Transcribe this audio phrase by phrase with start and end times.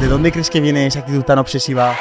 [0.00, 1.96] ¿De dónde crees que viene esa actitud tan obsesiva?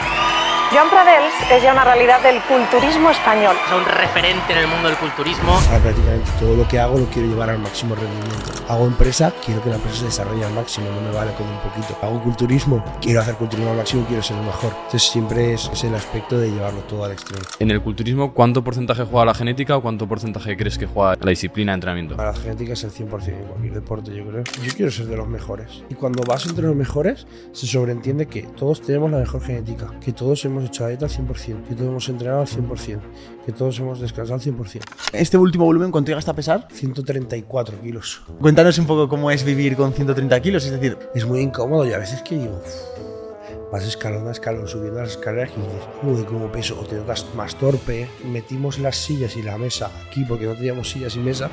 [0.70, 3.55] Joan Pradels es ya una realidad del culturismo español.
[3.65, 5.54] Es un referente en el mundo del culturismo.
[5.54, 8.51] Ahora prácticamente todo lo que hago lo quiero llevar al máximo rendimiento.
[8.68, 11.57] Hago empresa, quiero que la empresa se desarrolle al máximo, no me vale con un
[11.60, 11.98] poquito.
[12.01, 14.73] Hago culturismo, quiero hacer culturismo al máximo, quiero ser el mejor.
[14.76, 17.43] Entonces siempre es, es el aspecto de llevarlo todo al extremo.
[17.60, 21.29] En el culturismo, ¿cuánto porcentaje juega la genética o cuánto porcentaje crees que juega la
[21.29, 22.18] disciplina de entrenamiento?
[22.18, 24.43] Para la genética es el 100% en cualquier deporte, yo creo.
[24.62, 25.85] Yo quiero ser de los mejores.
[25.90, 30.12] Y cuando vas entre los mejores, se sobreentiende que todos tenemos la mejor genética, que
[30.12, 33.00] todos hemos hecho la dieta al 100%, que todos hemos entrenado al 100%,
[33.46, 34.82] que todos hemos descansado al 100%.
[35.13, 36.68] ¿Este último volumen cuánto llegaste a pesar?
[36.72, 38.22] 134 kilos.
[38.40, 41.94] Cuéntanos un poco cómo es vivir con 130 kilos, es decir, Es muy incómodo y
[41.94, 42.62] a veces que digo,
[43.72, 47.26] vas escalón a escalón subiendo las escaleras y dices, joder, cómo peso, o te notas
[47.35, 48.10] más torpe.
[48.26, 51.50] Metimos las sillas y la mesa aquí porque no teníamos sillas y mesa.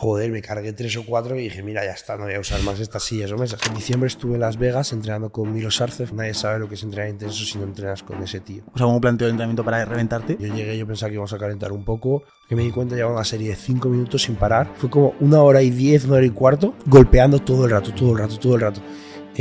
[0.00, 2.62] Joder, me cargué tres o cuatro y dije, mira, ya está, no voy a usar
[2.62, 3.60] más estas sillas o mesas.
[3.68, 6.14] En diciembre estuve en Las Vegas entrenando con Milo Sarcev.
[6.14, 8.62] Nadie sabe lo que es entrenar intenso si no entrenas con ese tío.
[8.72, 10.38] o sea, ¿cómo planteo el entrenamiento para reventarte?
[10.40, 13.16] Yo llegué, yo pensaba que íbamos a calentar un poco, que me di cuenta llevaba
[13.16, 14.72] una serie de 5 minutos sin parar.
[14.78, 18.12] Fue como una hora y 10, una hora y cuarto, golpeando todo el rato, todo
[18.12, 18.80] el rato, todo el rato.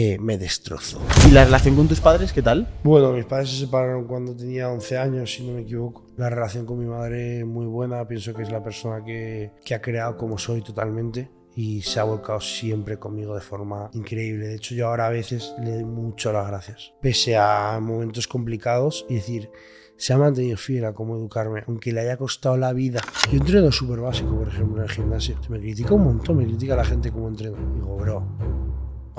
[0.02, 1.02] Eh, me destrozó.
[1.28, 2.74] ¿Y la relación con tus padres qué tal?
[2.86, 6.06] Bueno, mis padres se separaron cuando tenía 11 años, si no me equivoco.
[6.16, 9.82] La relación con mi madre muy buena, pienso que es la persona que, que ha
[9.82, 14.48] creado como soy totalmente y se ha volcado siempre conmigo de forma increíble.
[14.48, 16.94] De hecho, yo ahora a veces le doy mucho las gracias.
[17.02, 19.52] Pese a momentos complicados y decir,
[19.98, 23.02] se ha mantenido fiel a cómo educarme, aunque le haya costado la vida.
[23.30, 25.44] Yo entreno súper básico, por ejemplo, en el gimnasio.
[25.44, 27.58] Se me critica un montón, me critica la gente cómo entreno.
[27.76, 28.24] Digo, bro,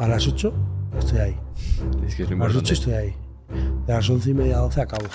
[0.00, 0.52] a las 8
[0.98, 1.36] estoy ahí.
[2.06, 2.72] Es que es lo A las 8 importante.
[2.72, 3.14] estoy ahí.
[3.86, 5.06] De las 11 y media a 12 acabo.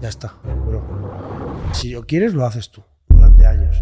[0.00, 0.34] Ya está,
[0.66, 0.82] bro.
[1.72, 2.82] Si lo quieres, lo haces tú.
[3.08, 3.76] Durante años.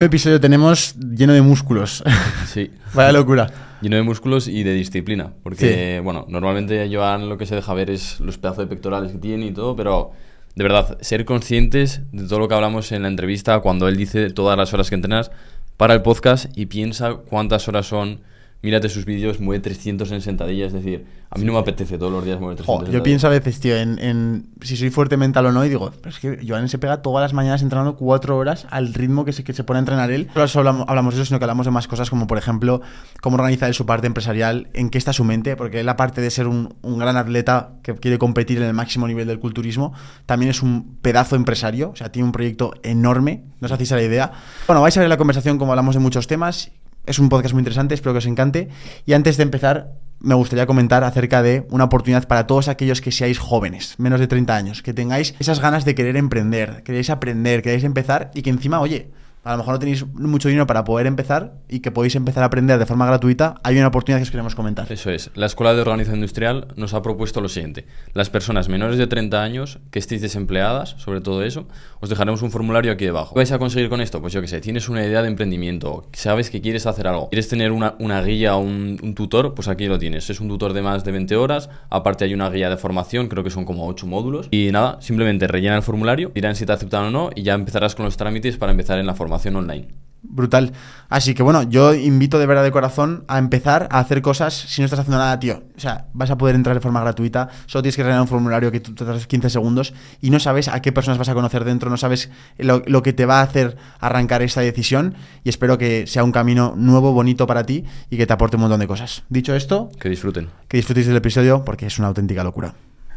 [0.00, 2.04] Un episodio tenemos lleno de músculos.
[2.46, 2.70] Sí.
[2.94, 3.50] Vaya locura.
[3.82, 5.34] Lleno de músculos y de disciplina.
[5.42, 9.18] Porque, bueno, normalmente Joan lo que se deja ver es los pedazos de pectorales que
[9.18, 10.12] tiene y todo, pero
[10.54, 14.30] de verdad, ser conscientes de todo lo que hablamos en la entrevista cuando él dice
[14.30, 15.30] todas las horas que entrenas
[15.76, 18.20] para el podcast y piensa cuántas horas son.
[18.66, 20.74] Mírate sus vídeos, mueve 300 en sentadillas.
[20.74, 23.28] Es decir, a mí no me apetece todos los días mover 300 Jo, yo pienso
[23.28, 26.18] a veces, tío, en, en si soy fuerte mental o no, y digo, pero es
[26.18, 29.52] que Joan se pega todas las mañanas entrenando cuatro horas al ritmo que se, que
[29.52, 30.26] se pone a entrenar él.
[30.34, 32.80] No solo hablamos, hablamos de eso, sino que hablamos de más cosas, como por ejemplo,
[33.20, 36.30] cómo organiza él su parte empresarial, en qué está su mente, porque él, aparte de
[36.32, 39.94] ser un, un gran atleta que quiere competir en el máximo nivel del culturismo,
[40.26, 43.94] también es un pedazo empresario, o sea, tiene un proyecto enorme, no os hacéis a
[43.94, 44.32] la idea.
[44.66, 46.72] Bueno, vais a ver la conversación como hablamos de muchos temas.
[47.06, 48.68] Es un podcast muy interesante, espero que os encante.
[49.06, 53.12] Y antes de empezar, me gustaría comentar acerca de una oportunidad para todos aquellos que
[53.12, 57.62] seáis jóvenes, menos de 30 años, que tengáis esas ganas de querer emprender, queréis aprender,
[57.62, 59.10] queréis empezar y que encima, oye,
[59.46, 62.46] a lo mejor no tenéis mucho dinero para poder empezar y que podéis empezar a
[62.46, 64.90] aprender de forma gratuita, hay una oportunidad que os queremos comentar.
[64.90, 65.30] Eso es.
[65.34, 67.86] La Escuela de Organización Industrial nos ha propuesto lo siguiente.
[68.12, 71.68] Las personas menores de 30 años que estéis desempleadas, sobre todo eso,
[72.00, 73.34] os dejaremos un formulario aquí debajo.
[73.34, 74.20] ¿Qué vais a conseguir con esto?
[74.20, 77.48] Pues yo que sé, tienes una idea de emprendimiento, sabes que quieres hacer algo, quieres
[77.48, 80.28] tener una, una guía o un, un tutor, pues aquí lo tienes.
[80.28, 83.44] Es un tutor de más de 20 horas, aparte hay una guía de formación, creo
[83.44, 84.48] que son como 8 módulos.
[84.50, 87.94] Y nada, simplemente rellena el formulario, dirán si te aceptan o no y ya empezarás
[87.94, 89.88] con los trámites para empezar en la formación online.
[90.28, 90.72] Brutal.
[91.08, 94.80] Así que bueno, yo invito de verdad de corazón a empezar a hacer cosas si
[94.80, 95.62] no estás haciendo nada, tío.
[95.76, 98.72] O sea, vas a poder entrar de forma gratuita, solo tienes que rellenar un formulario
[98.72, 101.62] que tú te tardas 15 segundos y no sabes a qué personas vas a conocer
[101.64, 102.28] dentro, no sabes
[102.58, 106.32] lo, lo que te va a hacer arrancar esta decisión y espero que sea un
[106.32, 109.22] camino nuevo, bonito para ti y que te aporte un montón de cosas.
[109.28, 110.48] Dicho esto, Que disfruten.
[110.66, 112.74] que disfrutéis del episodio porque es una auténtica locura.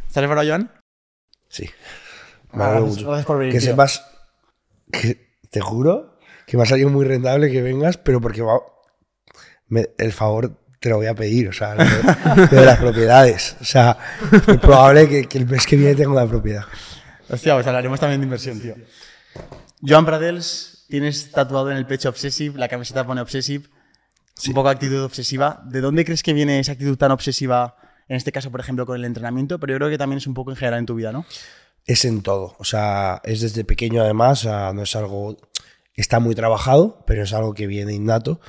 [0.08, 0.72] ¿Estás preparado, Joan?
[1.48, 1.68] Sí.
[2.54, 3.70] Me alegro gracias- por venir, que tío.
[3.72, 4.04] sepas
[4.92, 8.60] que te juro que me ha salido muy rentable que vengas, pero porque va,
[9.68, 12.80] me- el favor te lo voy a pedir, o sea, lo de, lo de las
[12.80, 13.56] propiedades.
[13.62, 13.98] O sea,
[14.48, 16.64] es probable que, que el mes que viene tenga una propiedad.
[17.30, 18.76] Hostia, pues hablaremos también de inversión, tío.
[19.86, 23.66] Joan Pradels, tienes tatuado en el pecho Obsessive, la camiseta pone Obsessive,
[24.48, 25.62] un poco actitud obsesiva.
[25.66, 27.76] ¿De dónde crees que viene esa actitud tan obsesiva,
[28.08, 29.60] en este caso, por ejemplo, con el entrenamiento?
[29.60, 31.26] Pero yo creo que también es un poco en general en tu vida, ¿no?
[31.90, 35.38] Es en todo, o sea, es desde pequeño además, no es algo,
[35.96, 38.40] está muy trabajado, pero es algo que viene innato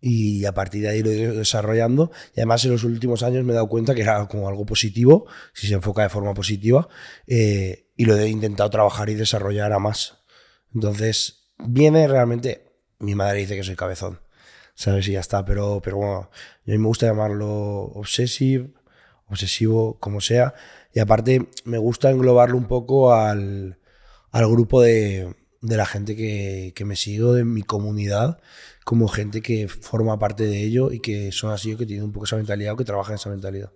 [0.00, 3.44] y a partir de ahí lo he ido desarrollando y además en los últimos años
[3.44, 6.88] me he dado cuenta que era como algo positivo, si se enfoca de forma positiva,
[7.28, 10.18] eh, y lo he intentado trabajar y desarrollar a más.
[10.74, 14.18] Entonces, viene realmente, mi madre dice que soy cabezón,
[14.74, 15.06] ¿sabes?
[15.06, 16.30] Y ya está, pero, pero bueno, a
[16.64, 17.46] mí me gusta llamarlo
[17.94, 18.72] obsesive,
[19.28, 20.54] obsesivo, como sea,
[20.98, 23.78] y aparte me gusta englobarlo un poco al,
[24.32, 28.40] al grupo de, de la gente que, que me sigo, de mi comunidad,
[28.84, 32.24] como gente que forma parte de ello y que son así, que tienen un poco
[32.26, 33.70] esa mentalidad o que trabajan esa mentalidad.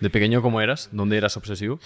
[0.00, 0.88] ¿De pequeño cómo eras?
[0.90, 1.78] ¿Dónde eras obsesivo?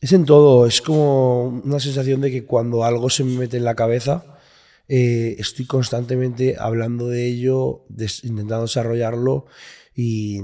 [0.00, 3.64] Es en todo, es como una sensación de que cuando algo se me mete en
[3.64, 4.38] la cabeza,
[4.86, 9.46] eh, estoy constantemente hablando de ello, des- intentando desarrollarlo
[9.92, 10.38] y,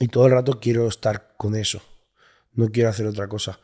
[0.00, 1.80] y todo el rato quiero estar con eso,
[2.54, 3.60] no quiero hacer otra cosa.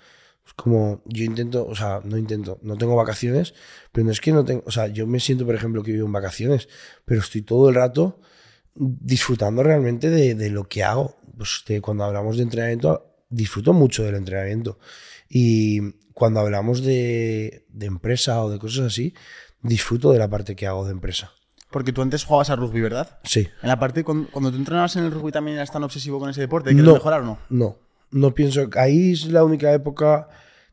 [0.47, 3.55] Es como, yo intento, o sea, no intento, no tengo vacaciones,
[3.91, 6.07] pero no es que no tengo, o sea, yo me siento, por ejemplo, que vivo
[6.07, 6.69] en vacaciones,
[7.05, 8.21] pero estoy todo el rato
[8.77, 11.17] disfrutando realmente de, de lo que hago.
[11.37, 14.79] Pues cuando hablamos de entrenamiento, disfruto mucho del entrenamiento.
[15.29, 15.81] Y
[16.13, 19.15] cuando hablamos de, de empresa o de cosas así,
[19.63, 21.33] disfruto de la parte que hago de empresa.
[21.77, 23.19] Porque tú antes jugabas a rugby, ¿verdad?
[23.23, 23.41] Sí.
[23.61, 26.31] En la parte, cuando, cuando tú entrenabas en el rugby también eras tan obsesivo con
[26.31, 26.95] ese deporte, ¿quieres No.
[26.95, 27.39] mejorar o no?
[27.51, 27.77] No,
[28.13, 28.67] no pienso.
[28.77, 30.27] Ahí es la única época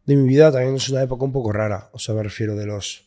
[0.06, 1.90] de mi vida, también es una época un poco rara.
[1.92, 3.04] O sea, me refiero de los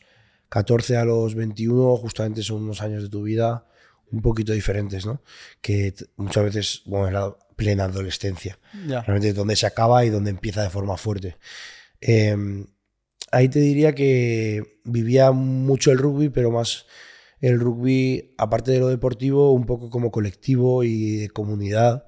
[0.49, 3.65] 14 a los 21, justamente son unos años de tu vida
[4.11, 5.23] un poquito diferentes, ¿no?
[5.59, 8.59] Que muchas veces, bueno, es la plena adolescencia.
[8.85, 9.01] Ya.
[9.01, 11.35] Realmente es donde se acaba y donde empieza de forma fuerte.
[11.99, 12.63] Eh,
[13.31, 16.85] ahí te diría que vivía mucho el rugby, pero más
[17.39, 22.05] el rugby, aparte de lo deportivo, un poco como colectivo y de comunidad.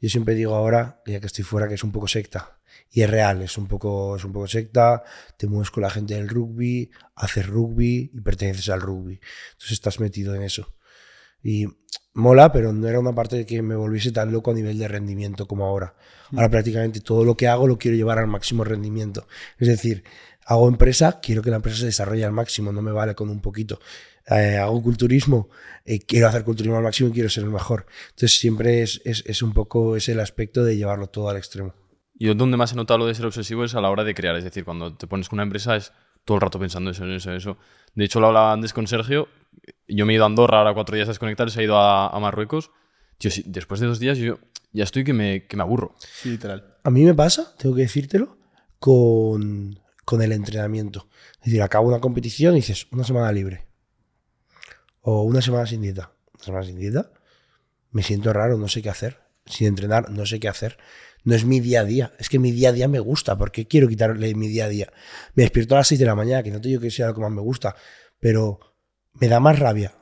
[0.00, 2.58] Yo siempre digo ahora, ya que estoy fuera, que es un poco secta.
[2.90, 5.02] Y es real, es un poco, es un poco secta,
[5.36, 9.20] te mueves con la gente del rugby, haces rugby y perteneces al rugby.
[9.52, 10.74] Entonces estás metido en eso.
[11.42, 11.66] Y
[12.14, 15.46] mola, pero no era una parte que me volviese tan loco a nivel de rendimiento
[15.46, 15.94] como ahora.
[16.32, 19.26] Ahora prácticamente todo lo que hago lo quiero llevar al máximo rendimiento.
[19.58, 20.04] Es decir,
[20.46, 23.40] hago empresa, quiero que la empresa se desarrolle al máximo, no me vale con un
[23.40, 23.80] poquito.
[24.30, 25.48] Eh, hago culturismo,
[25.84, 27.86] eh, quiero hacer culturismo al máximo y quiero ser el mejor.
[28.10, 31.74] Entonces siempre es, es, es un poco es el aspecto de llevarlo todo al extremo.
[32.14, 34.36] Yo donde más he notado lo de ser obsesivo es a la hora de crear.
[34.36, 35.92] Es decir, cuando te pones con una empresa es
[36.24, 37.56] todo el rato pensando eso, en eso, en eso.
[37.94, 39.28] De hecho, lo hablaba antes con Sergio.
[39.86, 42.08] Yo me he ido a Andorra, ahora cuatro días a desconectar, se ha ido a,
[42.08, 42.70] a Marruecos.
[43.18, 44.38] Tío, si- después de dos días yo
[44.72, 45.94] ya estoy que me, que me aburro.
[46.00, 46.76] Sí, literal.
[46.84, 48.36] A mí me pasa, tengo que decírtelo,
[48.78, 51.08] con, con el entrenamiento.
[51.40, 53.67] Es decir, acabo una competición y dices, una semana libre.
[55.10, 56.12] O una semana sin dieta.
[56.34, 57.10] Una semana sin dieta.
[57.92, 59.16] Me siento raro, no sé qué hacer.
[59.46, 60.76] Sin entrenar, no sé qué hacer.
[61.24, 62.12] No es mi día a día.
[62.18, 63.38] Es que mi día a día me gusta.
[63.38, 64.92] ¿Por qué quiero quitarle mi día a día?
[65.34, 67.14] Me despierto a las 6 de la mañana, que no te digo que sea lo
[67.14, 67.74] que más me gusta,
[68.20, 68.60] pero
[69.14, 69.94] me da más rabia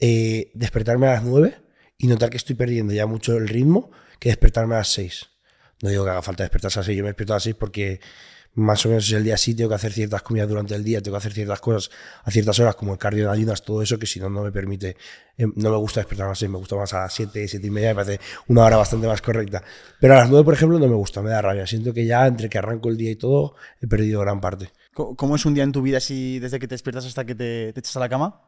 [0.00, 1.56] eh, despertarme a las 9
[1.98, 5.30] y notar que estoy perdiendo ya mucho el ritmo que despertarme a las 6.
[5.80, 7.54] No digo que haga falta despertarse a las 6, yo me despierto a las 6
[7.54, 8.00] porque
[8.54, 11.00] más o menos es el día así, tengo que hacer ciertas comidas durante el día,
[11.00, 11.90] tengo que hacer ciertas cosas
[12.22, 14.52] a ciertas horas, como el cardio en ayunas, todo eso, que si no, no me
[14.52, 14.96] permite,
[15.36, 17.66] eh, no me gusta despertarme a las 6, me gusta más a las 7, 7
[17.66, 19.62] y media, me parece una hora bastante más correcta.
[20.00, 21.66] Pero a las 9, por ejemplo, no me gusta, me da rabia.
[21.66, 24.70] Siento que ya entre que arranco el día y todo, he perdido gran parte.
[24.92, 27.72] ¿Cómo es un día en tu vida si desde que te despiertas hasta que te,
[27.72, 28.40] te echas a la cama?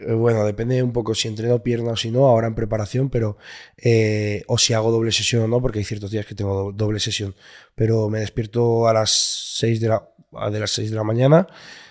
[0.00, 3.36] Eh, Bueno, depende un poco si entreno pierna o si no, ahora en preparación, pero
[3.76, 6.72] eh, o si hago doble sesión o no, porque hay ciertos días que tengo do-
[6.72, 7.34] doble sesión.
[7.74, 9.10] Pero me despierto a las
[9.58, 10.08] 6 de la,
[10.50, 11.46] de las 6 de la mañana,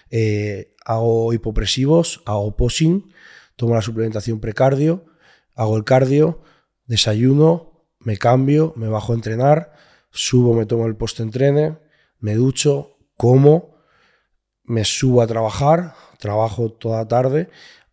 [0.10, 3.12] eh, hago hipopresivos, hago posing,
[3.56, 5.06] tomo la suplementación precardio,
[5.56, 6.42] hago el cardio,
[6.86, 9.74] desayuno, me cambio, me bajo a entrenar,
[10.12, 11.78] subo, me tomo el post-entrene,
[12.20, 13.76] me ducho, como,
[14.64, 17.50] me subo a trabajar, trabajo toda tarde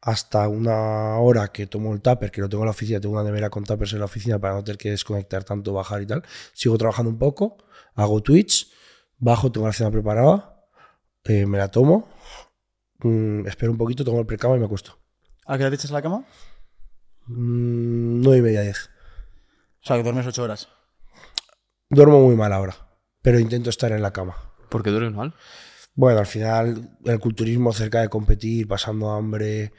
[0.06, 3.24] hasta una hora que tomo el tupper, que lo tengo en la oficina, tengo una
[3.24, 6.22] nevera con tuppers en la oficina para no tener que desconectar tanto, bajar y tal.
[6.52, 7.56] Sigo trabajando un poco,
[7.96, 8.70] hago Twitch,
[9.18, 10.64] bajo, tengo la cena preparada,
[11.24, 12.08] eh, me la tomo,
[13.00, 14.96] mm, espero un poquito, tomo el precama y me acuesto.
[15.44, 16.24] ¿A qué hora te echas a la cama?
[17.26, 18.88] Mm, nueve y media, diez.
[19.82, 20.68] O sea, que duermes ocho horas.
[21.90, 22.76] Duermo muy mal ahora,
[23.22, 24.36] pero intento estar en la cama.
[24.68, 25.34] ¿Por qué duermes mal?
[25.96, 29.72] Bueno, al final el culturismo cerca de competir, pasando hambre,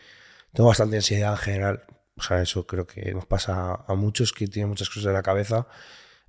[0.58, 1.84] tengo bastante ansiedad en general.
[2.16, 5.22] O sea, eso creo que nos pasa a muchos que tienen muchas cosas en la
[5.22, 5.68] cabeza.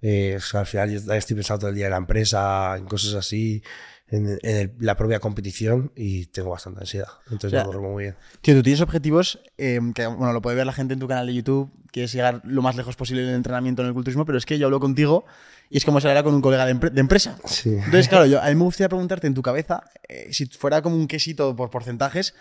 [0.03, 2.85] Eh, o sea, al final yo estoy pensando todo el día en la empresa, en
[2.85, 3.63] cosas así,
[4.09, 7.09] en, en el- la propia competición y tengo bastante ansiedad.
[7.31, 7.61] Entonces Ya.
[7.65, 8.17] no duermo muy bien.
[8.43, 11.27] Tío, tú tienes objetivos eh, que, bueno, lo puede ver la gente en tu canal
[11.27, 14.27] de YouTube, que es llegar lo más lejos posible en el entrenamiento en el culturismo,
[14.27, 15.25] pero es que yo hablo contigo
[15.71, 17.39] y es como si hablara con un colega de, empre- de empresa.
[17.47, 17.71] Sí.
[17.71, 20.97] Entonces, claro, yo, a mí me gustaría preguntarte en tu cabeza, eh, si fuera como
[20.97, 22.35] un quesito por porcentajes,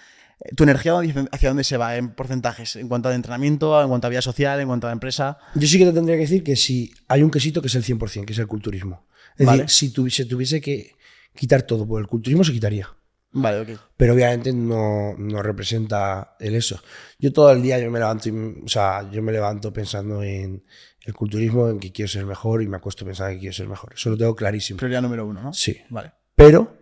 [0.56, 0.94] ¿tu energía
[1.32, 2.75] hacia dónde se va en porcentajes?
[2.75, 5.38] En cuanto a entrenamiento, en cuanto a vida social, en cuanto a empresa.
[5.56, 7.84] Yo sí que te tendría que decir que si hay un quesito que es el
[7.84, 9.06] 100%, que es el culturismo.
[9.38, 9.63] Es Vale.
[9.63, 10.96] decir, si tuviese, tuviese que
[11.36, 12.89] quitar todo por el culturismo, se quitaría.
[13.32, 13.79] Vale, ok.
[13.98, 16.82] Pero obviamente no, no representa el eso.
[17.20, 20.63] Yo todo el día yo me levanto, y, o sea, yo me levanto pensando en
[21.06, 23.94] el culturismo, en que quiero ser mejor y me acuesto pensando que quiero ser mejor.
[23.94, 24.77] Eso lo tengo clarísimo.
[24.77, 25.53] Prioridad número uno, ¿no?
[25.53, 25.77] Sí.
[25.89, 26.13] Vale.
[26.36, 26.76] Pero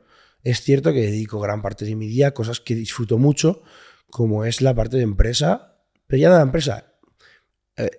[0.45, 3.63] es cierto que dedico gran parte de mi día a cosas que disfruto mucho,
[4.11, 6.93] como es la parte de empresa, pero ya no la empresa,
[7.75, 7.89] eh,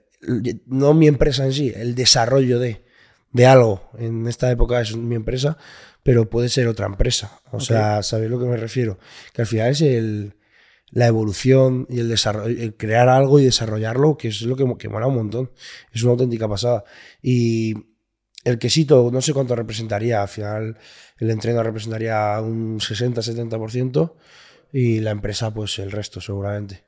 [0.66, 2.84] no mi empresa en sí, el desarrollo de,
[3.32, 3.90] de algo.
[3.98, 5.58] En esta época es mi empresa,
[6.04, 7.40] pero puede ser otra empresa.
[7.50, 8.98] O sea, ¿sabéis lo que me refiero?
[9.34, 10.36] Que al final es el,
[10.92, 14.88] la evolución y el desarrollo, el crear algo y desarrollarlo, que es lo que, que
[14.88, 15.50] mola un montón.
[15.92, 16.84] Es una auténtica pasada.
[17.20, 17.74] Y
[18.46, 20.78] el quesito, no sé cuánto representaría, al final
[21.18, 24.12] el entreno representaría un 60-70%
[24.72, 26.84] y la empresa, pues el resto, seguramente.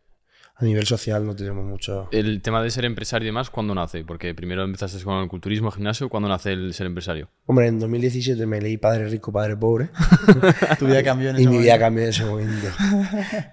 [0.55, 2.09] A nivel social no tenemos mucho.
[2.13, 4.05] El tema de ser empresario y demás, ¿cuándo nace?
[4.05, 7.29] Porque primero empezaste con el culturismo, gimnasio, ¿cuándo nace el ser empresario?
[7.47, 9.91] Hombre, en 2017 me leí Padre Rico, Padre Pobre.
[10.79, 11.85] Tu vida cambió en y ese mi vida momento.
[11.85, 12.69] cambió en ese momento.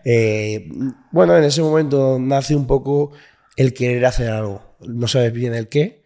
[0.03, 0.69] Eh,
[1.11, 3.11] bueno, en ese momento nace un poco
[3.55, 4.75] el querer hacer algo.
[4.87, 6.03] No sabes bien el qué,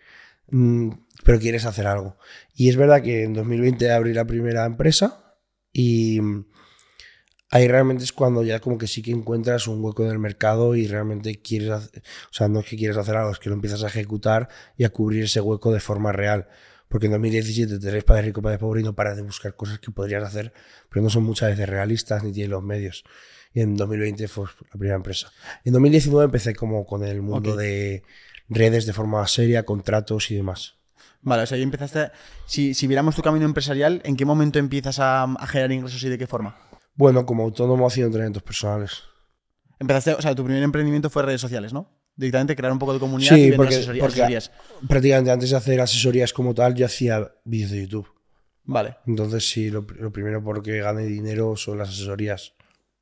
[0.52, 0.92] mm,
[1.30, 2.18] pero quieres hacer algo.
[2.56, 5.38] Y es verdad que en 2020 abrí la primera empresa
[5.72, 6.20] y
[7.52, 10.74] ahí realmente es cuando ya como que sí que encuentras un hueco en el mercado
[10.74, 13.54] y realmente quieres hacer, o sea, no es que quieres hacer algo, es que lo
[13.54, 16.48] empiezas a ejecutar y a cubrir ese hueco de forma real.
[16.88, 19.78] Porque en 2017 te eres padre rico, padre pobre y no paras de buscar cosas
[19.78, 20.52] que podrías hacer,
[20.90, 23.04] pero no son muchas veces realistas ni tienes los medios.
[23.54, 25.32] Y en 2020 fue la primera empresa.
[25.64, 28.02] En 2019 empecé como con el mundo de
[28.48, 30.79] redes de forma seria, contratos y demás.
[31.22, 32.12] Vale, o sea, ahí empezaste.
[32.46, 36.10] Si, si viéramos tu camino empresarial, ¿en qué momento empiezas a, a generar ingresos y
[36.10, 36.58] de qué forma?
[36.96, 39.04] Bueno, como autónomo haciendo entrenamientos personales.
[39.80, 41.90] Empezaste, o sea, tu primer emprendimiento fue redes sociales, ¿no?
[42.16, 44.52] Directamente crear un poco de comunidad y Sí, vender porque, asesoría- porque asesorías.
[44.88, 48.08] prácticamente antes de hacer asesorías como tal, yo hacía vídeos de YouTube.
[48.66, 48.98] Vale.
[49.08, 52.54] Entonces, sí, lo, lo primero porque gané dinero son las asesorías.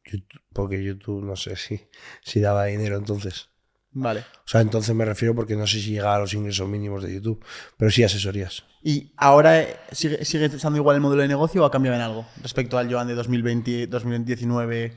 [0.05, 1.81] YouTube- porque YouTube no sé si,
[2.23, 3.49] si daba dinero entonces.
[3.99, 4.19] Vale.
[4.21, 7.13] O sea, entonces me refiero porque no sé si llegaba a los ingresos mínimos de
[7.15, 7.43] YouTube,
[7.77, 8.63] pero sí asesorías.
[8.83, 12.01] ¿Y ahora eh, sigue, sigue estando igual el modelo de negocio o ha cambiado en
[12.03, 14.93] algo respecto al Joan de 2020, 2019?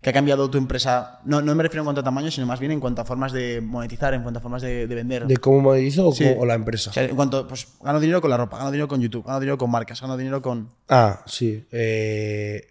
[0.00, 1.20] ¿Que ha cambiado tu empresa?
[1.24, 3.32] No, no me refiero en cuanto a tamaño, sino más bien en cuanto a formas
[3.32, 5.26] de monetizar, en cuanto a formas de, de vender.
[5.26, 6.24] ¿De cómo monetizo o, Sí.
[6.24, 6.90] cómo- o la empresa?
[6.90, 9.40] O sea, en cuanto, pues, gano dinero con la ropa, gano dinero con YouTube, gano
[9.40, 10.70] dinero con marcas, gano dinero con...
[10.88, 11.66] Ah, sí.
[11.72, 12.68] Eh,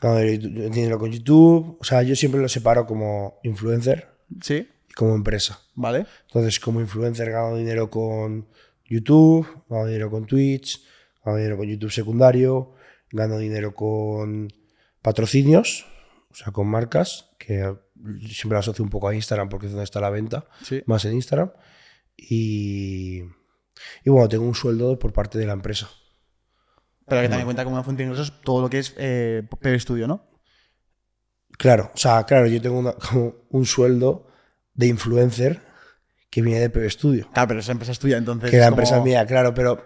[0.00, 1.78] gano dinero con YouTube.
[1.80, 4.08] O sea, yo siempre lo separo como influencer
[4.42, 4.68] ¿Sí?
[5.00, 5.60] Como empresa.
[5.74, 6.06] ¿Vale?
[6.26, 8.48] Entonces, como influencer gano dinero con
[8.84, 10.84] YouTube, gano dinero con Twitch,
[11.24, 12.72] gano dinero con YouTube secundario,
[13.10, 14.48] gano dinero con
[15.02, 15.86] patrocinios,
[16.30, 17.74] o sea, con marcas, que
[18.28, 20.82] siempre las asocio un poco a Instagram porque es donde está la venta, Sí.
[20.86, 21.50] más en Instagram.
[22.16, 23.22] Y,
[24.04, 25.88] y bueno, tengo un sueldo por parte de la empresa.
[27.06, 29.80] Pero que también cuenta como una fuente de ingresos todo lo que es eh, PB
[29.80, 30.28] Studio, ¿no?
[31.58, 34.26] Claro, o sea, claro, yo tengo una- como un sueldo
[34.80, 35.60] de influencer
[36.30, 37.28] que viene de PB Studio.
[37.32, 38.50] Claro, pero esa empresa es tuya, entonces...
[38.50, 39.84] que la es empresa como- es mía, claro, pero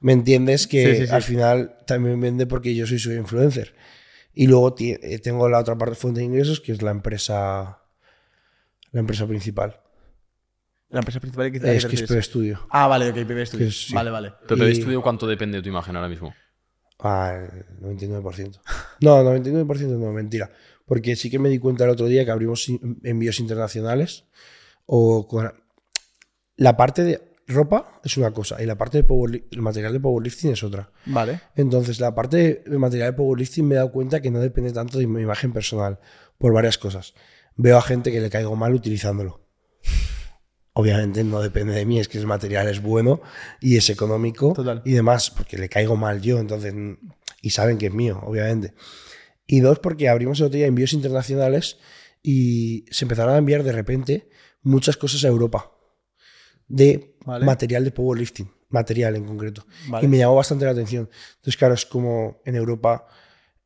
[0.00, 1.12] me entiendes que Sí, sí, sí.
[1.14, 3.74] al final también vende porque yo soy su influencer.
[4.34, 7.78] Y luego eh, tengo la otra parte fuente de ingresos que es la empresa
[8.92, 9.80] la empresa principal.
[10.90, 12.02] La empresa principal que, Es que es?
[12.02, 12.66] PB Studio.
[12.70, 13.66] Ah, vale, ok, PB Studio.
[13.66, 13.94] Que sí.
[13.94, 14.32] Vale, vale.
[14.46, 16.34] Pero PB Y- Studio, ¿cuánto depende de tu imagen ahora mismo?
[17.00, 18.60] Ah, el 99%.
[19.00, 20.50] No, 99% no, mentira.
[20.86, 22.66] Porque sí que me di cuenta el otro día que abrimos
[23.02, 24.24] envíos internacionales
[24.86, 25.52] o con...
[26.56, 30.00] La parte de ropa es una cosa y la parte de powerli- el material de
[30.00, 30.90] powerlifting es otra.
[31.04, 31.40] Vale.
[31.54, 34.98] Entonces, la parte de material de powerlifting me he dado cuenta que no depende tanto
[34.98, 35.98] de mi imagen personal
[36.38, 37.14] por varias cosas.
[37.56, 39.40] Veo a gente que le caigo mal utilizándolo.
[40.72, 43.22] Obviamente no depende de mí, es que el material es bueno
[43.60, 44.82] y es económico Total.
[44.84, 46.74] y demás, porque le caigo mal yo, entonces,
[47.40, 48.74] y saben que es mío, obviamente.
[49.46, 51.78] Y dos, porque abrimos el otro día envíos internacionales
[52.22, 54.28] y se empezaron a enviar de repente
[54.62, 55.72] muchas cosas a Europa
[56.68, 57.44] de Vale.
[57.44, 59.66] material de powerlifting, material en concreto.
[59.88, 60.04] Vale.
[60.04, 61.08] Y me llamó bastante la atención.
[61.36, 63.06] Entonces, claro, es como en Europa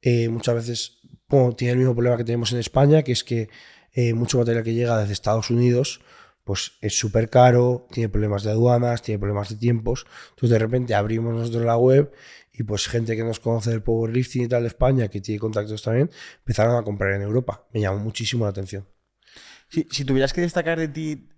[0.02, 3.48] eh, muchas veces bueno, tiene el mismo problema que tenemos en España, que es que
[3.92, 6.00] eh, mucho material que llega desde Estados Unidos,
[6.44, 10.06] pues es súper caro, tiene problemas de aduanas, tiene problemas de tiempos.
[10.30, 12.12] Entonces de repente abrimos nosotros la web
[12.60, 15.82] y pues gente que nos conoce del powerlifting y tal de España, que tiene contactos
[15.82, 17.66] también, empezaron a comprar en Europa.
[17.72, 18.86] Me llamó muchísimo la atención.
[19.70, 21.30] Si, si tuvieras que destacar de ti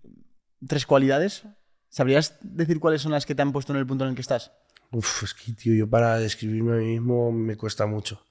[0.67, 1.45] tres cualidades,
[1.89, 4.21] ¿sabrías decir cuáles son las que te han puesto en el punto en el que
[4.21, 4.51] estás?
[4.91, 8.27] Uf, es que, tío, yo para describirme a mí mismo me cuesta mucho.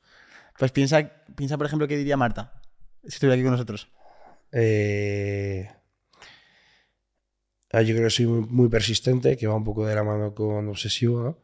[0.59, 1.01] Pues piensa,
[1.37, 2.61] piensa por ejemplo, qué diría Marta
[3.03, 3.87] si estuviera aquí con nosotros.
[4.51, 5.65] Eh,
[7.71, 10.35] ah, yo creo que soy muy, muy persistente, que va un poco de la mano
[10.35, 11.37] con obsesivo, ¿no?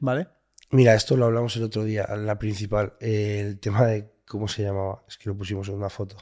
[0.00, 0.26] ¿Vale?
[0.74, 5.02] Mira, esto lo hablamos el otro día, la principal, el tema de cómo se llamaba,
[5.06, 6.16] es que lo pusimos en una foto.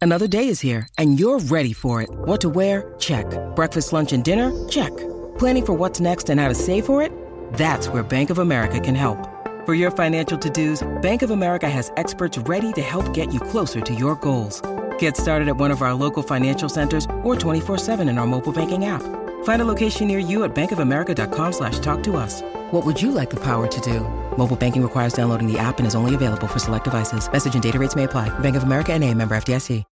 [0.00, 2.08] Another day is here, and you're ready for it.
[2.26, 2.92] What to wear?
[2.98, 3.26] Check.
[3.54, 4.50] Breakfast, lunch, and dinner?
[4.68, 4.90] Check.
[5.38, 7.12] Planning for what's next and how to save for it?
[7.54, 9.18] That's where Bank of America can help.
[9.66, 13.38] For your financial to dos, Bank of America has experts ready to help get you
[13.38, 14.62] closer to your goals.
[14.98, 18.84] Get started at one of our local financial centers or 24-7 in our mobile banking
[18.84, 19.02] app.
[19.46, 22.42] Find a location near you at bankofamerica.com slash talk to us.
[22.72, 24.00] What would you like the power to do?
[24.36, 27.30] Mobile banking requires downloading the app and is only available for select devices.
[27.32, 28.28] Message and data rates may apply.
[28.40, 29.84] Bank of America and a member FDIC.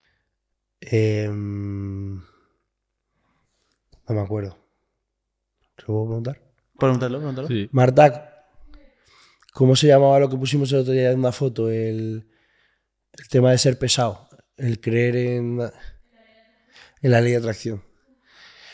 [0.92, 2.16] Em,
[4.10, 4.58] no me acuerdo.
[5.76, 6.42] ¿Te lo puedo preguntar?
[6.80, 7.48] Pregúntalo, pregúntalo.
[7.48, 7.70] Sí.
[7.72, 8.48] Marta,
[9.54, 11.70] ¿cómo se llamaba lo que pusimos el otro día en una foto?
[11.70, 12.28] El,
[13.14, 15.62] el tema de ser pesado, el creer en,
[17.02, 17.84] en la ley de atracción.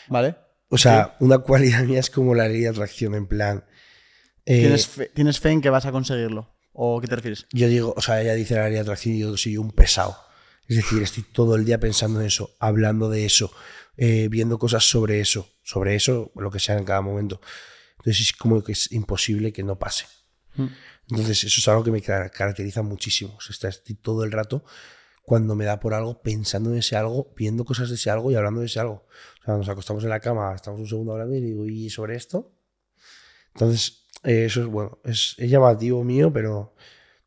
[0.08, 0.36] ¿Vale?
[0.70, 3.64] O sea, una cualidad mía es como la ley de atracción, en plan.
[4.46, 6.54] eh, ¿Tienes, fe, ¿Tienes fe en que vas a conseguirlo?
[6.72, 7.46] ¿O qué te refieres?
[7.52, 10.16] Yo digo, o sea, ella dice la ley de atracción y yo soy un pesado.
[10.68, 13.52] Es decir, estoy todo el día pensando en eso, hablando de eso,
[13.96, 17.40] eh, viendo cosas sobre eso, sobre eso, lo que sea en cada momento.
[17.98, 20.06] Entonces es como que es imposible que no pase.
[20.54, 20.66] Mm.
[21.10, 23.36] Entonces eso es algo que me car- caracteriza muchísimo.
[23.36, 24.64] O sea, estoy todo el rato
[25.30, 28.34] cuando me da por algo, pensando en ese algo, viendo cosas de ese algo y
[28.34, 29.06] hablando de ese algo.
[29.42, 32.16] O sea, nos acostamos en la cama, estamos un segundo hablando y digo, ¿y sobre
[32.16, 32.50] esto?
[33.54, 36.74] Entonces, eh, eso es bueno, es, es llamativo mío, pero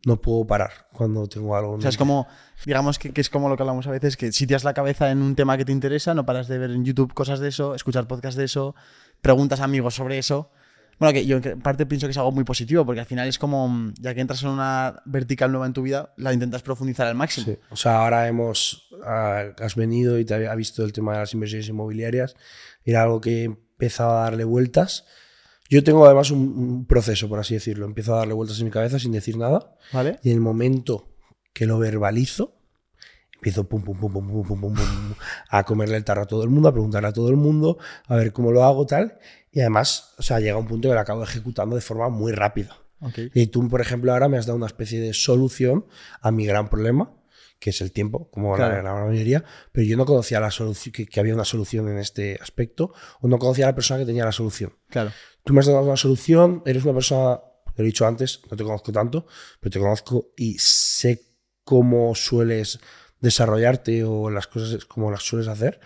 [0.05, 1.75] no puedo parar cuando tengo algo.
[1.75, 2.27] O sea, es como,
[2.65, 4.73] digamos que, que es como lo que hablamos a veces, que si te has la
[4.73, 7.47] cabeza en un tema que te interesa, no paras de ver en YouTube cosas de
[7.47, 8.75] eso, escuchar podcasts de eso,
[9.21, 10.51] preguntas a amigos sobre eso.
[10.99, 13.37] Bueno, que yo en parte pienso que es algo muy positivo, porque al final es
[13.37, 17.07] como, mm, ya que entras en una vertical nueva en tu vida, la intentas profundizar
[17.07, 17.45] al máximo.
[17.45, 17.57] Sí.
[17.69, 21.33] O sea, ahora hemos, ah, has venido y te había visto el tema de las
[21.33, 22.35] inversiones inmobiliarias.
[22.83, 25.05] Era algo que he empezado a darle vueltas.
[25.69, 27.85] Yo tengo además un, un proceso, por así decirlo.
[27.85, 29.75] Empiezo a darle vueltas en mi cabeza sin decir nada.
[29.91, 30.19] ¿Vale?
[30.23, 31.09] Y en el momento
[31.53, 32.62] que lo verbalizo,
[33.43, 35.15] empiezo pum, pum, pum, pum, pum, pum, pum, pum,
[35.49, 37.77] a comerle el tarro a todo el mundo, a preguntarle a todo el mundo,
[38.07, 39.19] a ver cómo lo hago, tal.
[39.51, 42.77] Y además, o sea, llega un punto que lo acabo ejecutando de forma muy rápida.
[43.33, 45.85] Y tú, por ejemplo, ahora me has dado una especie de solución
[46.21, 47.11] a mi gran problema,
[47.59, 51.05] que es el tiempo, como la gran mayoría, pero yo no conocía la solución, que,
[51.05, 54.23] que había una solución en este aspecto, o no conocía a la persona que tenía
[54.23, 54.73] la solución.
[54.89, 55.11] Claro.
[55.43, 57.41] Tú me has dado una solución, eres una persona,
[57.75, 59.27] lo he dicho antes, no te conozco tanto,
[59.59, 62.79] pero te conozco y sé cómo sueles
[63.23, 65.79] desarrollarte o las cosas como las sueles hacer,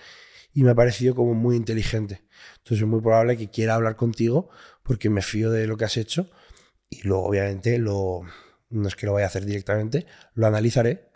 [0.54, 2.23] y me ha parecido como muy inteligente.
[2.58, 4.50] Entonces es muy probable que quiera hablar contigo
[4.84, 6.30] porque me fío de lo que has hecho
[6.89, 8.21] y luego obviamente lo
[8.69, 11.10] no es que lo vaya a hacer directamente, lo analizaré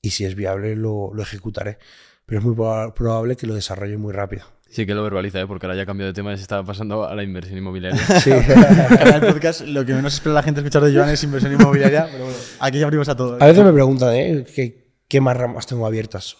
[0.00, 1.78] y si es viable lo, lo ejecutaré.
[2.24, 4.44] Pero es muy proba- probable que lo desarrolle muy rápido.
[4.70, 5.46] Sí que lo verbaliza, ¿eh?
[5.48, 7.98] porque ahora ya cambiado de tema y se está pasando a la inversión inmobiliaria.
[8.22, 8.30] Sí.
[9.00, 12.06] En el podcast, lo que menos espera la gente escuchar de Joan es inversión inmobiliaria,
[12.10, 13.36] pero bueno, aquí ya abrimos a todo.
[13.42, 14.46] A veces me preguntan, ¿eh?
[14.54, 14.79] ¿Qué,
[15.10, 16.32] qué más ramas tengo abiertas?
[16.34, 16.38] O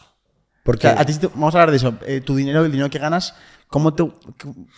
[0.64, 1.98] Porque sea, a ti sí te- vamos a hablar de eso.
[2.06, 3.35] Eh, tu dinero, el dinero que ganas,
[3.68, 4.11] ¿cómo te,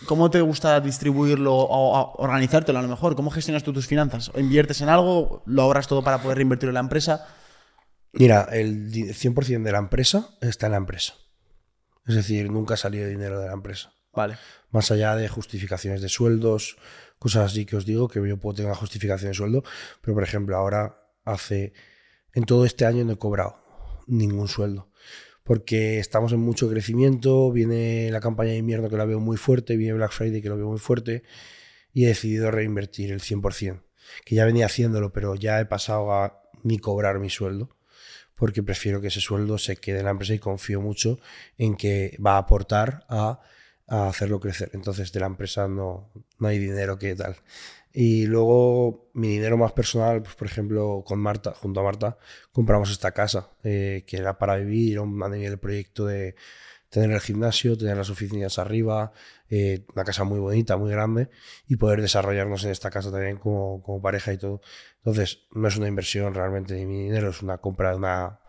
[0.05, 1.65] cómo te gusta distribuirlo o,
[1.99, 3.15] o organizártelo a lo mejor?
[3.15, 4.29] ¿Cómo gestionas tú tus finanzas?
[4.33, 5.43] ¿O inviertes en algo?
[5.45, 7.25] ¿Lo ahorras todo para poder reinvertirlo en la empresa?
[8.13, 11.13] Mira, el di- 100% de la empresa está en la empresa.
[12.05, 13.93] Es decir, nunca ha salido dinero de la empresa.
[14.13, 14.37] Vale.
[14.71, 16.77] Más allá de justificaciones de sueldos,
[17.17, 19.63] cosas así que os digo, que yo puedo tener justificación de sueldo,
[20.01, 21.73] pero por ejemplo, ahora hace.
[22.35, 23.62] En todo este año no he cobrado
[24.07, 24.89] ningún sueldo.
[25.43, 29.75] Porque estamos en mucho crecimiento, viene la campaña de invierno que la veo muy fuerte,
[29.75, 31.23] viene Black Friday que lo veo muy fuerte,
[31.93, 33.81] y he decidido reinvertir el 100%.
[34.25, 37.69] Que ya venía haciéndolo, pero ya he pasado a ni cobrar mi sueldo
[38.35, 41.19] porque prefiero que ese sueldo se quede en la empresa y confío mucho
[41.57, 43.39] en que va a aportar a,
[43.87, 44.71] a hacerlo crecer.
[44.73, 47.37] Entonces, de la empresa no, no hay dinero que tal.
[47.95, 52.17] Y luego, mi dinero más personal, pues por ejemplo, con Marta, junto a Marta,
[52.51, 56.35] compramos esta casa, eh, que era para vivir, era un- a nivel proyecto de
[56.89, 59.11] tener el gimnasio, tener las oficinas arriba,
[59.49, 61.29] eh, una casa muy bonita, muy grande,
[61.67, 64.61] y poder desarrollarnos en esta casa también como, como pareja y todo.
[64.97, 68.39] Entonces, no es una inversión realmente de mi dinero, es una compra de una,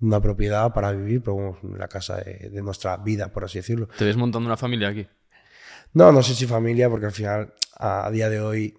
[0.00, 3.88] una propiedad para vivir, pero bueno, la casa de, de nuestra vida, por así decirlo.
[3.98, 5.06] ¿Te ves montando una familia aquí?
[5.92, 8.76] No, no sé si familia, porque al final, a, a día de hoy,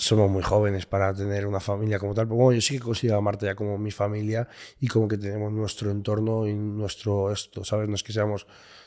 [0.00, 2.26] somos muy jóvenes para tener una familia como tal.
[2.26, 4.48] Pero bueno, yo sí que considero a Marta ya como mi familia
[4.80, 7.88] y como que tenemos nuestro entorno y nuestro esto, ¿sabes?
[7.88, 8.46] No es que seamos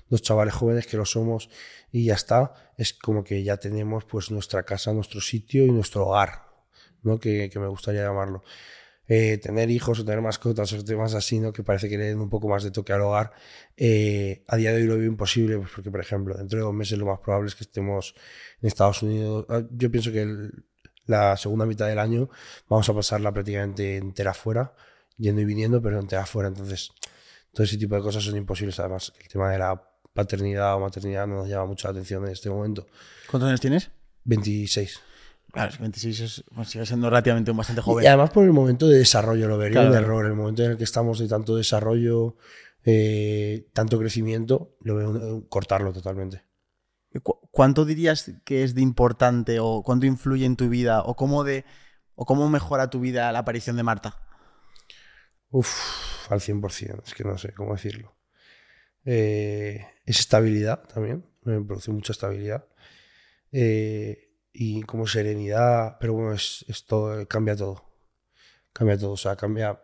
[0.10, 1.50] dos chavales jóvenes que lo somos
[1.92, 2.54] y ya está.
[2.78, 6.48] Es como que ya tenemos pues nuestra casa, nuestro sitio y nuestro hogar,
[7.04, 7.20] ¿no?
[7.20, 8.44] Que, que me gustaría llamarlo.
[9.08, 11.52] Eh, tener hijos o tener mascotas o temas así, ¿no?
[11.52, 13.34] que parece que le den un poco más de toque al hogar,
[13.76, 16.74] eh, a día de hoy lo veo imposible, pues porque, por ejemplo, dentro de dos
[16.74, 18.16] meses lo más probable es que estemos
[18.62, 19.46] en Estados Unidos.
[19.50, 20.66] Ah, Yo pienso que el-
[21.06, 22.30] la segunda mitad del año
[22.70, 24.74] vamos a pasarla prácticamente entera fuera,
[25.18, 26.50] yendo y viniendo, pero entera fuera.
[26.50, 26.92] Entonces,
[27.52, 28.80] todo ese tipo de cosas son imposibles.
[28.80, 29.82] Además, el tema de la
[30.14, 32.86] paternidad o maternidad no nos llama mucho la atención en este momento.
[33.30, 33.92] ¿Cuántos años tienes?
[34.26, 35.00] 26.
[35.52, 38.04] Claro, es que 26 es, bueno, sigue siendo relativamente bastante joven.
[38.04, 39.92] Y además por el momento de desarrollo, lo vería Claro.
[39.92, 40.26] un error.
[40.26, 42.36] El momento en el que estamos de tanto desarrollo,
[42.86, 46.44] eh, tanto crecimiento, lo veo cortarlo totalmente.
[47.22, 51.44] ¿Cu- ¿Cuánto dirías que es de importante o cuánto influye en tu vida o cómo
[51.44, 51.66] de
[52.16, 54.18] o cómo mejora tu vida la aparición de Marta?
[55.52, 58.16] Uf, al 100%, es que no sé cómo decirlo.
[59.06, 62.66] Eh, es estabilidad también, me produce mucha estabilidad.
[63.52, 67.86] Eh, y como serenidad, pero bueno, es, todo, cambia todo.
[68.74, 69.84] Cambia todo, o sea, cambia.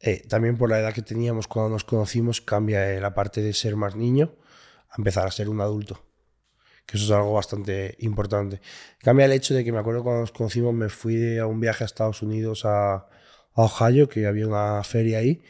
[0.00, 3.76] eh, también por la edad que teníamos cuando nos conocimos, cambia la parte de ser
[3.76, 4.36] más niño
[4.90, 6.06] a empezar a ser un adulto.
[6.86, 8.60] Que eso es algo bastante importante.
[9.00, 11.84] Cambia el hecho de que me acuerdo cuando nos conocimos, me fui a un viaje
[11.84, 13.06] a Estados Unidos a,
[13.54, 15.42] Ohio, que había una feria ahí.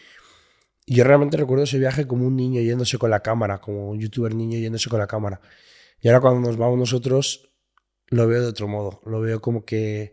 [0.86, 3.98] Y yo realmente recuerdo ese viaje como un niño yéndose con la cámara, como un
[4.00, 5.40] youtuber niño yéndose con la cámara.
[6.00, 7.50] Y ahora cuando nos vamos nosotros,
[8.08, 9.00] lo veo de otro modo.
[9.04, 10.12] Lo veo como que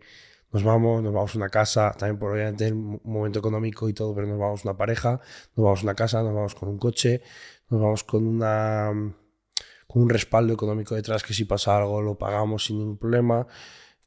[0.52, 3.94] nos vamos, nos vamos a una casa, también por obviamente el mo- momento económico y
[3.94, 5.22] todo, pero nos vamos a una pareja,
[5.56, 7.22] nos vamos a una casa, nos vamos con un coche,
[7.70, 9.16] nos vamos con una
[9.94, 13.46] con un respaldo económico detrás que si pasa algo lo pagamos sin ningún problema.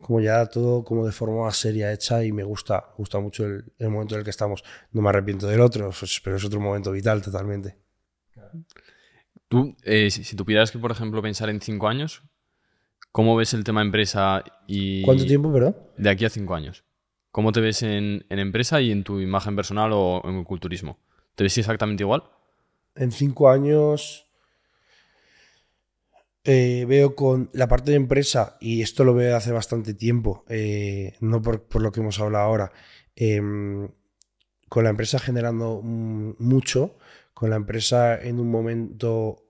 [0.00, 3.46] Como ya todo como de forma más seria hecha y me gusta, me gusta mucho
[3.46, 4.64] el, el momento en el que estamos.
[4.90, 5.92] No me arrepiento del otro,
[6.24, 7.78] pero es otro momento vital totalmente.
[9.46, 12.24] Tú, eh, si, si tuvieras que, por ejemplo, pensar en cinco años,
[13.12, 15.02] ¿cómo ves el tema empresa y...
[15.02, 15.76] ¿Cuánto tiempo, perdón?
[15.96, 16.82] De aquí a cinco años.
[17.30, 20.98] ¿Cómo te ves en, en empresa y en tu imagen personal o en el culturismo?
[21.36, 22.24] ¿Te ves exactamente igual?
[22.96, 24.25] En cinco años
[26.48, 31.16] eh, veo con la parte de empresa, y esto lo veo hace bastante tiempo, eh,
[31.18, 32.72] no por, lo que hemos hablado ahora,
[33.16, 33.88] em,
[34.68, 36.98] con la empresa generando mm, mucho,
[37.34, 39.42] con la empresa en un momento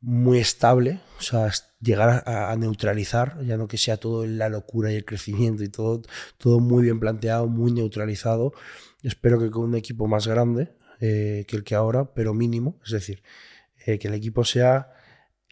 [0.00, 4.96] muy estable, o sea, llegar a, neutralizar, ya no que sea todo la locura y
[4.96, 6.00] el crecimiento y todo,
[6.38, 8.54] todo muy bien planteado, muy neutralizado.
[9.02, 12.92] Espero que con un equipo más grande eh, que el que ahora, pero mínimo, es
[12.92, 13.22] decir,
[13.84, 14.95] que el equipo sea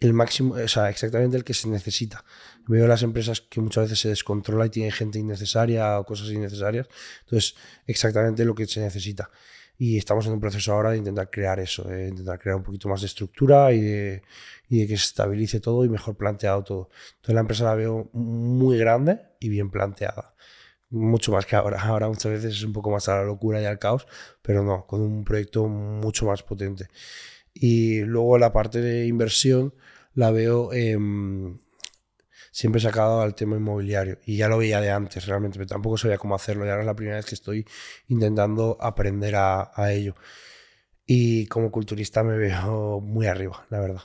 [0.05, 2.23] el máximo, o sea, exactamente el que se necesita.
[2.67, 6.87] Veo las empresas que muchas veces se descontrola y tienen gente innecesaria o cosas innecesarias.
[7.21, 9.29] Entonces, exactamente lo que se necesita.
[9.77, 12.87] Y estamos en un proceso ahora de intentar crear eso, de intentar crear un poquito
[12.87, 14.23] más de estructura y de,
[14.69, 16.89] y de que se estabilice todo y mejor planteado todo.
[17.15, 20.33] Entonces la empresa la veo muy grande y bien planteada.
[20.89, 21.81] Mucho más que ahora.
[21.81, 24.07] Ahora muchas veces es un poco más a la locura y al caos,
[24.41, 26.87] pero no, con un proyecto mucho más potente.
[27.53, 29.73] Y luego la parte de inversión
[30.15, 31.59] la veo em,
[32.51, 34.17] siempre sacado al tema inmobiliario.
[34.25, 36.65] Y ya lo veía de antes realmente, pero tampoco sabía cómo hacerlo.
[36.65, 37.65] Y ahora es la primera vez que estoy
[38.07, 40.15] intentando aprender a, a ello.
[41.05, 44.01] Y como culturista me veo muy arriba, la verdad.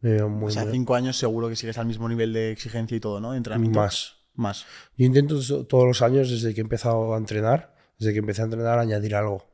[0.00, 2.50] Me veo muy, o sea, muy- cinco años seguro que sigues al mismo nivel de
[2.50, 3.30] exigencia y todo, ¿no?
[3.32, 3.78] De entrenamiento.
[3.78, 4.16] más.
[4.34, 4.64] Más.
[4.96, 8.40] Yo intento to- todos los años, desde que he empezado a entrenar, desde que empecé
[8.40, 9.46] a entrenar, añadir algo.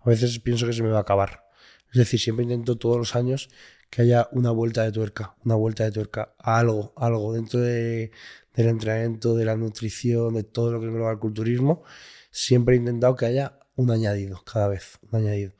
[0.00, 1.44] A veces pienso que se me va a acabar.
[1.90, 3.50] Es decir, siempre intento todos los años
[3.90, 8.10] que haya una vuelta de tuerca, una vuelta de tuerca a algo, algo dentro de-
[8.54, 11.82] del entrenamiento, de la nutrición, de todo lo que engloba el culturismo.
[12.30, 15.52] Siempre he intentado que haya un añadido, cada vez, un añadido.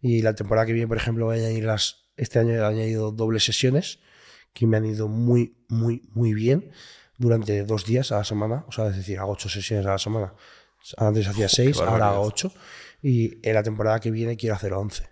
[0.00, 2.06] Y la temporada que viene, por ejemplo, voy a añadir las.
[2.16, 4.00] Este año he añadido dobles sesiones
[4.52, 6.70] que me han ido muy, muy, muy bien
[7.18, 8.64] durante dos días a la semana.
[8.68, 10.34] O sea, es decir, hago ocho sesiones a la semana.
[10.96, 12.52] Antes hacía seis, ahora hago ocho.
[13.02, 15.08] Y en la temporada que viene quiero hacer once.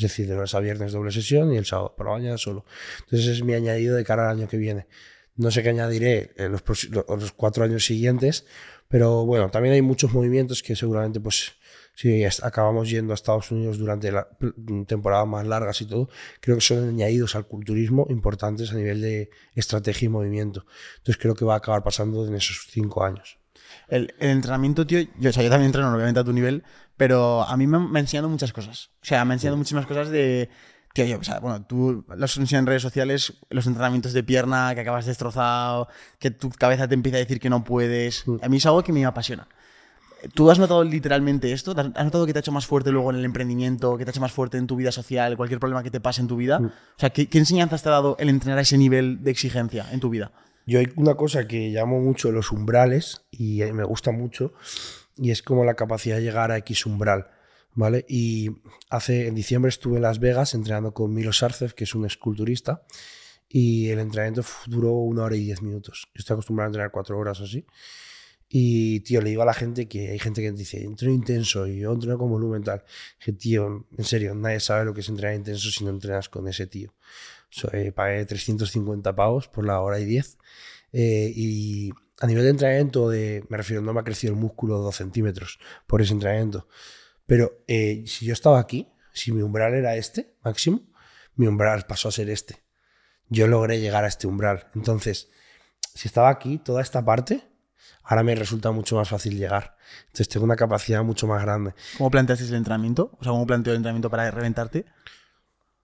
[0.00, 2.64] Es decir, de lunes a viernes doble sesión y el sábado por la mañana solo.
[3.00, 4.86] Entonces es mi añadido de cara al año que viene.
[5.36, 8.46] No sé qué añadiré en los, los cuatro años siguientes,
[8.88, 11.52] pero bueno, también hay muchos movimientos que seguramente, pues,
[11.94, 14.26] si acabamos yendo a Estados Unidos durante la
[14.86, 16.08] temporadas más largas y todo,
[16.40, 20.64] creo que son añadidos al culturismo importantes a nivel de estrategia y movimiento.
[20.96, 23.39] Entonces creo que va a acabar pasando en esos cinco años.
[23.90, 26.62] El, el entrenamiento, tío, yo, o sea, yo también entreno, obviamente, a tu nivel,
[26.96, 28.90] pero a mí me, me ha enseñado muchas cosas.
[29.02, 30.48] O sea, me ha enseñado muchísimas cosas de.
[30.92, 34.74] Tío, yo, o sea, bueno, tú los enseñas en redes sociales, los entrenamientos de pierna
[34.74, 38.24] que acabas destrozado, que tu cabeza te empieza a decir que no puedes.
[38.42, 39.48] A mí es algo que me apasiona.
[40.34, 41.72] ¿Tú has notado literalmente esto?
[41.72, 44.10] ¿Has has notado que te ha hecho más fuerte luego en el emprendimiento, que te
[44.10, 46.36] ha hecho más fuerte en tu vida social, cualquier problema que te pase en tu
[46.36, 46.60] vida?
[46.60, 49.86] O sea, ¿qué, qué enseñanzas te ha dado el entrenar a ese nivel de exigencia
[49.90, 50.32] en tu vida?
[50.70, 54.52] Yo hay una cosa que llamo mucho los umbrales y eh, me gusta mucho
[55.16, 57.26] y es como la capacidad de llegar a X umbral,
[57.74, 58.06] ¿vale?
[58.08, 58.50] Y
[58.88, 62.84] hace en diciembre estuve en Las Vegas entrenando con Milo Sarcev, que es un esculturista,
[63.48, 66.06] y el entrenamiento duró una hora y diez minutos.
[66.14, 67.66] Yo estoy acostumbrado a entrenar cuatro horas o así.
[68.48, 71.80] Y, tío, le digo a la gente que hay gente que dice, entreno intenso y
[71.80, 72.84] yo entreno con volumen tal.
[73.18, 76.46] Que, tío, en serio, nadie sabe lo que es entrenar intenso si no entrenas con
[76.46, 76.94] ese tío.
[77.50, 80.38] So, eh, pagué 350 pavos por la hora y 10.
[80.92, 84.78] Eh, y a nivel de entrenamiento, de, me refiero, no me ha crecido el músculo
[84.78, 86.68] 2 centímetros por ese entrenamiento.
[87.26, 90.82] Pero eh, si yo estaba aquí, si mi umbral era este, máximo,
[91.34, 92.62] mi umbral pasó a ser este.
[93.28, 94.68] Yo logré llegar a este umbral.
[94.74, 95.30] Entonces,
[95.94, 97.42] si estaba aquí, toda esta parte,
[98.02, 99.76] ahora me resulta mucho más fácil llegar.
[100.06, 101.74] Entonces tengo una capacidad mucho más grande.
[101.96, 103.16] ¿Cómo planteaste el entrenamiento?
[103.18, 104.86] O sea, ¿cómo planteó el entrenamiento para reventarte?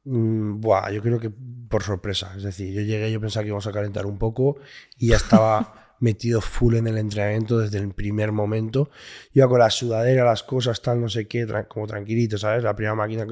[0.07, 1.31] Mm, buah, yo creo que
[1.69, 2.33] por sorpresa.
[2.37, 4.59] Es decir, yo llegué, yo pensaba que íbamos a calentar un poco
[4.97, 8.91] y ya estaba metido full en el entrenamiento desde el primer momento.
[9.33, 12.63] Iba con la sudadera, las cosas, tal, no sé qué, como tranquilito, ¿sabes?
[12.63, 13.27] La primera máquina,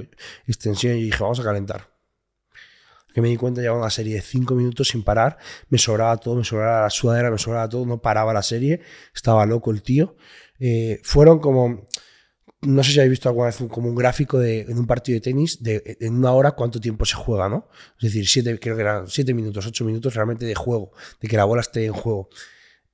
[0.48, 1.88] extensión, y dije, vamos a calentar.
[3.12, 6.34] Que me di cuenta, llevaba una serie de cinco minutos sin parar, me sobraba todo,
[6.34, 8.80] me sobraba la sudadera, me sobraba todo, no paraba la serie,
[9.14, 10.16] estaba loco el tío.
[10.58, 11.86] Eh, fueron como,
[12.66, 15.20] no sé si habéis visto alguna vez como un gráfico de, en un partido de
[15.20, 17.68] tenis, de en una hora cuánto tiempo se juega, ¿no?
[17.98, 21.36] Es decir, siete, creo que eran siete minutos, ocho minutos realmente de juego, de que
[21.36, 22.28] la bola esté en juego.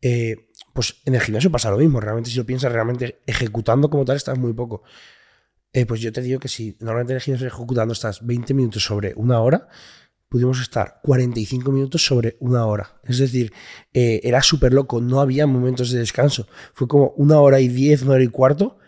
[0.02, 4.04] Eh, pues en el gimnasio pasa lo mismo, realmente si lo piensas, realmente ejecutando como
[4.04, 4.82] tal estás muy poco.
[5.72, 8.82] Eh, pues yo te digo que si normalmente en el gimnasio ejecutando estás 20 minutos
[8.82, 9.68] sobre una hora,
[10.28, 13.00] pudimos estar 45 minutos sobre una hora.
[13.04, 13.52] Es decir,
[13.92, 16.46] eh, era súper loco, no había momentos de descanso.
[16.72, 18.78] Fue como una hora y diez, una hora y cuarto,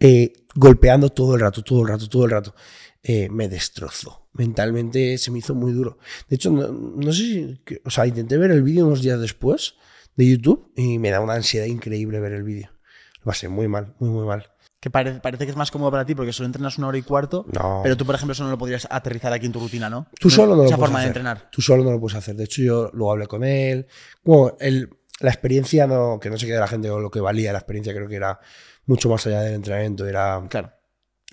[0.00, 2.54] eh, golpeando todo el rato, todo el rato, todo el rato.
[3.02, 4.28] Eh, me destrozó.
[4.32, 5.98] Mentalmente se me hizo muy duro.
[6.28, 7.60] De hecho, no, no sé si.
[7.84, 9.74] O sea, intenté ver el vídeo unos días después
[10.16, 12.70] de YouTube y me da una ansiedad increíble ver el vídeo.
[13.18, 14.46] Lo pasé muy mal, muy, muy mal.
[14.80, 17.02] Que pare- parece que es más cómodo para ti porque solo entrenas una hora y
[17.02, 17.46] cuarto.
[17.52, 17.80] No.
[17.82, 20.08] Pero tú, por ejemplo, eso no lo podrías aterrizar aquí en tu rutina, ¿no?
[20.18, 21.08] Tú solo no lo Esa puedes forma de hacer.
[21.16, 21.48] entrenar.
[21.50, 22.36] Tú solo no lo puedes hacer.
[22.36, 23.86] De hecho, yo luego hablé con él.
[24.22, 27.52] Bueno, el- la experiencia, no, que no se quede la gente con lo que valía.
[27.52, 28.40] La experiencia creo que era
[28.86, 30.06] mucho más allá del entrenamiento.
[30.06, 30.72] Era Claro.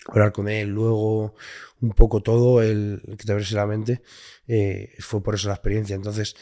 [0.07, 1.35] hablar con él, luego
[1.81, 4.01] un poco todo, el, el que te abriese la mente.
[4.47, 5.95] eh, fue por eso la experiencia.
[5.95, 6.35] Entonces,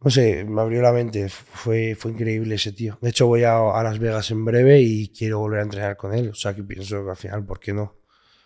[0.00, 1.28] no sé, me abrió la mente.
[1.28, 2.98] Fue, fue increíble ese tío.
[3.00, 6.14] De hecho, voy a, a Las Vegas en breve y quiero volver a entrenar con
[6.14, 6.28] él.
[6.30, 7.96] O sea, que pienso que al final, ¿por qué no?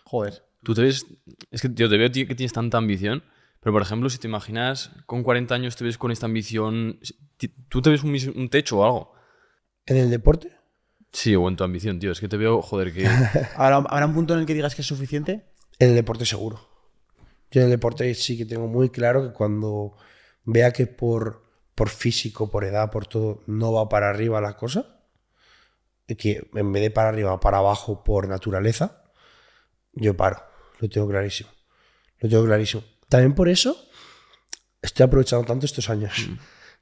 [0.05, 0.43] Joder.
[0.63, 1.05] Tú te ves.
[1.51, 3.23] Es que yo te veo tío, que tienes tanta ambición.
[3.59, 6.99] Pero, por ejemplo, si te imaginas con 40 años te ves con esta ambición.
[7.69, 9.13] ¿Tú te ves un techo o algo?
[9.85, 10.51] ¿En el deporte?
[11.13, 12.11] Sí, o en tu ambición, tío.
[12.11, 13.07] Es que te veo, joder, que.
[13.55, 15.45] ¿Habrá, habrá un punto en el que digas que es suficiente?
[15.79, 16.67] En el deporte seguro.
[17.51, 19.95] Yo en el deporte sí que tengo muy claro que cuando
[20.43, 21.43] vea que por,
[21.75, 25.03] por físico, por edad, por todo, no va para arriba la cosa,
[26.17, 29.03] que en vez de para arriba para abajo por naturaleza,
[29.93, 30.41] yo paro.
[30.79, 31.49] Lo tengo clarísimo.
[32.19, 32.83] Lo tengo clarísimo.
[33.07, 33.77] También por eso
[34.81, 36.13] estoy aprovechando tanto estos años.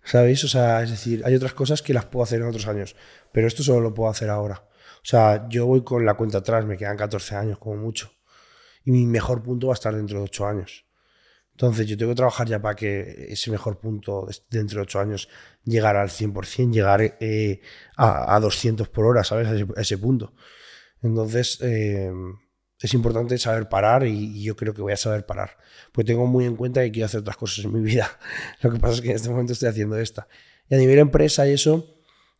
[0.03, 0.43] ¿Sabéis?
[0.43, 2.95] O sea, es decir, hay otras cosas que las puedo hacer en otros años,
[3.31, 4.67] pero esto solo lo puedo hacer ahora.
[4.97, 8.11] O sea, yo voy con la cuenta atrás, me quedan 14 años como mucho
[8.83, 10.85] y mi mejor punto va a estar dentro de ocho años.
[11.51, 15.29] Entonces yo tengo que trabajar ya para que ese mejor punto dentro de ocho años
[15.63, 17.61] llegar al 100%, llegar eh,
[17.97, 19.47] a, a 200 por hora, ¿sabes?
[19.47, 20.33] A ese punto.
[21.03, 22.11] Entonces eh,
[22.81, 25.57] es importante saber parar y, y yo creo que voy a saber parar.
[25.91, 28.09] Pues tengo muy en cuenta que quiero hacer otras cosas en mi vida.
[28.61, 30.27] Lo que pasa es que en este momento estoy haciendo esta.
[30.69, 31.95] Y a nivel empresa y eso,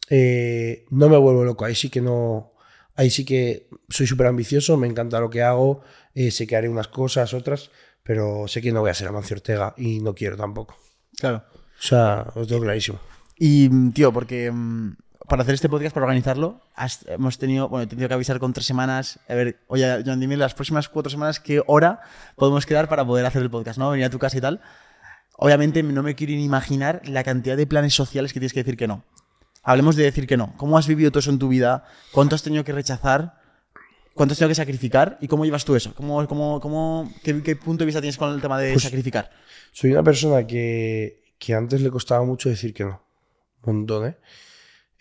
[0.10, 1.65] eh, no me vuelvo loco.
[1.65, 2.54] Ahí sí que no.
[2.95, 5.82] Ahí sí que soy súper ambicioso, me encanta lo que hago,
[6.13, 7.71] eh, sé que haré unas cosas, otras,
[8.04, 10.75] pero sé que no voy a ser Amancio Ortega y no quiero tampoco.
[11.17, 11.43] Claro.
[11.56, 12.99] O sea, lo tengo clarísimo.
[13.38, 14.97] Y, tío, porque mm,
[15.32, 18.52] para hacer este podcast, para organizarlo, has- hemos tenido, bueno, he tenido que avisar con
[18.54, 19.17] tres semanas.
[19.30, 22.02] A ver, oye, Joan, dime las próximas cuatro semanas qué hora
[22.36, 23.89] podemos quedar para poder hacer el podcast, ¿no?
[23.91, 24.60] Venir a tu casa y tal.
[25.38, 28.76] Obviamente no me quiero ni imaginar la cantidad de planes sociales que tienes que decir
[28.78, 29.04] que no.
[29.63, 30.54] Hablemos de decir que no.
[30.58, 31.86] ¿Cómo has vivido todo eso en tu vida?
[32.12, 33.39] ¿Cuánto has tenido que rechazar?
[34.13, 35.17] ¿Cuánto has tenido que sacrificar?
[35.22, 35.94] ¿Y cómo llevas tú eso?
[35.96, 39.32] ¿Cómo, cómo, cómo, qué, qué punto de vista tienes con el tema de Pues- sacrificar?
[39.72, 43.02] Soy una persona que, que antes le costaba mucho decir que no.
[43.63, 44.17] Un montón, ¿eh?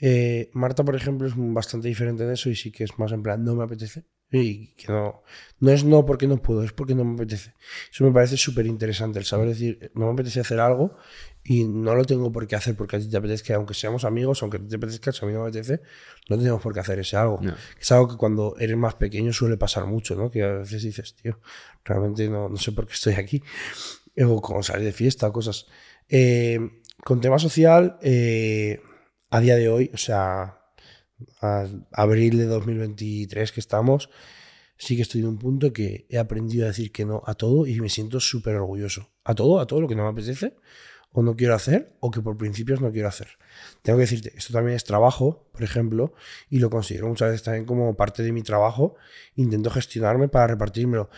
[0.01, 3.23] Eh, Marta, por ejemplo, es bastante diferente en eso y sí que es más en
[3.23, 4.05] plan, no me apetece.
[4.33, 5.23] Y que no,
[5.59, 7.53] no es no porque no puedo, es porque no me apetece.
[7.93, 10.97] Eso me parece súper interesante, el saber decir, no me apetece hacer algo
[11.43, 14.43] y no lo tengo por qué hacer porque a ti te apetezca, aunque seamos amigos,
[14.43, 15.81] aunque te apetezca, si a mí no me apetece,
[16.29, 17.39] no tenemos por qué hacer ese algo.
[17.43, 17.55] No.
[17.79, 20.31] Es algo que cuando eres más pequeño suele pasar mucho, ¿no?
[20.31, 21.41] Que a veces dices, tío,
[21.85, 23.43] realmente no, no sé por qué estoy aquí.
[24.25, 25.67] O como salir de fiesta, cosas.
[26.09, 26.59] Eh,
[27.03, 28.81] con tema social, eh,
[29.31, 30.59] a día de hoy, o sea,
[31.41, 34.11] a abril de 2023 que estamos,
[34.77, 37.67] sí que estoy en un punto que he aprendido a decir que no a todo
[37.67, 39.11] y me siento súper orgulloso.
[39.25, 40.57] A todo, a todo lo que no me apetece
[41.13, 43.29] o no quiero hacer o que por principios no quiero hacer.
[43.83, 46.15] Tengo que decirte, esto también es trabajo, por ejemplo,
[46.49, 48.95] y lo considero muchas veces también como parte de mi trabajo.
[49.35, 51.11] Intento gestionarme para repartírmelo.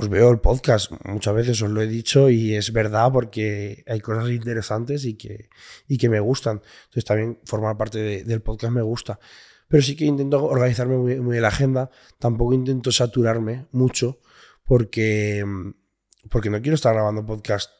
[0.00, 4.00] Os veo el podcast, muchas veces os lo he dicho y es verdad porque hay
[4.00, 5.50] cosas interesantes y que,
[5.88, 6.62] y que me gustan.
[6.84, 9.18] Entonces también formar parte de- del podcast me gusta.
[9.68, 11.90] Pero sí que intento organizarme muy, muy la agenda.
[12.18, 14.20] Tampoco intento saturarme mucho
[14.64, 15.44] porque,
[16.30, 17.70] porque no quiero estar grabando podcast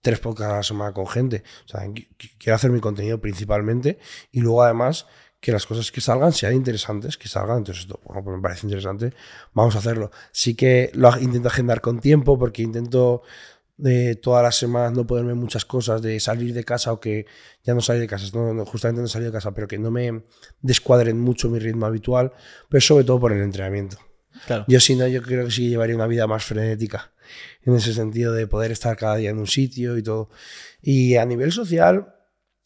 [0.00, 1.42] tres podcasts a la semana con gente.
[1.64, 3.98] O sea, qu- qu- quiero hacer mi contenido principalmente
[4.30, 5.06] y luego además
[5.44, 7.58] que las cosas que salgan sean interesantes, que salgan.
[7.58, 9.12] Entonces, esto, bueno, pues me parece interesante,
[9.52, 10.10] vamos a hacerlo.
[10.32, 13.20] Sí que lo intento agendar con tiempo porque intento
[13.76, 17.26] de todas las semanas no ponerme muchas cosas, de salir de casa o que
[17.62, 19.90] ya no salir de casa, no, no, justamente no salir de casa, pero que no
[19.90, 20.24] me
[20.62, 22.32] descuadren mucho mi ritmo habitual,
[22.70, 23.98] pero sobre todo por el entrenamiento.
[24.46, 24.64] Claro.
[24.66, 27.12] Yo si no, yo creo que sí llevaría una vida más frenética,
[27.64, 30.30] en ese sentido de poder estar cada día en un sitio y todo.
[30.80, 32.14] Y a nivel social,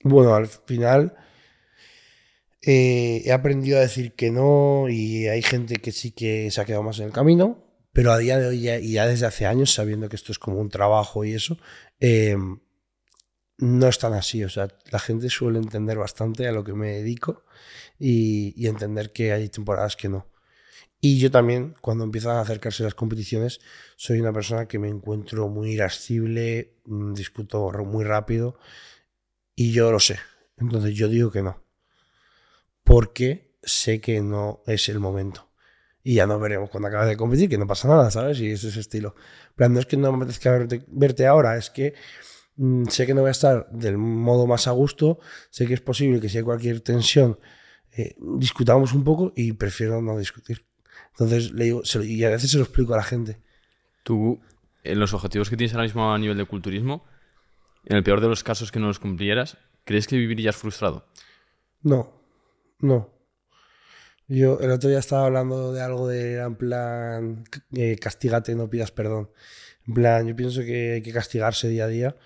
[0.05, 1.17] bueno, al final
[2.71, 6.67] eh, he aprendido a decir que no y hay gente que sí que se ha
[6.67, 9.47] quedado más en el camino, pero a día de hoy ya- y ya desde hace
[9.47, 11.57] años, sabiendo que esto es como un trabajo y eso,
[11.99, 12.37] eh,
[13.59, 14.45] no es tan así.
[14.45, 17.45] O sea, la gente suele entender bastante a lo que me dedico
[17.99, 20.27] y, entender que hay temporadas que no.
[21.01, 23.61] Y yo también, cuando empiezan a acercarse las competiciones,
[23.97, 28.59] soy una persona que me encuentro muy irascible, mm, discuto muy rápido
[29.57, 30.19] y yo lo sé.
[30.59, 31.68] Entonces yo digo que no.
[32.89, 35.47] Porque sé que no es el momento.
[36.03, 38.41] Y ya nos veremos cuando acabe de competir, que no pasa nada, ¿sabes?
[38.41, 39.15] Y es ese estilo.
[39.57, 41.93] Plan, no es que no me apetezca verte, verte ahora, es que
[42.57, 45.19] mm, sé que no voy a estar del modo más a gusto,
[45.51, 47.39] sé que es posible que si hay cualquier tensión
[47.93, 50.65] eh, discutamos un poco y prefiero no discutir.
[51.11, 53.39] Entonces le digo, se lo- y a veces se lo explico a la gente.
[54.03, 54.41] Tú,
[54.83, 57.05] en los objetivos que tienes ahora mismo a nivel de culturismo,
[57.85, 61.07] en el peor de los casos que no los cumplieras, ¿crees que vivirías frustrado?
[61.83, 62.18] No,
[62.81, 63.11] no.
[64.27, 68.91] Yo el otro día estaba hablando de algo de, en plan, eh, castígate, no pidas
[68.91, 69.31] perdón.
[69.87, 72.17] En plan, yo pienso que hay que castigarse día a día.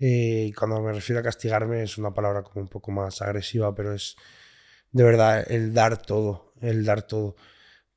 [0.00, 3.74] eh, y cuando me refiero a castigarme es una palabra como un poco más agresiva,
[3.74, 4.16] pero es
[4.92, 7.36] de verdad el dar todo, el dar todo.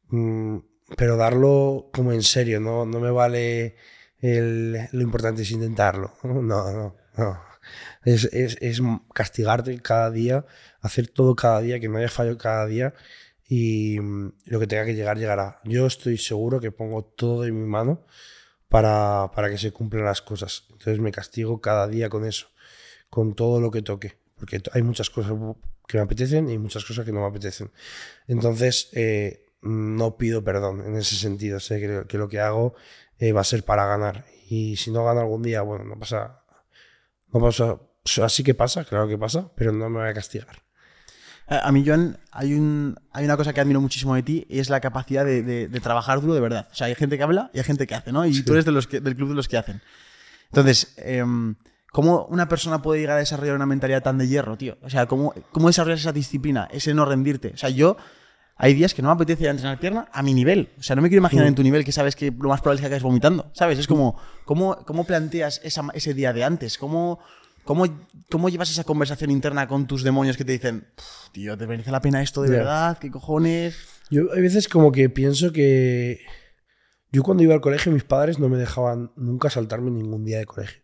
[0.09, 0.59] Mm,
[0.97, 3.75] pero darlo como en serio, no, no me vale
[4.19, 6.13] el, lo importante es intentarlo.
[6.23, 7.41] No, no, no.
[8.03, 8.81] Es, es, es
[9.13, 10.45] castigarte cada día,
[10.81, 12.93] hacer todo cada día, que no haya fallo cada día
[13.47, 15.59] y mm, lo que tenga que llegar, llegará.
[15.63, 18.05] Yo estoy seguro que pongo todo en mi mano
[18.69, 20.65] para, para que se cumplan las cosas.
[20.71, 22.47] Entonces me castigo cada día con eso,
[23.09, 25.33] con todo lo que toque, porque hay muchas cosas
[25.87, 27.71] que me apetecen y muchas cosas que no me apetecen.
[28.27, 32.75] Entonces eh, no pido perdón en ese sentido, sé que, lo que hago
[33.19, 36.36] eh, va a ser para ganar y si no gano algún día, bueno, no pasa...
[37.33, 40.13] No pasa, o sea, sí que pasa, claro que pasa, pero no me voy a
[40.13, 40.63] castigar.
[41.49, 44.69] A mí, Joan, hay, un, hay una cosa que admiro muchísimo de ti y es
[44.69, 46.67] la capacidad de, de- de trabajar duro de verdad.
[46.71, 48.25] O sea, hay gente que habla y hay gente que hace, ¿no?
[48.25, 49.81] Y tú eres de los que- del club de los que hacen.
[50.47, 51.55] Entonces, em,
[51.93, 54.77] ¿cómo una persona puede llegar a desarrollar una mentalidad tan de hierro, tío?
[54.81, 57.51] O sea, ¿cómo, cómo desarrollas esa disciplina, ese no rendirte?
[57.53, 57.95] O sea, yo
[58.57, 60.69] hay días que no me apetece ir a entrenar pierna a mi nivel.
[60.79, 62.77] O sea, no me quiero imaginar en tu nivel que sabes que lo más probable
[62.77, 63.51] es que acabes vomitando.
[63.53, 63.77] ¿Sabes?
[63.79, 66.77] Es como, ¿cómo, cómo planteas esa- ese día de antes?
[66.77, 67.19] ¿Cómo,
[67.63, 67.85] cómo,
[68.31, 71.91] ¿Cómo llevas esa conversación interna con tus demonios que te dicen, "Pff, tío, ¿te merece
[71.91, 72.97] la pena esto de verdad?
[72.97, 73.75] ¿Qué cojones?
[74.09, 76.21] Yo hay veces como que pienso que
[77.11, 80.45] yo cuando iba al colegio mis padres no me dejaban nunca saltarme ningún día de
[80.45, 80.81] colegio.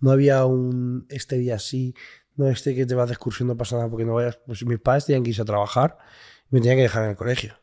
[0.00, 1.94] No había un este día sí,
[2.36, 4.38] no este que te vas de excursión no pasa nada porque no vayas.
[4.46, 5.96] Pues mis padres tenían que irse a trabajar
[6.50, 7.58] me tenían que dejar en el colegio.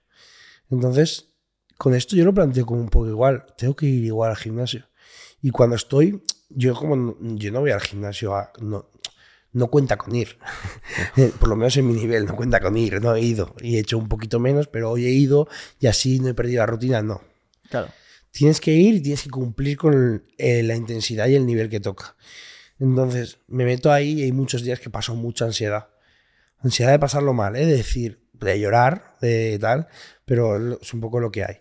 [0.69, 1.29] Entonces,
[1.77, 3.45] con esto yo lo planteo como un poco igual.
[3.57, 4.87] Tengo que ir igual al gimnasio.
[5.41, 8.89] Y cuando estoy, yo como no- yo no voy al gimnasio a, no,
[9.51, 10.37] no cuenta con ir.
[11.17, 13.01] Eh, Por lo menos en mi nivel, no cuenta con ir.
[13.01, 13.55] No he ido.
[13.61, 15.47] Y he hecho un poquito menos, pero hoy he ido
[15.79, 17.01] y así no he perdido la rutina.
[17.01, 17.21] No.
[17.69, 17.89] Claro.
[18.31, 21.79] Tienes que ir y tienes que cumplir con eh, la intensidad y el nivel que
[21.79, 22.15] toca.
[22.79, 25.89] Entonces, me meto ahí y hay muchos días que paso mucha ansiedad.
[26.59, 27.65] Ansiedad de pasarlo mal, ¿eh?
[27.65, 29.87] de decir, de llorar, de tal,
[30.25, 31.57] pero es un poco lo que hay.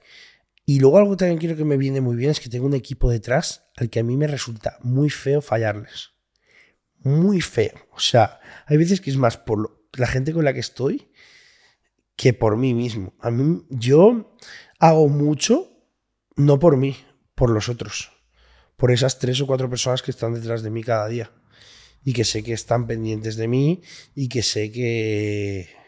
[0.64, 3.10] Y luego algo también quiero que me viene muy bien es que tengo un equipo
[3.10, 6.10] detrás al que a mí me resulta muy feo fallarles.
[6.98, 7.74] Muy feo.
[7.92, 11.10] O sea, hay veces que es más por la gente con la que estoy
[12.16, 13.14] que por mí mismo.
[13.20, 14.36] A mí, yo
[14.78, 15.68] hago mucho,
[16.36, 16.96] no por mí,
[17.34, 18.12] por los otros.
[18.76, 21.32] Por esas tres o cuatro personas que están detrás de mí cada día.
[22.04, 23.82] Y que sé que están pendientes de mí
[24.14, 25.81] y que sé que...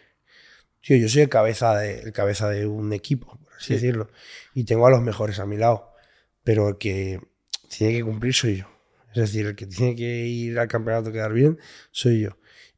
[0.85, 4.11] Tío, yo soy el cabeza de, el cabeza de un equipo, por así decirlo.
[4.55, 5.95] Y tengo a los mejores a mi lado.
[6.43, 7.21] Pero el que
[7.69, 8.67] tiene que cumplir soy yo.
[9.15, 11.59] Es decir, el que tiene que ir al campeonato a quedar bien
[11.91, 12.37] soy yo.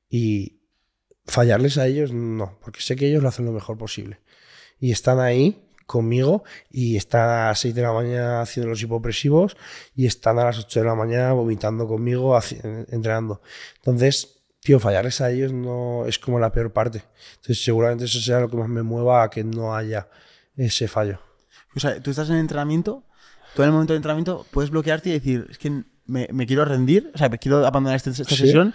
[0.09, 0.61] Y
[1.25, 4.21] fallarles a ellos, no, porque sé que ellos lo hacen lo mejor posible.
[4.79, 9.57] Y están ahí conmigo y están a las 6 de la mañana haciendo los hipopresivos
[9.95, 12.39] y están a las 8 de la mañana vomitando conmigo,
[12.89, 13.41] entrenando.
[13.79, 14.36] Entonces,
[14.67, 17.05] tío, fallarles a ellos no es como la peor parte.
[17.37, 20.09] Entonces, seguramente eso sea lo que más me mueva a que no haya
[20.57, 21.21] ese fallo.
[21.77, 23.05] O sea, tú estás en entrenamiento,
[23.55, 27.13] tú en el momento de entrenamiento puedes bloquearte y decir, es que me, quiero rendir,
[27.15, 28.75] o sea, me quiero abandonar esta, sesión.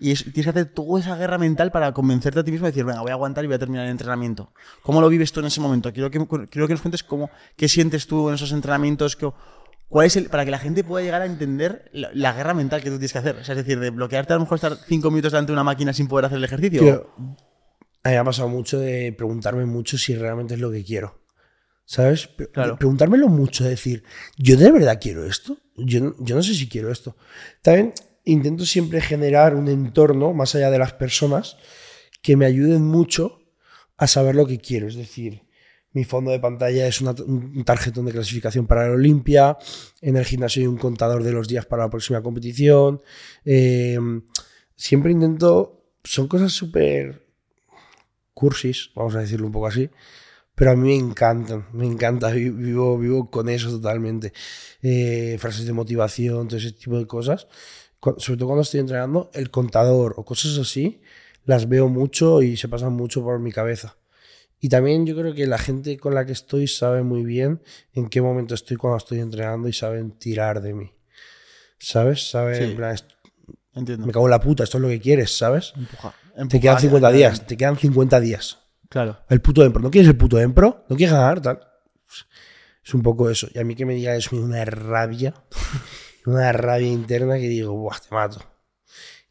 [0.00, 2.84] Y tienes que hacer toda esa guerra mental para convencerte a ti mismo y decir,
[2.84, 4.52] venga, voy a aguantar y voy a terminar el entrenamiento.
[4.82, 5.92] ¿Cómo lo vives tú en ese momento?
[5.92, 6.18] Quiero que,
[6.48, 9.14] quiero que nos cuentes cómo, qué sientes tú en esos entrenamientos,
[9.88, 12.90] cuál es el, para que la gente pueda llegar a entender la, guerra mental que
[12.90, 13.36] tú tienes que hacer.
[13.38, 16.08] es decir, de bloquearte a lo mejor estar cinco minutos delante de una máquina sin
[16.08, 17.12] poder hacer el ejercicio.
[17.16, 21.22] a mí me ha pasado mucho de preguntarme mucho si realmente es lo que quiero.
[21.84, 22.28] ¿Sabes?
[22.78, 24.04] Preguntármelo mucho, decir,
[24.36, 25.56] ¿yo de verdad quiero esto?
[25.74, 27.16] Yo, yo no sé si quiero esto.
[27.62, 31.56] También intento siempre generar un entorno, más allá de las personas,
[32.20, 33.38] que me ayuden mucho
[33.96, 34.86] a saber lo que quiero.
[34.86, 35.47] Es decir,
[35.98, 39.58] mi fondo de pantalla es un tarjetón de clasificación para la Olimpia.
[40.00, 43.02] En el gimnasio hay un contador de los días para la próxima competición.
[43.44, 43.98] Eh,
[44.76, 45.82] siempre intento.
[46.04, 47.26] Son cosas súper
[48.32, 49.90] cursis, vamos a decirlo un poco así
[50.58, 54.32] pero a mí me encantan, me encanta, vivo, vivo con eso totalmente.
[54.82, 57.46] Eh, frases de motivación, todo ese tipo de cosas.
[58.00, 61.00] Sobre todo cuando estoy entrenando, el contador o cosas así,
[61.44, 63.97] las veo mucho y se pasan mucho por mi cabeza.
[64.60, 68.08] Y también yo creo que la gente con la que estoy sabe muy bien en
[68.08, 70.92] qué momento estoy cuando estoy entrenando y saben tirar de mí.
[71.78, 72.30] ¿Sabes?
[72.30, 72.96] Saben, en plan,
[73.74, 74.06] Entiendo.
[74.06, 75.72] me cago en la puta, esto es lo que quieres, ¿sabes?
[75.76, 76.14] Empuja,
[76.48, 78.58] te quedan 50 días, te quedan 50 días.
[78.88, 79.18] Claro.
[79.28, 79.82] El puto Empro.
[79.82, 80.84] ¿No quieres el puto Empro?
[80.88, 81.40] ¿No quieres ganar?
[81.40, 81.60] Tal.
[82.84, 83.48] Es un poco eso.
[83.54, 85.34] Y a mí que me diga eso me una rabia.
[86.26, 88.42] una rabia interna que digo, Buah, te mato.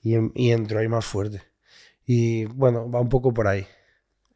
[0.02, 1.42] Y, y, entro ahí más fuerte.
[2.06, 3.68] Y bueno, va un poco por ahí.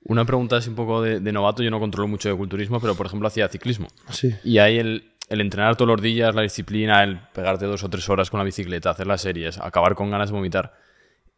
[0.03, 1.63] Una pregunta es un poco de, novato.
[1.63, 3.87] Yo no controlo mucho de culturismo, pero por ejemplo hacía ciclismo.
[4.09, 4.35] Sí.
[4.43, 8.09] Y ahí el, el entrenar todos los días, la disciplina, el pegarte dos o tres
[8.09, 10.73] horas con la bicicleta, hacer las series, acabar con ganas de vomitar.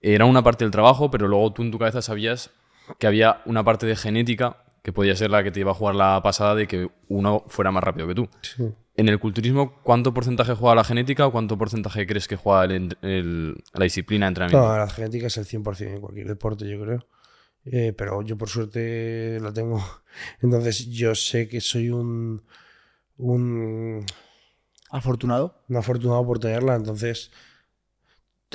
[0.01, 2.51] Era una parte del trabajo, pero luego tú en tu cabeza sabías
[2.99, 5.95] que había una parte de genética que podía ser la que te iba a jugar
[5.95, 8.29] la pasada de que uno fuera más rápido que tú.
[8.95, 13.83] En el culturismo, ¿cuánto porcentaje juega la genética o cuánto porcentaje crees que juega la
[13.83, 14.67] disciplina de entrenamiento?
[14.67, 17.05] No, la genética es el 100% en cualquier deporte, yo creo.
[17.65, 19.83] Eh, pero yo por suerte la tengo.
[20.41, 22.43] Entonces yo sé que soy un...
[23.17, 24.05] un
[24.89, 25.63] ¿Afortunado?
[25.69, 26.75] Un afortunado por tenerla.
[26.75, 27.31] Entonces,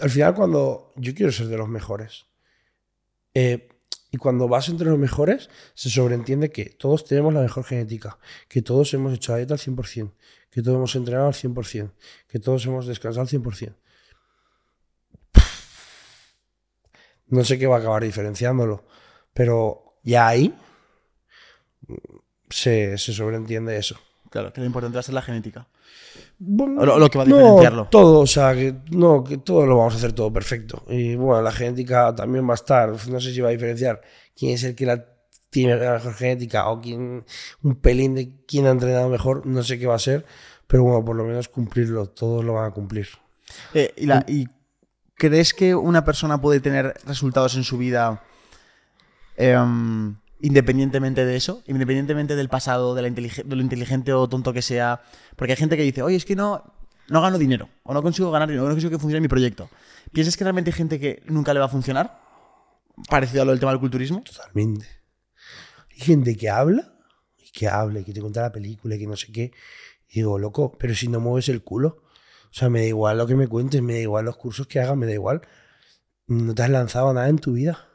[0.00, 2.26] al final cuando yo quiero ser de los mejores,
[3.34, 3.68] eh,
[4.10, 8.62] y cuando vas entre los mejores, se sobreentiende que todos tenemos la mejor genética, que
[8.62, 10.12] todos hemos hecho la dieta al 100%,
[10.50, 11.92] que todos hemos entrenado al 100%,
[12.26, 13.74] que todos hemos descansado al 100%.
[17.28, 18.84] No sé qué va a acabar diferenciándolo,
[19.32, 20.54] pero ya ahí
[22.48, 23.98] se, se sobreentiende eso.
[24.30, 25.68] Claro, que lo importante va a ser la genética
[26.40, 27.84] lo, que va a diferenciarlo.
[27.84, 30.84] No, todo, o sea, que, no, que todo lo vamos a hacer todo perfecto.
[30.88, 32.90] Y bueno, la genética también va a estar.
[33.08, 34.00] No sé si va a diferenciar
[34.36, 35.04] quién es el que la
[35.50, 37.24] tiene la mejor genética o quién,
[37.62, 39.46] un pelín de quién ha entrenado mejor.
[39.46, 40.24] No sé qué va a ser,
[40.66, 42.06] pero bueno, por lo menos cumplirlo.
[42.06, 43.08] Todos lo van a cumplir.
[43.74, 44.46] Eh, y, la, ¿Y
[45.18, 48.22] crees que una persona puede tener resultados en su vida?
[49.36, 53.08] Em, independientemente de eso, independientemente del pasado, de, la
[53.44, 55.02] lo inteligente o tonto que sea.
[55.36, 56.64] Porque hay gente que dice, oye, es que no,
[57.08, 59.68] no gano dinero, o no consigo ganar dinero, o no consigo que funcione mi proyecto.
[60.12, 62.20] ¿Piensas que realmente hay gente que nunca le va a funcionar?
[63.08, 64.22] Parecido a lo del tema del culturismo.
[64.22, 64.86] Totalmente.
[65.90, 66.94] Hay gente que habla,
[67.36, 69.52] y que habla, y que te cuenta la película, y que no sé qué.
[70.08, 72.02] Y digo, loco, pero si no mueves el culo.
[72.50, 74.80] O sea, me da igual lo que me cuentes, me da igual los cursos que
[74.80, 75.42] hagas, me da igual.
[76.26, 77.88] No te has lanzado nada en tu vida.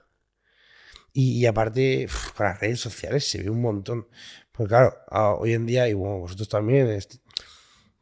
[1.13, 4.07] Y, aparte, para las redes sociales se ve un montón.
[4.51, 4.95] Pues claro,
[5.39, 6.87] hoy en día, y bueno, vosotros también,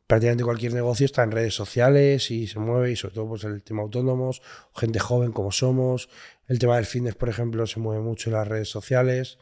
[0.08, 3.64] prácticamente cualquier negocio está en redes sociales y se mueve, y sobre todo pues, el
[3.64, 4.42] tema autónomos,
[4.76, 6.10] gente joven como somos.
[6.48, 9.38] El tema del fitness, por ejemplo, se mueve mucho en las redes sociales.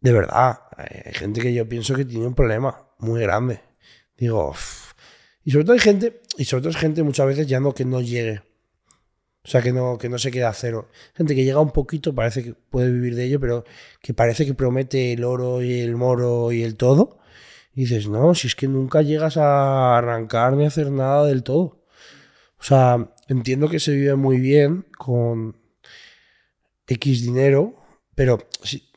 [0.00, 3.60] De verdad, hay gente que yo pienso que tiene un problema muy grande.
[4.16, 4.52] Digo,
[5.44, 7.84] y sobre todo hay gente, y sobre todo es gente muchas veces ya no que
[7.84, 8.42] no llegue.
[9.44, 10.88] O sea, que no, que no se queda a cero.
[11.14, 13.64] Gente que llega un poquito, parece que puede vivir de ello, pero
[14.00, 17.18] que parece que promete el oro y el moro y el todo.
[17.74, 21.42] Y dices, no, si es que nunca llegas a arrancar ni a hacer nada del
[21.42, 21.82] todo.
[22.58, 25.56] O sea, entiendo que se vive muy bien con
[26.86, 27.74] X dinero,
[28.14, 28.88] pero sí,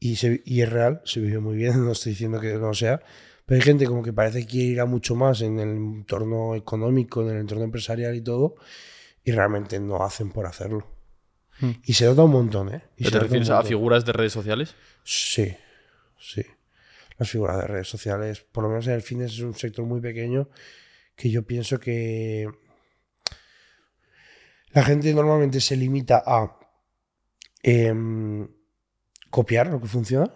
[0.00, 3.00] y, y es real, se vive muy bien, no estoy diciendo que no sea,
[3.48, 6.54] pero hay gente como que parece que quiere ir a mucho más en el entorno
[6.54, 8.56] económico, en el entorno empresarial y todo,
[9.24, 10.86] y realmente no hacen por hacerlo.
[11.58, 11.70] Hmm.
[11.82, 12.82] Y se nota un montón, ¿eh?
[12.98, 14.74] Y se ¿Te refieres a figuras de redes sociales?
[15.02, 15.56] Sí,
[16.18, 16.44] sí.
[17.16, 20.02] Las figuras de redes sociales, por lo menos en el fitness es un sector muy
[20.02, 20.50] pequeño
[21.16, 22.50] que yo pienso que
[24.72, 26.54] la gente normalmente se limita a
[27.62, 28.46] em,
[29.30, 30.30] copiar lo que funciona,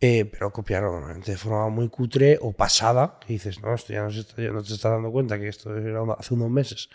[0.00, 4.10] eh, pero normalmente de forma muy cutre o pasada, que dices, no, esto ya no,
[4.10, 6.88] se está, dando cuenta que esto era hace unos meses.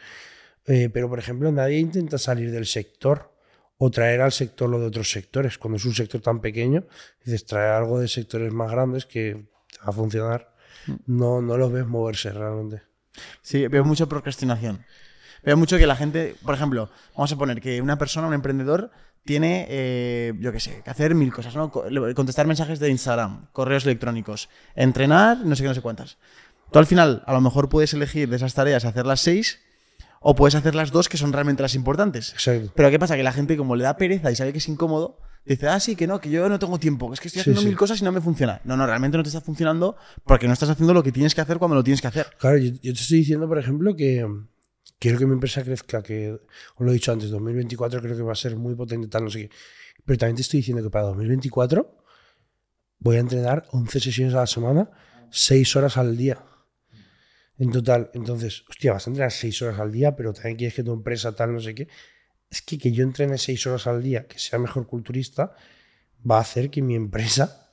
[0.66, 3.32] Eh, pero, por ejemplo, nadie intenta salir del sector
[3.78, 5.60] o traer al sector lo de otros sectores.
[5.60, 6.86] Cuando es un sector tan pequeño,
[7.24, 10.56] dices, traer algo de sectores más grandes que va a funcionar.
[11.06, 12.82] No, no los ves moverse realmente.
[13.42, 14.84] Sí, veo mucha procrastinación.
[15.44, 18.90] Veo mucho que la gente, por ejemplo, vamos a poner que una persona, un emprendedor,
[19.26, 21.72] tiene, eh, yo qué sé, que hacer mil cosas, ¿no?
[21.72, 26.18] Co- Contestar mensajes de Instagram, correos electrónicos, entrenar, no sé qué, no sé cuántas.
[26.72, 29.60] Tú al final, a lo mejor puedes elegir de esas tareas hacer las seis
[30.20, 32.34] o puedes hacer las dos que son realmente las importantes.
[32.34, 32.72] Exacto.
[32.76, 33.16] Pero ¿qué pasa?
[33.16, 35.96] Que la gente, como le da pereza y sabe que es incómodo, dice, ah, sí,
[35.96, 37.68] que no, que yo no tengo tiempo, que es que estoy Sí, haciendo sí.
[37.68, 38.62] mil cosas y no me funciona.
[38.64, 41.42] No, no, realmente no te está funcionando porque no estás haciendo lo que tienes que
[41.42, 42.28] hacer cuando lo tienes que hacer.
[42.40, 44.28] Claro, yo, yo te estoy diciendo, por ejemplo, que
[45.00, 46.42] quiero que mi empresa crezca, que os
[46.80, 49.48] lo he dicho antes, 2024 creo que va a ser muy potente, tal, no sé
[49.48, 49.56] qué.
[50.06, 51.98] Pero también te estoy diciendo que para 2024
[53.00, 54.92] voy a entrenar 11 sesiones a la semana,
[55.32, 56.44] 6 horas al día.
[57.58, 60.84] En total, entonces, hostia, vas a entrenar 6 horas al día, pero también quieres que
[60.84, 61.88] tu empresa tal, no sé qué.
[62.50, 65.56] Es que que yo entrene 6 horas al día, que sea mejor culturista,
[66.30, 67.72] va a hacer que mi empresa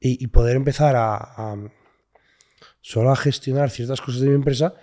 [0.00, 1.56] y, poder empezar a
[2.82, 4.74] solo a gestionar ciertas cosas de mi empresa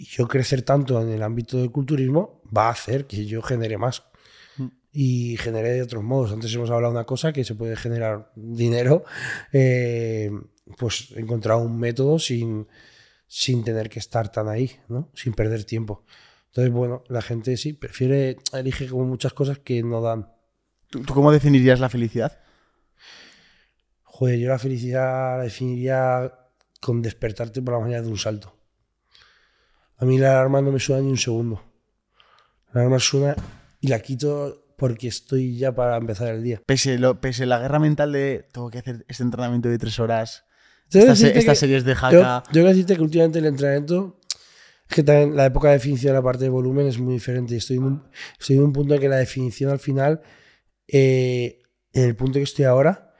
[0.00, 3.76] y yo crecer tanto en el ámbito del culturismo va a hacer que yo genere
[3.76, 4.02] más
[4.90, 6.32] y genere de otros modos.
[6.32, 9.04] Antes hemos hablado de una cosa que se puede generar dinero,
[9.52, 10.30] eh,
[10.78, 12.66] pues he encontrado un método sin,
[13.26, 15.10] sin tener que estar tan ahí, ¿no?
[15.12, 16.02] sin perder tiempo.
[16.46, 20.32] Entonces, bueno, la gente sí prefiere, elige como muchas cosas que no dan.
[20.88, 22.40] ¿Tú, tú cómo definirías la felicidad?
[24.04, 26.32] Joder, yo la felicidad la definiría
[26.80, 28.59] con despertarte por la mañana de un salto.
[30.00, 31.62] A mí la alarma no me suena ni un segundo.
[32.72, 33.36] La alarma suena
[33.80, 36.62] y la quito porque estoy ya para empezar el día.
[36.64, 40.44] Pese, lo, pese la guerra mental de tengo que hacer este entrenamiento de tres horas,
[40.90, 42.42] estas, que- series de Tengo, jaca.
[42.50, 44.18] tengo que decirte que últimamente el entrenamiento
[44.88, 47.56] es que también la época de definición de la parte de volumen es muy diferente.
[47.56, 50.22] Estoy en un, estoy en un punto en que la definición al final,
[50.88, 51.58] eh,
[51.92, 53.14] en el punto que estoy ahora,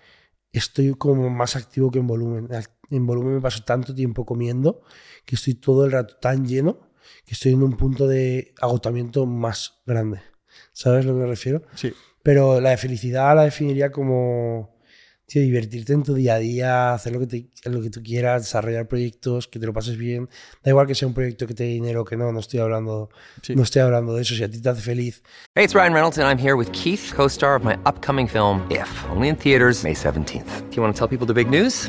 [0.52, 2.48] estoy como más activo que en volumen.
[2.90, 4.82] En volumen me paso tanto tiempo comiendo
[5.24, 6.90] que estoy todo el rato tan lleno
[7.24, 10.20] que estoy en un punto de agotamiento más grande.
[10.72, 11.62] ¿Sabes a lo que me refiero?
[11.74, 11.92] Sí.
[12.22, 14.76] Pero la de felicidad la definiría como
[15.26, 18.42] tío, divertirte en tu día a día, hacer lo que, te- lo que tú quieras,
[18.42, 20.28] desarrollar proyectos, que te lo pases bien.
[20.64, 22.58] Da igual que sea un proyecto que te dé dinero o que no, no estoy
[22.58, 23.10] hablando,
[23.42, 23.54] Sí.
[23.54, 24.34] no estoy hablando de eso.
[24.34, 25.22] Si a ti te hace feliz,
[25.54, 28.60] Hey, it's Ryan Reynolds, and I'm here with Keith, co star of my upcoming film,
[28.70, 30.68] If, only in theaters, May 17th.
[30.70, 31.88] Do you want to tell people the big news?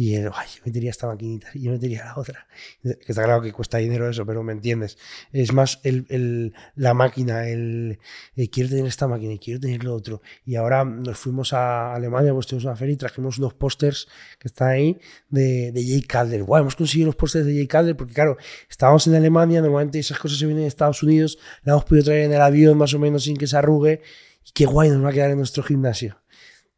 [0.00, 2.46] Y ay, yo metería esta maquinita y yo metería la otra.
[2.80, 4.96] Que está claro que cuesta dinero eso, pero me entiendes.
[5.32, 7.98] Es más el, el- la máquina, el,
[8.36, 10.22] eh, quiero tener esta máquina y quiero tener lo otro.
[10.46, 14.06] Y ahora nos fuimos a Alemania, pues tuvimos una feria y trajimos unos pósters
[14.38, 16.44] que están ahí de, de Jay Calder.
[16.44, 18.36] Guau, hemos conseguido los pósters de Jay Calder porque, claro,
[18.70, 22.22] estábamos en Alemania, normalmente esas cosas se vienen de Estados Unidos, la hemos podido traer
[22.26, 24.00] en el avión más o menos sin que se arrugue.
[24.46, 26.20] Y qué guay nos va a quedar en nuestro gimnasio.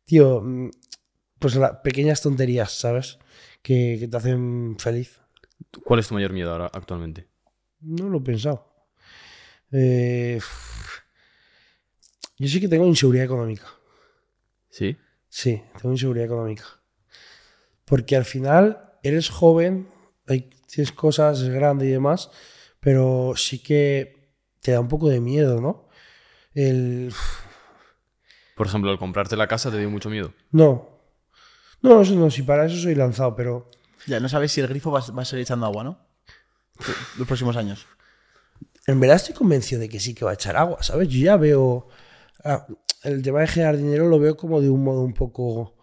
[0.07, 0.71] Tío, mm,
[1.41, 3.19] pues la- pequeñas tonterías, ¿sabes?
[3.63, 5.21] Que, que te hacen feliz.
[5.85, 7.29] ¿Cuál es tu mayor miedo ahora actualmente?
[7.81, 8.73] No lo he pensado.
[9.73, 10.41] Eh,
[12.39, 13.67] yo sí que tengo inseguridad económica.
[14.71, 14.97] ¿Sí?
[15.29, 16.65] Sí, tengo inseguridad económica.
[17.85, 19.89] Porque al final eres joven,
[20.27, 22.31] hay, tienes cosas, es grande y demás,
[22.81, 25.89] pero sí que te da un poco de miedo, ¿no?
[26.55, 27.13] El...
[28.57, 30.33] Por ejemplo, al comprarte la casa te dio mucho miedo.
[30.51, 31.00] No.
[31.83, 33.71] No, eso no, si para eso soy lanzado, pero
[34.07, 35.99] Ya no sabes si el grifo va, va a seguir echando agua, ¿no?
[37.19, 37.87] Los próximos años.
[38.87, 41.09] en verdad estoy convencido de que sí que va a echar agua, ¿sabes?
[41.09, 41.89] Yo ya veo...
[42.45, 42.67] ah,
[43.03, 45.77] el tema de generar dinero lo veo como de un modo un poco...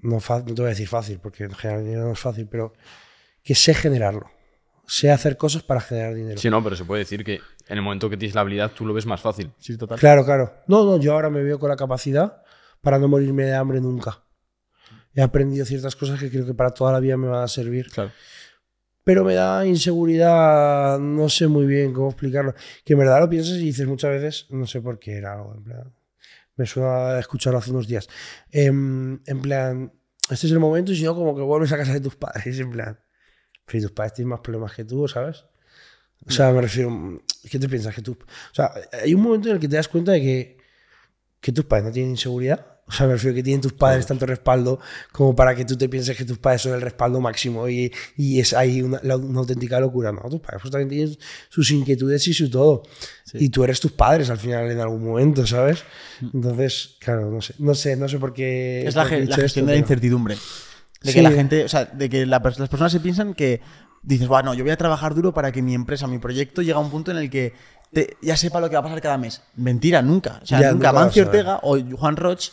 [0.00, 2.72] No, no te voy a decir fácil, porque generar dinero no es fácil, pero
[3.42, 4.30] que sé generarlo.
[4.86, 6.38] Sé hacer cosas para generar dinero.
[6.38, 8.86] Sí, no, pero se puede decir que en el momento que tienes la habilidad tú
[8.86, 9.50] lo ves más fácil.
[9.58, 9.98] Sí, total.
[9.98, 10.54] Claro, claro.
[10.68, 12.42] No, no, yo ahora me veo con la capacidad
[12.80, 14.22] para no morirme de hambre nunca.
[15.14, 17.88] He aprendido ciertas cosas que creo que para toda la vida me van a servir.
[17.90, 18.12] Claro.
[19.04, 22.54] Pero me da inseguridad, no sé muy bien cómo explicarlo.
[22.84, 25.54] Que en verdad lo piensas y dices muchas veces, no sé por qué era algo,
[25.54, 25.94] en plan.
[26.56, 28.08] Me suena escucharlo hace unos días.
[28.50, 29.92] Em, en plan,
[30.28, 32.58] este es el momento y si no, como que vuelves a casa de tus padres.
[32.58, 33.00] En plan,
[33.64, 35.44] pero tus padres tienen más problemas que tú, ¿sabes?
[36.26, 38.12] O sea, me refiero, ¿qué te piensas que tú?
[38.12, 40.58] O sea, hay un momento en el que te das cuenta de que,
[41.40, 42.77] que tus padres no tienen inseguridad.
[42.88, 44.80] O sea, me refiero que tienen tus padres tanto respaldo
[45.12, 48.40] como para que tú te pienses que tus padres son el respaldo máximo y, y
[48.40, 50.10] es ahí una, una auténtica locura.
[50.10, 51.18] No, tus padres pues, también tienen
[51.50, 52.82] sus inquietudes y su todo.
[53.34, 55.84] Y tú eres tus padres al final en algún momento, ¿sabes?
[56.32, 58.86] Entonces, claro, no sé, no sé, no sé por qué.
[58.86, 60.34] Es la, la gestión esto, de la pero- incertidumbre.
[61.02, 61.14] De Sí.
[61.14, 63.60] que la gente, o sea, de que la las personas se piensan que
[64.02, 66.78] dices, bueno, yo voy a trabajar duro para que mi empresa, mi proyecto llegue a
[66.78, 67.52] un punto en el que
[67.92, 69.42] te- ya sepa lo que va a pasar cada mes.
[69.56, 70.40] Mentira, nunca.
[70.42, 70.92] O sea, Ya, nunca.
[70.92, 71.24] Mancio.
[71.26, 72.48] Ortega o Juan Roch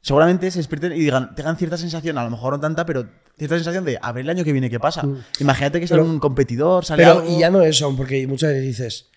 [0.00, 3.56] seguramente se despierten y digan, tengan cierta sensación, a lo mejor no tanta, pero cierta
[3.56, 5.04] sensación de a ver el año que viene qué pasa.
[5.40, 6.04] Imagínate que sale Mm.
[6.04, 9.10] Pero- un competidor, sale Pero, algo- y ya no eso, porque muchas veces dices,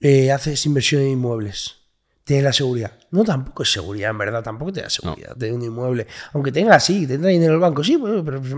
[0.00, 1.76] eh, haces inversión en inmuebles,
[2.24, 2.92] tienes la seguridad.
[3.10, 6.06] No, tampoco es seguridad, en verdad, tampoco te da seguridad de un inmueble.
[6.34, 8.54] Aunque tenga, sí, tendrá dinero en el banco, sí, pero pues,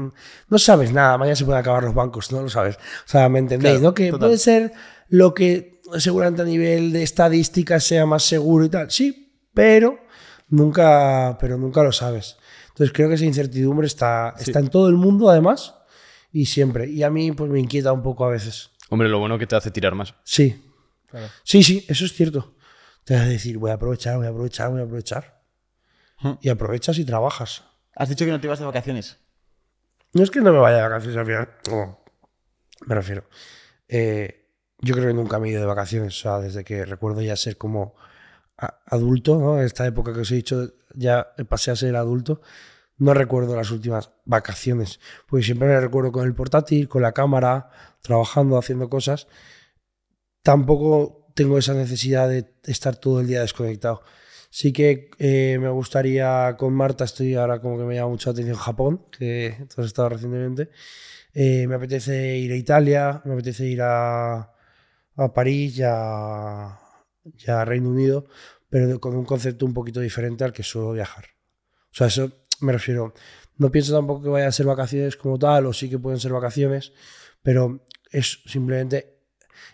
[0.49, 2.77] no sabes nada, mañana se pueden acabar los bancos, no lo sabes.
[2.77, 2.79] O
[3.09, 3.75] sea, ¿me entendéis?
[3.77, 3.95] Claro, ¿no?
[3.95, 4.29] Que total.
[4.29, 4.73] puede ser
[5.09, 9.99] lo que seguramente a nivel de estadística sea más seguro y tal, sí, pero
[10.51, 12.37] nunca, pero nunca lo sabes.
[12.69, 15.75] Entonces creo que esa incertidumbre está, está en todo el mundo, además,
[16.33, 16.89] y siempre.
[16.89, 18.71] Y a mí, pues me inquieta un poco a veces.
[18.91, 20.15] Hombre, lo bueno que te hace tirar más.
[20.25, 20.67] Sí.
[21.43, 22.55] Sí, sí, eso es cierto.
[23.05, 25.43] Te vas a decir, voy a aprovechar, voy a aprovechar, voy a aprovechar.
[26.21, 26.33] Hmm.
[26.41, 27.65] Y aprovechas y trabajas.
[27.95, 29.19] Has dicho que no te ibas de vacaciones.
[30.13, 31.49] No es que no me vaya de vacaciones al final.
[31.71, 32.01] No.
[32.87, 33.25] Me refiero.
[33.89, 34.49] Eh,
[34.79, 36.17] yo creo que nunca me he ido de vacaciones.
[36.19, 37.95] O sea, desde que recuerdo ya ser como
[38.87, 39.61] adulto, ¿no?
[39.61, 42.41] Esta época que os he dicho, ya pasé a ser adulto.
[42.99, 45.01] No recuerdo las últimas vacaciones.
[45.27, 47.71] Porque siempre me recuerdo con el portátil, con la cámara,
[48.03, 49.27] trabajando, haciendo cosas.
[50.43, 54.03] Tampoco tengo esa necesidad de estar todo el día desconectado.
[54.51, 58.33] Sí que eh, me gustaría con Marta, estoy ahora como que me llama mucho la
[58.33, 60.71] atención Japón, que tú has estado recientemente.
[61.33, 64.53] Eh, me apetece ir a Italia, me apetece ir a,
[65.35, 66.80] París a,
[67.25, 68.27] y a Reino Unido,
[68.69, 71.27] pero con un concepto un poquito diferente al que suelo viajar.
[71.93, 73.15] O sea, eso me refiero.
[73.57, 76.33] No pienso tampoco que vayan a ser vacaciones como tal, o sí que pueden ser
[76.33, 76.93] vacaciones,
[77.43, 79.20] pero es simplemente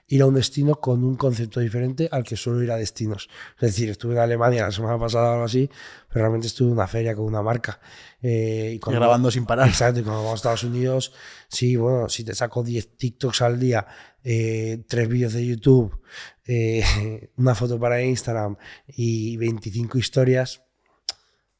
[0.08, 3.28] ir a un destino con un concepto diferente al que suelo ir a destinos.
[3.56, 5.68] Es decir, estuve en Alemania la semana pasada o algo así,
[6.08, 7.80] pero realmente estuve en una feria con una marca.
[8.22, 9.68] Eh, y cuando- grabando sin parar.
[9.68, 11.12] Exacto, y cuando vamos a Estados Unidos,
[11.48, 13.86] sí, bueno, si te saco 10 TikToks al día,
[14.22, 16.00] eh, 3 vídeos de YouTube,
[16.46, 16.82] eh,
[17.36, 20.62] una foto para Instagram y 25 historias,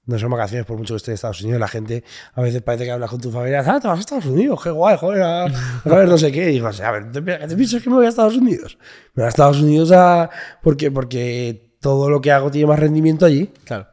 [0.07, 1.61] no son vacaciones por mucho que esté en Estados Unidos.
[1.61, 2.04] La gente
[2.34, 4.70] a veces parece que hablas con tu familia, ah, te vas a Estados Unidos, qué
[4.70, 5.48] guay, joder, a, a
[5.84, 6.50] ver no sé qué.
[6.50, 8.78] Y digo, a ver, ¿te, te piensas que me voy a Estados Unidos?
[9.14, 10.30] Me voy a Estados Unidos a,
[10.62, 13.50] porque, porque todo lo que hago tiene más rendimiento allí.
[13.64, 13.88] Claro,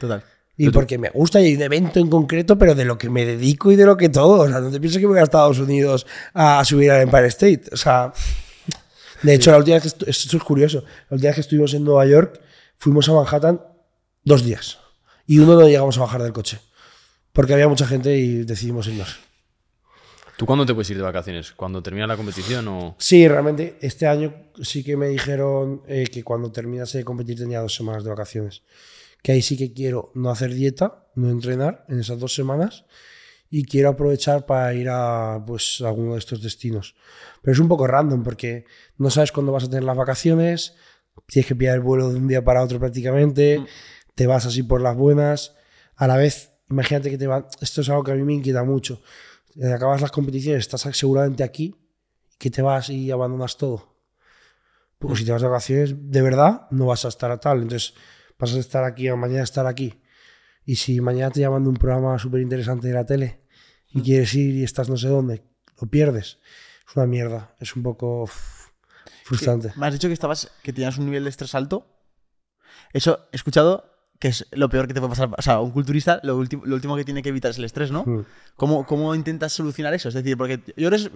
[0.00, 0.24] total.
[0.60, 3.24] Y porque me gusta y hay un evento en concreto, pero de lo que me
[3.24, 4.40] dedico y de lo que todo.
[4.40, 6.04] O sea, no te pienses que voy a Estados Unidos
[6.34, 7.62] a subir al Empire State.
[7.72, 8.12] O sea,
[9.22, 10.82] de hecho, la última vez que esto es curioso.
[11.08, 12.40] La última vez que estuvimos en Nueva York,
[12.76, 13.60] fuimos a Manhattan
[14.24, 14.80] dos días.
[15.28, 16.58] Y uno no llegamos a bajar del coche.
[17.32, 19.18] Porque había mucha gente y decidimos irnos.
[20.38, 21.52] ¿Tú cuándo te puedes ir de vacaciones?
[21.52, 22.96] ¿Cuando termina la competición o...?
[22.98, 27.60] Sí, realmente este año sí que me dijeron eh, que cuando terminase de competir tenía
[27.60, 28.62] dos semanas de vacaciones.
[29.22, 32.84] Que ahí sí que quiero no hacer dieta, no entrenar en esas dos semanas
[33.50, 36.94] y quiero aprovechar para ir a pues a alguno de estos destinos.
[37.42, 38.64] Pero es un poco random porque
[38.96, 40.74] no sabes cuándo vas a tener las vacaciones,
[41.26, 43.64] tienes que pillar el vuelo de un día para otro prácticamente,
[44.18, 45.54] te vas así por las buenas.
[45.94, 47.46] A la vez, imagínate que te van.
[47.60, 49.00] Esto es algo que a mí me inquieta mucho.
[49.54, 51.76] Eh, Acabas las competiciones, estás seguramente aquí,
[52.36, 53.96] que te vas y abandonas todo.
[54.98, 57.62] Pues si te vas de vacaciones, de verdad, no vas a estar a tal.
[57.62, 57.94] Entonces,
[58.36, 60.02] vas a estar aquí o mañana estar aquí.
[60.64, 63.44] Y si mañana te llaman de un programa súper interesante de la tele
[63.86, 65.44] y quieres ir y estás no sé dónde,
[65.80, 66.40] lo pierdes.
[66.88, 67.54] Es una mierda.
[67.60, 68.28] Es un poco
[69.22, 69.72] frustrante.
[69.76, 71.86] Me has dicho que estabas, que tenías un nivel de estrés alto.
[72.92, 75.28] Eso he escuchado que es lo peor que te puede pasar.
[75.36, 77.90] O sea, un culturista lo, último lo último que tiene que evitar es el estrés,
[77.92, 78.04] ¿no?
[78.04, 78.24] Mm.
[78.56, 80.08] ¿Cómo, ¿Cómo intentas solucionar eso?
[80.08, 81.10] Es decir, porque yo creo que es-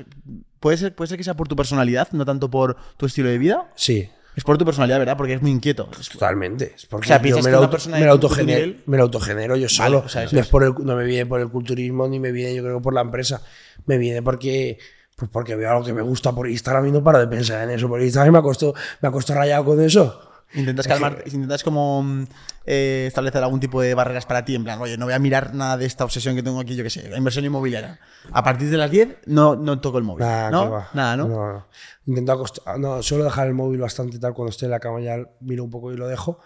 [0.61, 3.39] puede ser, puede ser que sea por tu personalidad, no tanto por tu estilo de
[3.39, 3.71] vida.
[3.75, 5.17] Sí, Es por tu personalidad, ¿verdad?
[5.19, 5.91] Porque eres muy inquieto.
[6.01, 6.73] Es- totalmente.
[6.75, 9.67] Es porque O sea, yo me lo, auto- me lo autogenero, me lo autogenero yo
[9.67, 9.99] Vale, solo.
[10.07, 10.33] o sea, no, es.
[10.35, 12.95] es por el- no me viene por el culturismo ni me viene, yo creo, por
[12.95, 13.43] la empresa.
[13.87, 14.79] Me viene porque.
[15.15, 17.71] Pues porque veo algo que me gusta por Instagram y no paro de pensar en
[17.77, 17.87] eso.
[17.89, 18.73] Por Instagram me acuesto,
[19.03, 20.32] me acuesto rayado con eso.
[20.55, 22.25] Intentas calmar, intentas como mm,
[22.67, 25.55] eh, establecer algún tipo de barreras para ti, en plan, oye, no voy a mirar
[25.55, 27.99] nada de esta obsesión que tengo aquí, yo qué sé, la inversión inmobiliaria.
[28.33, 30.27] A partir de las 10 no, no toco el móvil.
[30.27, 30.87] Nada, ¿no?
[30.93, 31.29] Nada, ¿no?
[31.29, 31.67] No, no.
[32.07, 32.79] Intento acostar.
[32.79, 34.35] No, suelo dejar el móvil bastante tal.
[34.35, 36.39] Cuando estoy en la cama ya miro un poco y lo dejo.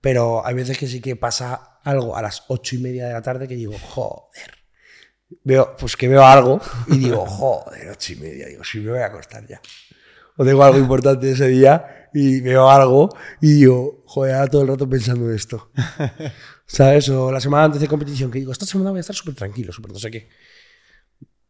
[0.00, 3.22] Pero hay veces que sí que pasa algo a las ocho y media de la
[3.22, 4.52] tarde que digo, joder.
[5.42, 8.46] Veo, pues que veo algo y digo, joder, ocho y media.
[8.46, 9.60] Digo, sí, me voy a acostar ya.
[10.36, 13.10] O tengo algo importante ese día y veo algo
[13.40, 15.70] y digo, joder, ahora todo el rato pensando en esto.
[16.66, 17.08] ¿Sabes?
[17.10, 19.72] O la semana antes de competición que digo, esta semana voy a estar súper tranquilo,
[19.72, 20.28] súper no sé qué.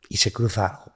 [0.08, 0.94] Y se cruza algo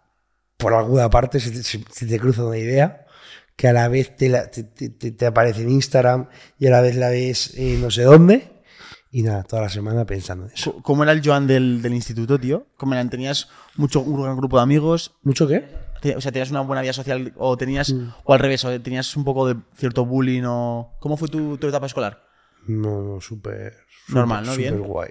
[0.57, 3.07] por alguna parte se te, se- te cruza una idea
[3.55, 6.81] que a la vez te, la- te, te- te- aparece en Instagram y a la
[6.81, 8.51] vez la ves en no sé dónde.
[9.11, 10.83] Y nada, toda la semana pensando en eso.
[10.83, 12.67] ¿Cómo era el Joan del, del instituto, tío?
[12.77, 13.09] ¿Cómo eran?
[13.09, 15.15] ¿Tenías mucho, un gran grupo de amigos?
[15.23, 15.65] ¿Mucho qué?
[16.17, 18.09] O sea, ¿tenías una buena vida social o tenías, Mm.
[18.25, 20.97] o al revés, o tenías un poco de cierto bullying o...
[21.01, 22.25] ¿Cómo fue tu, tu etapa escolar?
[22.67, 23.75] No, no, súper.
[24.09, 24.55] Normal, ¿no?
[24.55, 25.11] súper guay.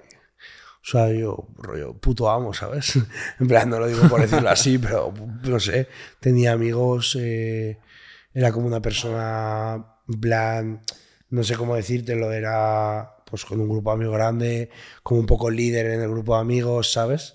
[0.80, 2.94] O sea, yo, rollo, puto amo, ¿sabes?
[3.40, 5.12] En plan, no lo digo por decirlo así, pero
[5.42, 5.88] no sé.
[6.20, 7.78] Tenía amigos, eh,
[8.32, 10.82] era como una persona, en plan,
[11.30, 14.70] no sé cómo decírtelo, era pues con un grupo de amigos grande,
[15.02, 17.34] como un poco líder en el grupo de amigos, ¿sabes?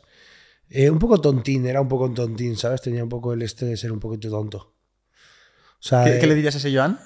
[0.75, 2.81] Eh, un poco tontín, era un poco tontín, ¿sabes?
[2.81, 4.57] Tenía un poco el este de ser un poquito tonto.
[4.57, 6.99] O sea, ¿Qué, eh, qué le dirías a ese Joan?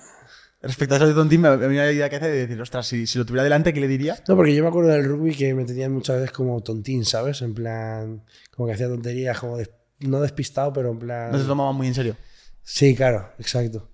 [0.61, 3.05] Respecto a eso de Tontín, me viene la idea que hace de decir, ostras, si,
[3.05, 4.17] si lo tuviera delante, ¿qué le diría?
[4.27, 7.41] No, porque yo me acuerdo del rugby que me tenían muchas veces como tontín, ¿sabes?
[7.41, 11.31] En plan, como que hacía tonterías, como des- no despistado, pero en plan...
[11.31, 12.15] No se tomaba muy en serio.
[12.63, 13.89] Sí, claro, exacto.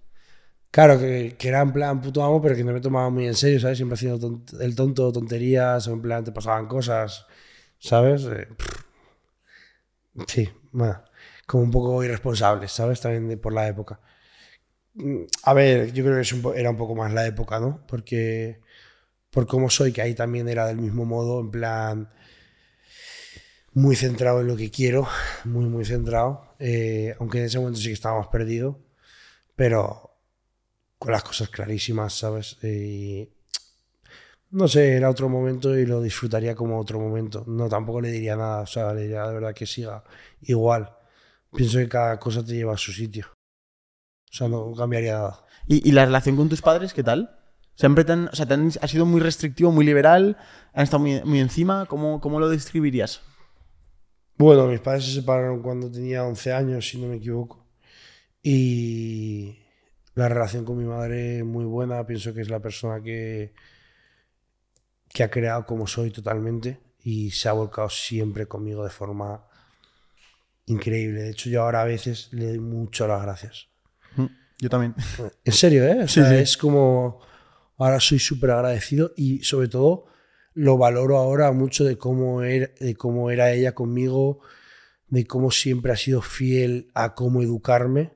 [0.71, 3.36] Claro, que, que era en plan puto amo, pero que no me tomaba muy en
[3.36, 3.78] serio, ¿sabes?
[3.78, 7.26] Siempre haciendo tont- el tonto, tonterías, o en plan te pasaban cosas,
[7.78, 8.24] ¿sabes?
[8.24, 8.82] Eh, pff.
[10.28, 11.03] Sí, bueno,
[11.45, 13.01] como un poco irresponsables, ¿sabes?
[13.01, 13.99] También por la época.
[14.95, 17.86] Mm, A ver, yo creo que era un poco más la época, ¿no?
[17.88, 18.61] Porque
[19.32, 22.09] por cómo soy, que ahí también era del mismo modo, en plan
[23.74, 25.07] muy centrado en lo que quiero,
[25.45, 28.80] muy, muy centrado, eh, aunque en ese momento sí que estaba más perdido,
[29.55, 30.18] pero
[30.99, 32.57] con las cosas clarísimas, ¿sabes?
[32.64, 33.30] Y
[34.54, 37.43] no sé, era otro momento y lo disfrutaría como otro momento.
[37.47, 40.04] No, tampoco le diría nada, o sea, le diría de verdad que siga
[40.41, 40.95] igual.
[41.56, 43.28] Pienso que cada cosa te lleva a su sitio.
[44.32, 45.45] O sea, no cambiaría nada.
[45.68, 47.39] ¿Y, y la relación con tus padres, qué tal?
[47.76, 50.38] Siempre te han, o sea, te han- ha sido muy restrictivo, muy liberal,
[50.74, 51.86] han estado muy, muy encima.
[51.88, 53.22] ¿Cómo, ¿Cómo lo describirías?
[54.38, 57.66] Bueno, mis padres se separaron cuando tenía 11 años, si no me equivoco.
[58.43, 59.58] Y
[60.16, 62.06] la relación con mi madre es muy buena.
[62.06, 63.54] Pienso que es la persona que,
[65.14, 69.45] que ha creado como soy totalmente y se ha volcado siempre conmigo de forma
[70.66, 71.22] increíble.
[71.24, 73.68] De hecho, yo ahora a veces le doy mucho las gracias.
[74.16, 74.26] Mm,
[74.59, 74.95] Yo también.
[75.45, 76.03] En serio, ¿eh?
[76.03, 76.36] O Sí, sea, sí.
[76.36, 77.20] es como.
[77.78, 80.05] Ahora soy súper agradecido y, sobre todo,
[80.53, 84.39] lo valoro ahora mucho de cómo, era, de cómo era ella conmigo,
[85.07, 88.14] de cómo siempre ha sido fiel a cómo educarme,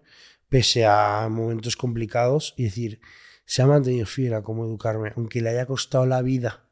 [0.48, 2.54] pese a momentos complicados.
[2.56, 3.02] Y decir,
[3.46, 6.64] se ha mantenido fiel a cómo educarme, aunque le haya costado la vida.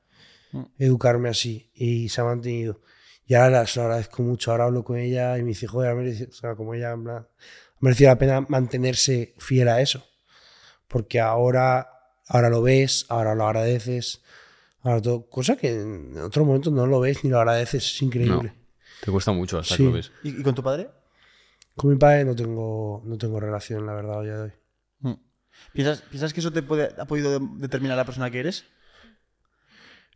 [0.77, 2.81] Educarme así, y se ha mantenido.
[3.27, 4.51] Y ahora la- se lo agradezco mucho.
[4.51, 7.03] Ahora hablo con ella y me dice, joder, ha merecido, o sea, como ella, en
[7.03, 10.05] plan, ha merecido la pena mantenerse fiel a eso.
[10.87, 11.89] Porque ahora,
[12.27, 14.21] ahora lo ves, ahora lo agradeces,
[14.81, 18.53] ahora todo, cosa que en otro momento no lo ves ni lo agradeces, es increíble.
[19.03, 19.83] Te cuesta mucho hasta Sí.
[19.83, 20.11] que lo ves.
[20.23, 20.89] ¿Y, y con tu padre?
[21.75, 24.51] Con mi padre no tengo, no tengo relación, la verdad, día de hoy.
[24.99, 25.13] Mm.
[25.73, 28.65] ¿Piensas, ¿Piensas que eso te puede, ha podido de- determinar la persona que eres?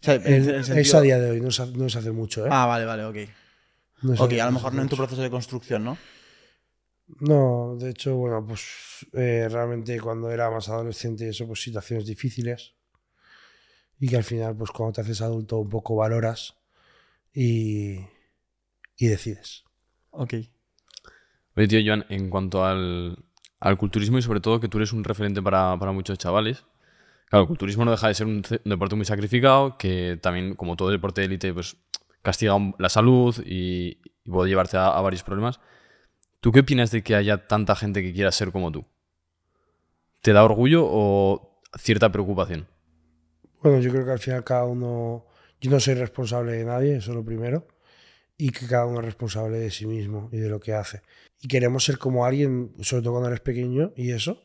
[0.02, 2.50] O sea, Es sentido- a día de hoy, no se, no se hace mucho, ¿eh?
[2.52, 3.18] Ah, vale, vale, ok.
[4.02, 5.98] No Ok, a lo mejor no en tu proceso de construcción, ¿no?
[7.20, 12.76] No, de hecho, bueno, pues eh, realmente cuando era más adolescente eso, pues situaciones difíciles.
[14.00, 16.56] Y que al final, pues cuando te haces adulto un poco valoras
[17.34, 17.96] y,
[18.96, 19.64] y decides.
[20.12, 20.36] Ok.
[21.56, 23.18] Oye, tío, Joan, en cuanto al,
[23.60, 26.64] al culturismo y sobre todo que tú eres un referente para, para muchos chavales.
[27.30, 30.90] Claro, el culturismo no deja de ser un, deporte muy sacrificado, que también, como todo
[30.90, 31.78] deporte de élite, pues
[32.22, 35.60] castiga la salud y, y puede llevarte a, a varios problemas.
[36.40, 38.86] ¿Tú qué opinas de que haya tanta gente que quiera ser como tú?
[40.22, 42.68] ¿Te da orgullo o cierta preocupación?
[43.62, 45.26] Bueno, yo creo que al final cada uno.
[45.62, 47.68] Yo no soy responsable de nadie, eso es lo primero.
[48.38, 51.02] Y que cada uno es responsable de sí mismo y de lo que hace.
[51.42, 54.42] Y queremos ser como alguien, sobre todo cuando eres pequeño y eso.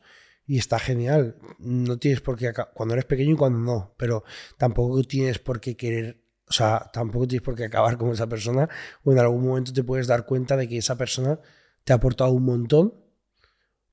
[0.47, 1.37] Y está genial.
[1.59, 2.53] No tienes por qué.
[2.75, 3.95] Cuando eres pequeño y cuando no.
[3.97, 4.25] Pero
[4.59, 6.23] tampoco tienes por qué querer.
[6.47, 8.69] O sea, tampoco tienes por qué acabar con esa persona.
[9.03, 11.41] O en algún momento te puedes dar cuenta de que esa persona
[11.85, 12.95] te ha aportado un montón.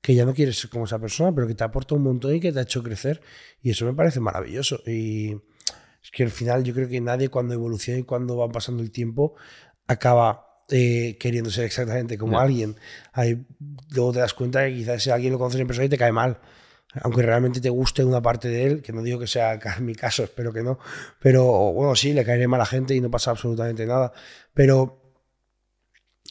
[0.01, 2.39] Que ya no quieres ser como esa persona, pero que te aporta un montón y
[2.39, 3.21] que te ha hecho crecer.
[3.61, 4.81] Y eso me parece maravilloso.
[4.85, 5.33] Y
[6.03, 8.91] es que al final yo creo que nadie cuando evoluciona y cuando va pasando el
[8.91, 9.35] tiempo
[9.87, 12.75] acaba eh, queriendo ser exactamente como alguien.
[13.13, 13.45] Ahí,
[13.91, 16.11] luego te das cuenta que quizás ese alguien lo conoces en persona y te cae
[16.11, 16.39] mal.
[17.03, 20.23] Aunque realmente te guste una parte de él, que no digo que sea mi caso,
[20.23, 20.79] espero que no.
[21.19, 24.11] Pero bueno, sí, le caeré mal a la gente y no pasa absolutamente nada.
[24.53, 25.01] Pero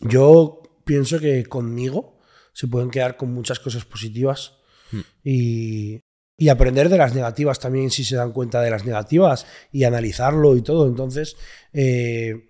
[0.00, 2.18] yo pienso que conmigo
[2.52, 4.60] se pueden quedar con muchas cosas positivas
[4.92, 5.00] Hmm.
[5.22, 6.02] y,
[6.36, 10.56] y aprender de las negativas también si se dan cuenta de las negativas y analizarlo
[10.56, 10.86] y todo.
[10.86, 11.36] Entonces,
[11.72, 12.48] eh,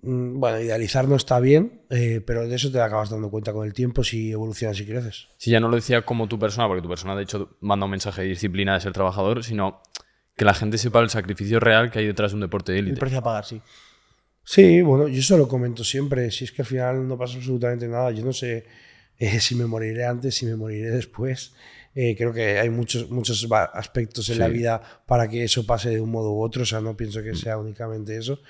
[0.00, 3.72] bueno, idealizar no está bien, eh, pero de eso te acabas dando cuenta con el
[3.72, 5.28] tiempo si evolucionas y creces.
[5.38, 7.90] Si ya no lo decía como tu persona, porque tu persona de hecho manda un
[7.90, 9.82] mensaje de disciplina de ser trabajador, sino
[10.36, 12.84] que la gente sepa el sacrificio real que hay detrás de un deporte de El
[12.86, 13.00] élite.
[13.00, 13.60] precio a pagar, sí.
[14.44, 16.30] Sí, bueno, yo eso lo comento siempre.
[16.30, 18.10] Si es que al final no pasa absolutamente nada.
[18.12, 18.64] Yo no sé
[19.18, 21.52] eh, si me moriré antes, si me moriré después.
[21.94, 24.40] Eh, creo que hay muchos, muchos aspectos en Sí.
[24.40, 26.62] la vida para que eso pase de un modo u otro.
[26.62, 28.40] O sea, no pienso que sea únicamente eso.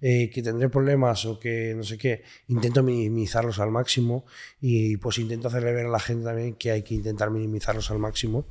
[0.00, 4.26] Eh, que tendré problemas o que no sé qué, intento minimizarlos al máximo
[4.60, 7.98] y pues intento hacerle ver a la gente también que hay que intentar minimizarlos al
[7.98, 8.46] máximo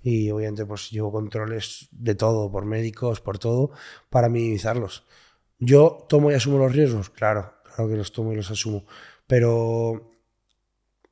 [0.00, 3.72] y obviamente pues llevo controles de todo, por médicos, por todo,
[4.10, 5.04] para minimizarlos.
[5.58, 8.86] Yo tomo y asumo los riesgos, claro, claro que los tomo y los asumo,
[9.26, 10.12] pero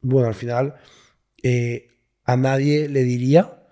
[0.03, 0.77] bueno, al final
[1.43, 1.89] eh,
[2.25, 3.67] a nadie le diría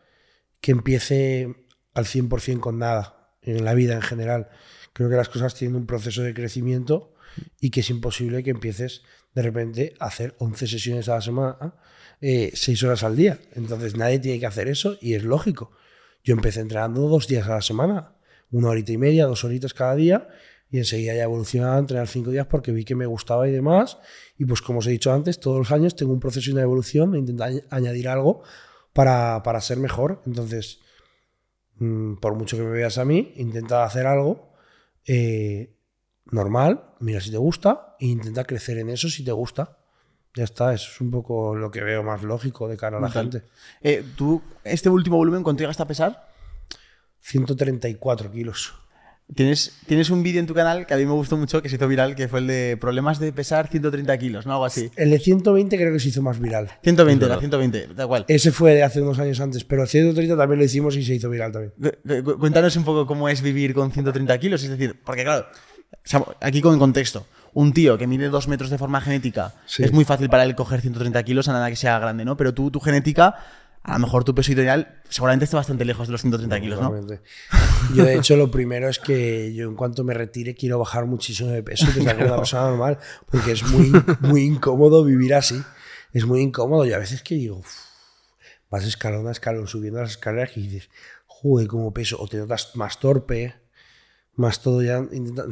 [0.60, 1.54] que empiece
[1.94, 4.48] al 100% con nada en la vida en general.
[4.98, 7.14] Creo que las cosas tienen un proceso de crecimiento
[7.60, 11.74] y que es imposible que empieces de repente a hacer 11 sesiones a la semana,
[12.20, 13.38] 6 horas al día.
[13.52, 15.70] Entonces nadie tiene que hacer eso y es lógico.
[16.24, 18.16] Yo empecé entrenando dos días a la semana,
[18.50, 20.26] una horita y media, dos horitas cada día
[20.68, 23.98] y enseguida ya evolucionaba a entrenar cinco días porque vi que me gustaba y demás.
[24.36, 26.62] Y pues como os he dicho antes, todos los años tengo un proceso y una
[26.62, 28.42] evolución e intento añ- añadir algo
[28.92, 30.22] para, para ser mejor.
[30.26, 30.80] Entonces,
[31.76, 34.47] mm, por mucho que me veas a mí, intenta hacer algo
[35.08, 35.74] eh,
[36.30, 39.78] normal, mira si te gusta e intenta crecer en eso si te gusta.
[40.34, 43.10] Ya está, eso es un poco lo que veo más lógico de cara a la
[43.10, 43.42] gente.
[43.80, 46.28] Eh, ¿Tú, este último volumen, cuánto llegaste a pesar?
[47.20, 48.74] 134 kilos.
[49.34, 51.76] Tienes, tienes un vídeo en tu canal que a mí me gustó mucho, que se
[51.76, 54.52] hizo viral, que fue el de problemas de pesar 130 kilos, ¿no?
[54.52, 54.90] Algo así.
[54.96, 56.70] El de 120 creo que se hizo más viral.
[56.82, 57.40] 120, Es era verdad.
[57.40, 58.24] 120, da igual.
[58.26, 61.14] Ese fue de hace unos años antes, pero el 130 también lo hicimos y se
[61.14, 61.72] hizo viral también.
[61.78, 65.46] Cu- cu- Cuéntanos un poco cómo es vivir con 130 kilos, es decir, porque claro,
[66.40, 69.82] aquí con contexto, un tío que mide 2 metros de forma genética, Sí.
[69.84, 72.36] es muy fácil para él coger 130 kilos a nada que sea grande, ¿no?
[72.36, 73.34] Pero tú, tu genética,
[73.88, 76.90] a lo mejor tu peso ideal seguramente esté bastante lejos de los 130 kilos, ¿no?
[77.94, 81.50] Yo, de hecho, lo primero es que yo, en cuanto me retire, quiero bajar muchísimo
[81.50, 82.98] de peso, que es una persona normal,
[83.30, 85.62] porque es muy, muy incómodo vivir así.
[86.12, 86.84] Es muy incómodo.
[86.86, 87.62] Y a veces que digo,
[88.70, 90.90] vas escalón a escalón subiendo las escaleras y dices,
[91.26, 92.16] joder, como peso.
[92.20, 93.54] O te notas más torpe,
[94.34, 94.98] más todo ya.
[95.12, 95.46] intenta-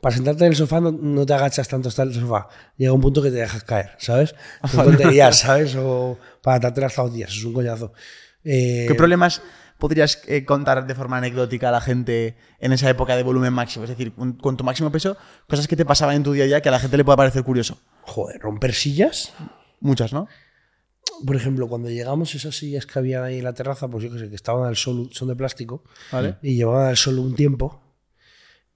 [0.00, 2.48] Para sentarte en el sofá no, no te agachas tanto hasta el sofá.
[2.76, 4.34] Llega un punto que te dejas caer, ¿sabes?
[4.70, 5.74] Son tonterías, ¿sabes?
[5.76, 7.92] O para darte las zapatillas, es un coñazo.
[8.44, 9.42] Eh, ¿Qué problemas
[9.78, 13.84] podrías eh, contar de forma anecdótica a la gente en esa época de volumen máximo?
[13.84, 15.16] Es decir, con, con tu máximo peso,
[15.48, 17.16] cosas que te pasaban en tu día a día que a la gente le pueda
[17.16, 17.80] parecer curioso.
[18.02, 19.32] Joder, romper sillas.
[19.80, 20.28] Muchas, ¿no?
[21.26, 24.18] Por ejemplo, cuando llegamos, esas sillas que había ahí en la terraza, pues yo que
[24.18, 25.82] sé, que estaban al sol, son de plástico,
[26.12, 26.36] Vale.
[26.42, 27.82] y llevaban al sol un tiempo.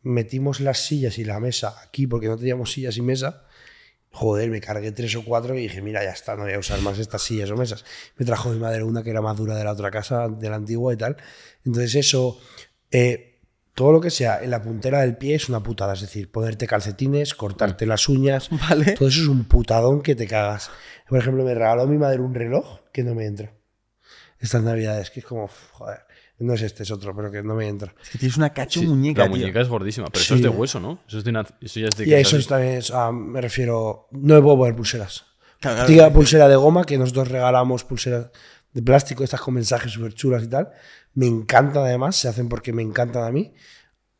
[0.02, 3.44] Metimos las sillas y la mesa aquí porque no teníamos sillas y mesa.
[4.10, 6.80] Joder, me cargué tres o cuatro y dije, mira, ya está, no voy a usar
[6.82, 7.84] más estas sillas o mesas.
[8.16, 10.56] Me trajo mi madre una que era más dura de la otra casa, de la
[10.56, 11.16] antigua y tal.
[11.64, 12.38] Entonces eso,
[12.90, 13.32] eh,
[13.74, 15.94] todo lo que sea en la puntera del pie es una putada.
[15.94, 18.50] Es decir, ponerte calcetines, cortarte las uñas.
[18.68, 18.92] Vale.
[18.92, 20.70] Todo eso es un putadón que te cagas.
[21.08, 23.54] Por ejemplo, me regaló mi madre un reloj que no me entra.
[24.38, 26.00] estas navidades, que es como, joder,
[26.42, 27.94] no es este, es otro, pero que no me entra.
[28.02, 29.36] Es que tienes una cacho Sí, muñeca, La tío.
[29.38, 30.40] muñeca es gordísima, pero eso Sí.
[30.40, 31.00] es de hueso, ¿no?
[31.08, 33.10] Eso, es de una- eso ya es de Y que eso es también, es- ah,
[33.12, 35.24] me refiero, no puedo poner pulseras.
[35.60, 35.86] Claro, claro.
[35.86, 38.30] Típica pulsera de goma, que nosotros regalamos pulseras
[38.72, 40.70] de plástico, estas con mensajes súper chulas y tal.
[41.14, 43.52] Me encantan además, se hacen porque me encantan a mí.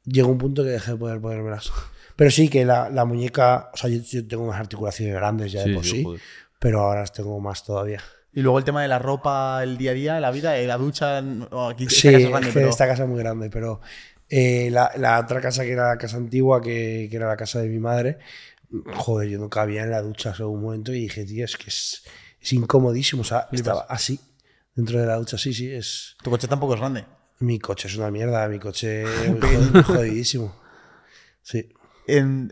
[0.04, 1.72] Llegó un punto que dejé de poder ponérmelas.
[2.16, 5.60] Pero sí que la, la muñeca, o sea, yo, yo tengo unas articulaciones grandes ya
[5.60, 6.20] de Sí, por sí, sí, joder.
[6.58, 8.02] pero ahora las tengo más todavía.
[8.34, 10.78] Y luego el tema de la ropa, el día a día, la vida, eh, la
[10.78, 11.22] ducha.
[11.50, 13.50] oh, aquí esta Sí, casa es es grande, que pero- esta casa es muy grande,
[13.50, 13.80] pero
[14.28, 17.60] eh, la, la otra casa que era la casa antigua, que, que era la casa
[17.60, 18.18] de mi madre,
[18.94, 21.68] joder, yo no cabía en la ducha en un momento y dije, tío, es que
[21.68, 22.04] es,
[22.40, 23.20] es incomodísimo.
[23.20, 24.18] O sea, estaba así,
[24.74, 26.16] dentro de la ducha, sí, sí, es...
[26.22, 27.04] Tu coche tampoco es grande.
[27.40, 29.02] Mi coche es una mierda, mi coche
[29.74, 30.56] es jodidísimo.
[31.42, 31.68] Sí.
[32.06, 32.50] En-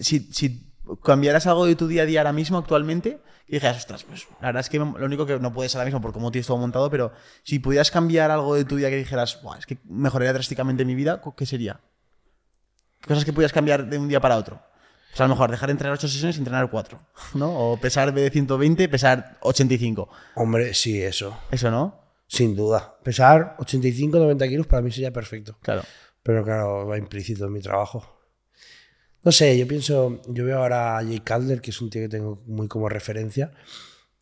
[0.00, 0.67] si, si
[1.02, 4.48] cambiaras algo de tu día a día ahora mismo, actualmente, y dijeras, ostras, pues la
[4.48, 6.90] verdad es que lo único que no puedes ahora mismo por cómo tienes todo montado,
[6.90, 7.12] pero
[7.42, 10.94] si pudieras cambiar algo de tu día que dijeras, "Buah, es que mejoraría drásticamente mi
[10.94, 11.80] vida, ¿qué sería?
[13.06, 14.60] Cosas que pudieras cambiar de un día para otro.
[15.12, 17.00] O sea, a lo mejor dejar de entrenar 8 sesiones y entrenar 4,
[17.34, 17.72] ¿no?
[17.72, 20.08] O pesar de 120, pesar 85.
[20.34, 21.38] Hombre, sí, eso.
[21.50, 22.00] Eso, ¿no?
[22.26, 22.98] Sin duda.
[23.02, 25.56] Pesar 85, 90 kilos para mí sería perfecto.
[25.62, 25.82] Claro.
[26.22, 28.17] Pero claro, va implícito en mi trabajo.
[29.24, 32.08] No sé, yo pienso, yo veo ahora a Jay Calder, que es un tío que
[32.08, 33.52] tengo muy como referencia,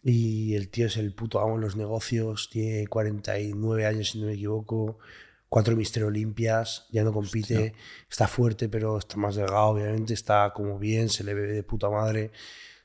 [0.03, 4.27] y el tío es el puto amo en los negocios, tiene 49 años si no
[4.27, 4.99] me equivoco,
[5.49, 7.75] cuatro Mister Olimpias, ya no compite,
[8.11, 11.91] está fuerte pero está más delgado obviamente, está como bien, se le ve de puta
[11.91, 12.31] madre,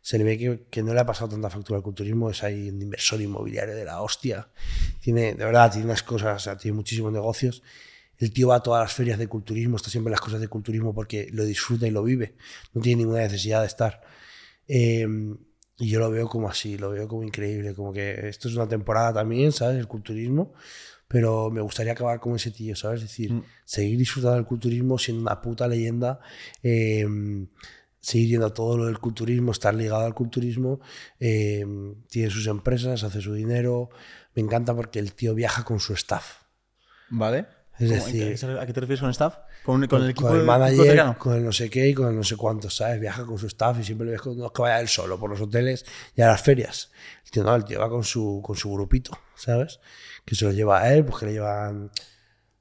[0.02, 2.70] se le ve que, que no le ha pasado tanta factura al culturismo, es ahí
[2.70, 4.50] un inversor inmobiliario de la hostia,
[5.00, 7.64] tiene, de verdad, tiene unas cosas, o sea, tiene muchísimos negocios.
[8.22, 10.48] El tío va a todas las ferias de culturismo, está siempre en las cosas de
[10.48, 12.36] culturismo porque lo disfruta y lo vive.
[12.74, 14.00] No tiene ninguna necesidad de estar.
[14.68, 15.08] Eh,
[15.80, 18.68] y yo lo veo como así, lo veo como increíble, como que esto es una
[18.68, 19.80] temporada también, ¿sabes?
[19.80, 20.54] El culturismo.
[21.08, 23.02] Pero me gustaría acabar como ese tío, ¿sabes?
[23.02, 26.20] Es decir, seguir disfrutando del culturismo siendo una puta leyenda.
[26.62, 27.08] eh,
[28.00, 30.80] seguir yendo a todo lo del culturismo, estar ligado al culturismo.
[31.20, 31.66] eh,
[32.08, 33.90] tiene sus empresas, hace su dinero.
[34.36, 36.44] Me encanta porque el tío viaja con su staff.
[37.10, 37.61] ¿Vale?
[37.82, 39.36] Es ¿Cómo- decir, ¿A qué te refieres con staff?
[39.64, 42.16] ¿Con, con el equipo con el manager, con el no sé qué y con el
[42.16, 43.00] no sé cuántos, ¿sabes?
[43.00, 45.30] Viaja con su staff y siempre le ves con, no que vaya él solo por
[45.30, 46.92] los hoteles y a las ferias.
[47.26, 49.80] El tío no, el tío va con su, con su grupito, ¿sabes?
[50.26, 51.92] Que se lo lleva a él, pues que le llevan, o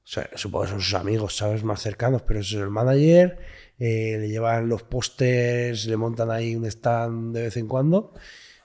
[0.03, 1.63] sea, supongo que son sus amigos, ¿sabes?
[1.63, 3.37] Más cercanos, pero ese es el manager,
[3.79, 8.13] eh, le llevan los pósters, le montan ahí un stand de vez en cuando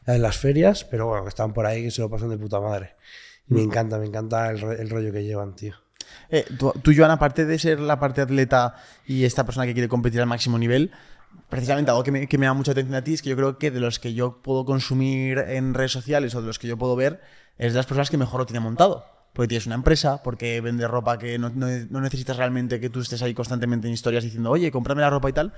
[0.07, 2.61] en las ferias, pero bueno, que están por ahí que se lo pasan de puta
[2.61, 2.95] madre.
[3.49, 5.75] Y me encanta, me encanta el rollo que llevan, tío.
[6.31, 8.75] Eh, tú, tú, Joan, aparte de ser la parte atleta
[9.07, 10.91] y esta persona que quiere competir al máximo nivel,
[11.49, 13.59] precisamente algo que me, que me da mucha atención a ti es que yo creo
[13.59, 16.77] que de los que yo puedo consumir en redes sociales o de los que yo
[16.77, 17.21] puedo ver,
[17.59, 19.05] es de las personas que mejor lo tiene montado.
[19.33, 23.21] Porque tienes una empresa, porque vendes ropa que no, no- necesitas realmente que tú estés
[23.21, 25.53] ahí constantemente en historias diciendo, oye, cómprame la ropa y tal.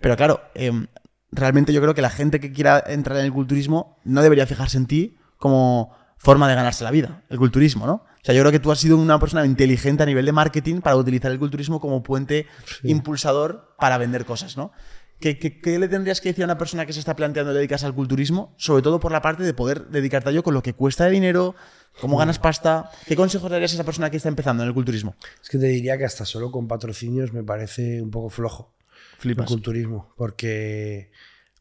[0.00, 0.86] Pero claro, em,
[1.32, 4.76] realmente yo creo que la gente que quiera entrar en el culturismo no debería fijarse
[4.76, 5.90] en ti como
[6.24, 7.94] forma de ganarse la vida, el culturismo, ¿no?
[7.94, 10.80] O sea, yo creo que tú has sido una persona inteligente a nivel de marketing
[10.80, 12.46] para utilizar el culturismo como puente
[12.82, 14.72] impulsador para vender cosas, ¿no?
[15.20, 17.84] ¿Qué, qué, qué le tendrías que decir a una persona que se está planteando dedicarse
[17.84, 18.54] al culturismo?
[18.56, 21.10] Sobre todo por la parte de poder dedicarte a ello con lo que cuesta de
[21.10, 21.54] dinero,
[22.00, 22.90] cómo ganas pasta.
[23.06, 25.14] ¿Qué consejos darías a esa persona que está empezando en el culturismo?
[25.42, 28.74] Es que te diría que hasta solo con patrocinios me parece un poco flojo
[29.18, 29.44] Flipas.
[29.44, 31.10] el culturismo, porque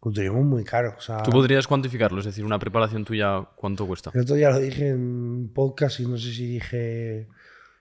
[0.04, 0.96] culturismo es muy caro.
[0.98, 2.20] O sea, ¿Tú podrías cuantificarlo?
[2.20, 4.12] Es decir, una preparación tuya, ¿cuánto cuesta?
[4.14, 7.30] el otro día lo dije en podcast y no sé si dije.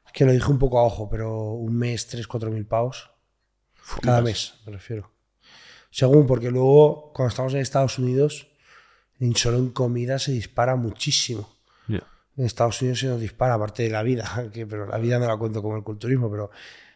[0.06, 3.10] Es que lo dije un poco a ojo, pero un mes, 3, 4 mil pavos.
[4.02, 5.10] Cada mes, me refiero.
[5.90, 8.46] Según, porque luego, cuando estamos en Estados Unidos,
[9.18, 11.48] en solo en comida se dispara muchísimo.
[11.88, 12.04] Ya.
[12.36, 15.26] En Estados Unidos se nos dispara, aparte de la vida, que, pero la vida no
[15.26, 16.52] la cuento como el culturismo, pero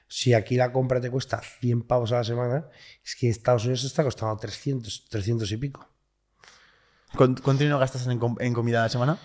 [0.09, 2.69] si aquí la compra te cuesta 100 pavos a la semana,
[3.05, 5.89] es que Estados Unidos está costando 300, 300 y pico.
[7.15, 9.19] ¿Cuánto dinero gastas en, com- en comida a la semana?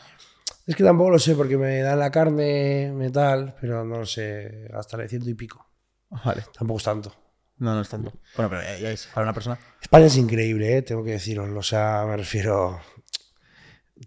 [0.65, 4.05] Es que tampoco lo sé, porque me dan la carne, me tal, pero no lo
[4.05, 5.65] sé, gastaré ciento y pico.
[6.09, 6.45] Vale.
[6.53, 7.15] Tampoco es tanto.
[7.57, 8.11] No, no es tanto.
[8.35, 9.59] Bueno, pero ya, ya es para una persona.
[9.81, 10.81] España es increíble, ¿eh?
[10.81, 11.59] tengo que deciroslo.
[11.59, 12.79] O sea, me refiero.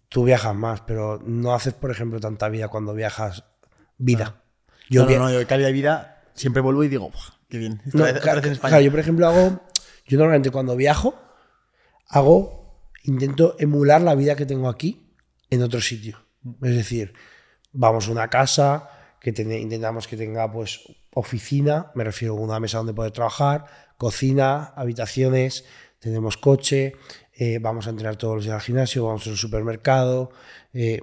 [0.08, 3.44] Tú viajas más, pero no haces, por ejemplo, tanta vida cuando viajas.
[3.96, 4.42] Vida.
[4.90, 7.80] Yo no, no, no, yo calidad de vida siempre vuelvo y digo, "Buah, qué bien.
[7.86, 8.70] Otra No, vez- otra claro, vez en España.
[8.70, 9.60] claro, yo, por ejemplo, hago.
[10.06, 11.14] Yo normalmente cuando viajo,
[12.08, 12.62] hago.
[13.06, 15.12] Intento emular la vida que tengo aquí
[15.50, 16.24] en otro sitio.
[16.62, 17.12] Es decir,
[17.72, 18.88] vamos a una casa
[19.20, 20.80] que ten- intentamos que tenga, pues,
[21.14, 23.66] oficina, me refiero a una mesa donde poder trabajar,
[23.98, 25.66] cocina, habitaciones,
[25.98, 26.94] tenemos coche,
[27.34, 30.30] eh, vamos a entrenar todos los días al gimnasio, vamos al supermercado.
[30.72, 31.00] eh,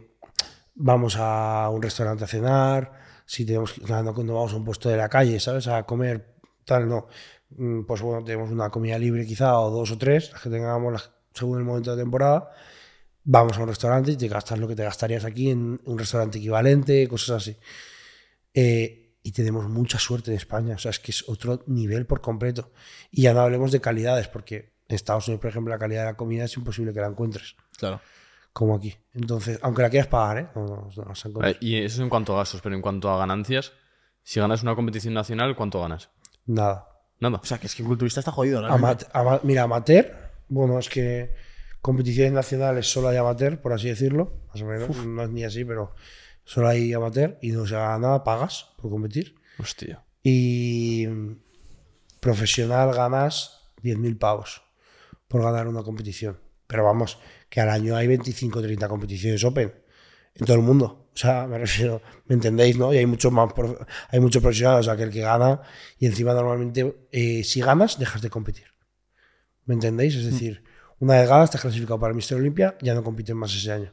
[0.74, 3.01] vamos a un restaurante a cenar,
[3.32, 5.66] si tenemos que- cuando vamos a un puesto de la calle, ¿sabes?
[5.68, 7.08] A comer, tal, no.
[7.52, 11.12] Mm, Pues bueno, tenemos una comida libre quizá, o dos o tres, que tengamos las-
[11.34, 12.52] según el momento de temporada.
[13.24, 16.40] Vamos a un restaurante y te gastas lo que te gastarías aquí en un restaurante
[16.40, 17.56] equivalente, cosas así.
[18.54, 22.20] Eh, y tenemos mucha suerte en España, o sea, es que es otro nivel por
[22.22, 22.72] completo.
[23.12, 26.08] Y ya no hablemos de calidades, porque en Estados Unidos, por ejemplo, la calidad de
[26.12, 28.02] la comida es imposible que la encuentres, Claro.
[28.54, 28.96] Como aquí.
[29.14, 30.48] Entonces, aunque la quieras pagar, ¿eh?
[30.56, 33.74] No, no, no Y eso es en cuanto a gastos, pero en cuanto a ganancias,
[34.24, 36.10] si ganas una competición nacional, ¿cuánto ganas?
[36.46, 36.88] Nada.
[37.20, 37.40] Nada.
[37.42, 38.66] O sea, que es que un culturista está jodido.
[38.66, 40.12] Ama- ama- mira, amateur,
[40.50, 41.34] bueno, es que
[41.82, 45.64] competiciones nacionales solo hay amateur, por así decirlo, más o menos, no es ni así,
[45.66, 45.94] pero
[46.44, 49.36] solo hay amateur y no se gana nada, pagas por competir.
[49.60, 50.04] Hostia.
[50.24, 51.08] Y
[52.20, 54.62] profesional ganas 10.000 pavos
[55.28, 56.40] por ganar una competición.
[56.68, 57.20] Pero vamos,
[57.52, 59.74] que al año hay 25 o 30 competiciones Open
[60.36, 61.10] en todo el mundo.
[61.14, 62.78] O sea, me refiero, ¿me entendéis?
[62.78, 62.94] ¿no?
[62.94, 63.52] Y hay muchos más,
[64.10, 65.62] hay muchos profesionales, o sea, que el que gana,
[66.00, 68.68] y encima normalmente, eh, si ganas, dejas de competir.
[69.66, 70.16] ¿Me entendéis?
[70.16, 70.64] Es decir,
[71.00, 73.72] una vez ganas, te has clasificado para el Mister Olimpia, ya no compites más ese
[73.74, 73.92] año.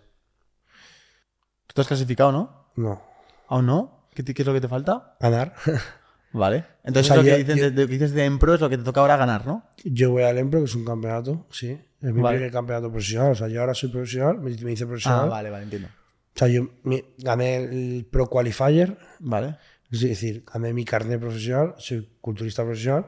[1.67, 2.71] Tú te has clasificado, ¿no?
[2.77, 3.03] No.
[3.49, 4.07] ¿Aún no?
[4.15, 5.17] ¿Qué, te- qué es lo que te falta?
[5.21, 5.55] Ganar.
[6.33, 6.65] Vale.
[6.85, 8.69] Entonces O sea, lo, que yo- dices, yo- lo que dices de Empro es lo
[8.69, 9.65] que te toca ahora ganar, ¿no?
[9.85, 11.71] Yo voy al Empro, que es un campeonato, sí.
[12.01, 12.37] Es mi Vale.
[12.37, 13.33] primer campeonato profesional.
[13.33, 15.23] O sea, yo ahora soy profesional, me, me hice profesional.
[15.25, 15.89] Ah, vale, vale, entiendo.
[15.89, 19.57] O sea, yo me- gané el Pro Qualifier, Vale.
[19.91, 23.07] es decir, gané mi carnet profesional, soy culturista profesional,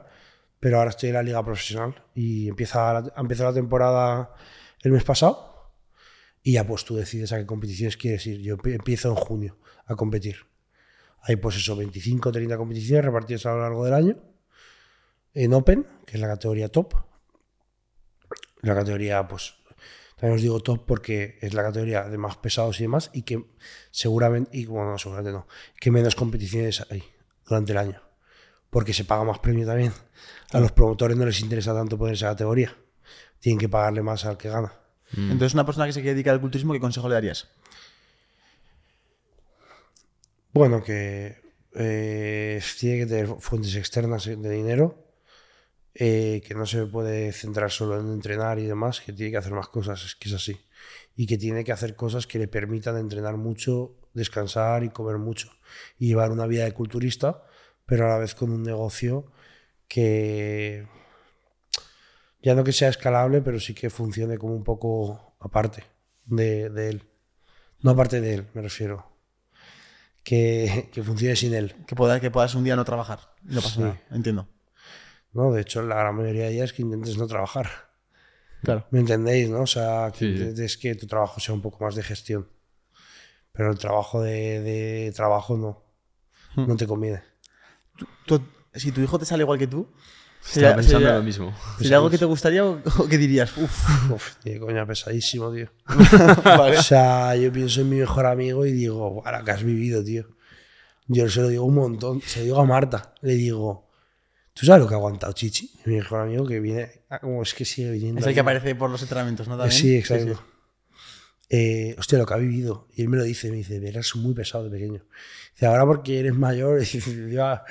[0.58, 4.30] pero ahora estoy en la liga profesional y empieza la, empezó la temporada
[4.82, 5.72] el mes pasado
[6.42, 8.40] y ya pues tú decides a qué competiciones quieres ir.
[8.40, 10.36] Yo empie- empiezo en junio a competir.
[11.22, 14.16] Hay pues eso, 25 o 30 competiciones repartidas a lo largo del año.
[15.34, 16.94] En Open, que es la categoría top.
[18.62, 19.54] La categoría, pues,
[20.16, 23.46] también os digo top porque es la categoría de más pesados y demás y que
[23.90, 25.46] seguramente, y bueno, no, seguramente no,
[25.78, 27.02] que menos competiciones hay
[27.46, 28.02] durante el año.
[28.68, 29.92] Porque se paga más premio también.
[30.52, 32.76] A los promotores no les interesa tanto poner esa categoría.
[33.40, 34.72] Tienen que pagarle más al que gana.
[35.16, 37.48] Entonces, una persona que se quiere dedicar al culturismo, ¿qué consejo le darías?
[40.52, 41.36] Bueno, que
[41.74, 45.06] eh, tiene que tener fuentes externas de dinero,
[45.94, 49.52] eh, que no se puede centrar solo en entrenar y demás, que tiene que hacer
[49.52, 50.60] más cosas, es que es así.
[51.16, 55.50] Y que tiene que hacer cosas que le permitan entrenar mucho, descansar y comer mucho.
[55.98, 57.44] Y llevar una vida de culturista,
[57.86, 59.30] pero a la vez con un negocio
[59.88, 60.86] que
[62.42, 65.84] ya no que sea escalable, pero sí que funcione como un poco aparte
[66.26, 67.04] de él.
[67.82, 69.09] No aparte de él, me refiero
[70.22, 71.74] que, que funcione sin él.
[71.86, 73.34] Que puedas, que puedas un día no trabajar.
[73.42, 73.80] No pasa Sí.
[73.80, 74.00] nada.
[74.10, 74.48] Entiendo.
[75.32, 75.52] ¿no?
[75.52, 77.68] De hecho, la gran mayoría de días que intentes no trabajar.
[78.62, 78.86] Claro.
[78.90, 79.48] ¿Me entendéis?
[79.48, 79.62] ¿no?
[79.62, 80.32] O sea, que Sí, sí.
[80.42, 82.48] intentes que tu trabajo sea un poco más de gestión.
[83.52, 85.82] Pero el trabajo de, de trabajo no.
[86.56, 86.66] Hmm.
[86.68, 87.22] No te conviene.
[88.26, 88.42] Tú-
[88.74, 89.88] si tu hijo te sale igual que tú,
[90.44, 91.54] Estaba pensando lo mismo.
[91.78, 93.56] ¿sería algo que te gustaría o, o que dirías?
[93.56, 95.68] Uf, Uf, tío, coña, pesadísimo, tío.
[96.44, 96.78] vale.
[96.78, 100.02] O sea, yo pienso en mi mejor amigo y digo, "Buah, lo que has vivido,
[100.02, 100.26] tío.
[101.06, 102.20] Yo se lo digo un montón.
[102.22, 103.14] Se lo digo a Marta.
[103.20, 103.90] Le digo,
[104.54, 105.70] ¿tú sabes lo que ha aguantado Chichi?
[105.84, 108.20] Mi mejor amigo que viene, ah, como es que sigue viniendo.
[108.20, 109.56] Es el que aparece por los entrenamientos, ¿no?
[109.56, 109.76] También.
[109.78, 110.42] Sí, exacto.
[111.48, 112.86] Eh, hostia, lo que ha vivido.
[112.94, 115.04] Y él me lo dice, me dice, eras muy pesado de pequeño.
[115.52, 116.80] Dice, ahora porque eres mayor,
[117.30, 117.64] ya,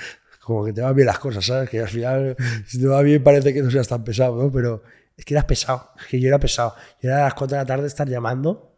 [0.49, 1.69] como que te van bien las cosas, ¿sabes?
[1.69, 2.35] Que al final,
[2.65, 4.51] si te va bien, parece que no seas tan pesado, ¿no?
[4.51, 4.81] Pero
[5.15, 6.73] es que eras pesado, es que yo era pesado.
[7.03, 8.75] Yo era a las 4 de la tarde estar llamando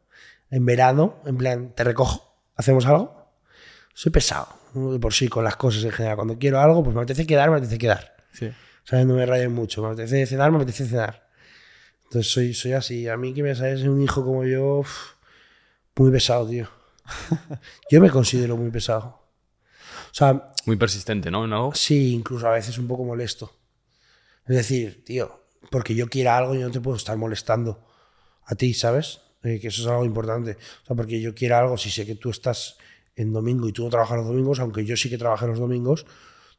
[0.50, 3.32] en verano, en plan, te recojo, ¿hacemos algo?
[3.94, 4.92] Soy pesado, ¿no?
[4.92, 6.18] de por sí, con las cosas en general.
[6.18, 8.18] Cuando quiero algo, pues me apetece quedar, me apetece quedar.
[8.34, 8.52] Sí.
[8.84, 9.06] ¿Sabes?
[9.06, 9.82] No me rayen mucho.
[9.82, 11.30] Me apetece cenar, me apetece cenar.
[12.04, 13.08] Entonces soy, soy así.
[13.08, 15.14] A mí que me sales un hijo como yo, uf,
[15.96, 16.68] muy pesado, tío.
[17.90, 19.21] Yo me considero muy pesado.
[20.12, 21.46] O sea, Muy persistente, ¿no?
[21.46, 21.74] En algo.
[21.74, 23.54] sí, incluso a veces un poco molesto.
[24.46, 27.88] Es decir, tío, porque yo quiera algo, yo no te puedo estar molestando
[28.46, 29.22] a ti, ¿sabes?
[29.44, 30.58] Eh, que eso es algo importante.
[30.84, 32.78] O sea, porque yo quiera algo, si sé que tú estás
[33.16, 36.06] en domingo y tú no trabajas los domingos, aunque yo sí que trabajo los domingos,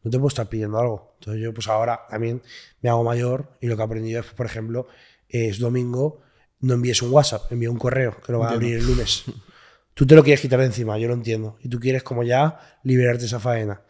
[0.03, 1.15] no te puedo estar pidiendo algo.
[1.19, 2.43] Entonces yo pues ahora también
[2.81, 4.87] me hago mayor y lo que he aprendido es, por ejemplo,
[5.29, 6.21] es domingo,
[6.61, 9.25] no envíes un WhatsApp, envía un correo, que lo va a abrir el lunes.
[9.95, 11.57] Tú te lo quieres quitar de encima, yo lo entiendo.
[11.61, 13.83] Y tú quieres como ya liberarte esa faena.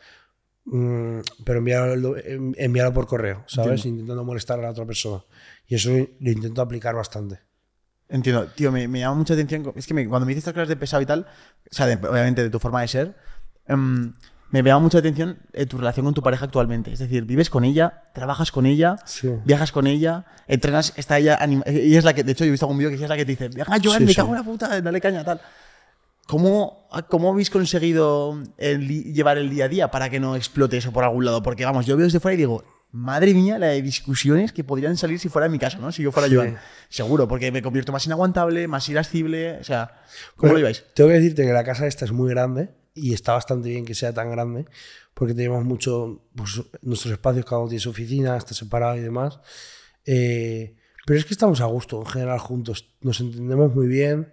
[0.64, 3.84] Mm, pero enviarlo, en- enviarlo por correo, ¿sabes?
[3.84, 5.22] Intentando molestar a la otra persona.
[5.66, 7.40] Y eso lo intento aplicar bastante.
[8.08, 9.72] Entiendo, tío, me, me llama mucha atención.
[9.74, 11.20] Es que me- cuando me dices estas cosas de pesado y tal,
[11.70, 13.16] o sea, de- obviamente de tu forma de ser,
[13.66, 14.12] em,
[14.50, 16.92] me llama mucha atención eh, tu relación con tu pareja actualmente.
[16.92, 19.30] Es decir, vives con ella, trabajas con ella, Sí.
[19.46, 22.66] viajas con ella, entrenas, está ella, y es la que, de hecho, yo he visto
[22.66, 24.14] algún vídeo que ella es la que te dice, venga, Joan, Sí, me sí.
[24.16, 25.40] cago en la puta, dale caña, tal.
[26.32, 30.90] ¿Cómo, ¿cómo habéis conseguido el llevar el día a día para que no explote eso
[30.90, 31.42] por algún lado?
[31.42, 34.96] Porque vamos, yo veo desde fuera y digo, madre mía, la de discusiones que podrían
[34.96, 35.92] salir si fuera mi caso, ¿no?
[35.92, 36.36] Si yo fuera Sí.
[36.36, 36.56] Joan.
[36.88, 39.58] Seguro, porque me convierto más inaguantable, más irascible.
[39.58, 40.00] O sea,
[40.36, 40.82] ¿cómo Pero lo lleváis?
[40.94, 43.94] Tengo que decirte que la casa esta es muy grande y está bastante bien que
[43.94, 44.64] sea tan grande
[45.12, 49.38] porque tenemos mucho, pues, nuestros espacios, cada uno tiene su oficina, está separado y demás.
[50.06, 54.32] Eh, pero es que estamos a gusto en general juntos, nos entendemos muy bien.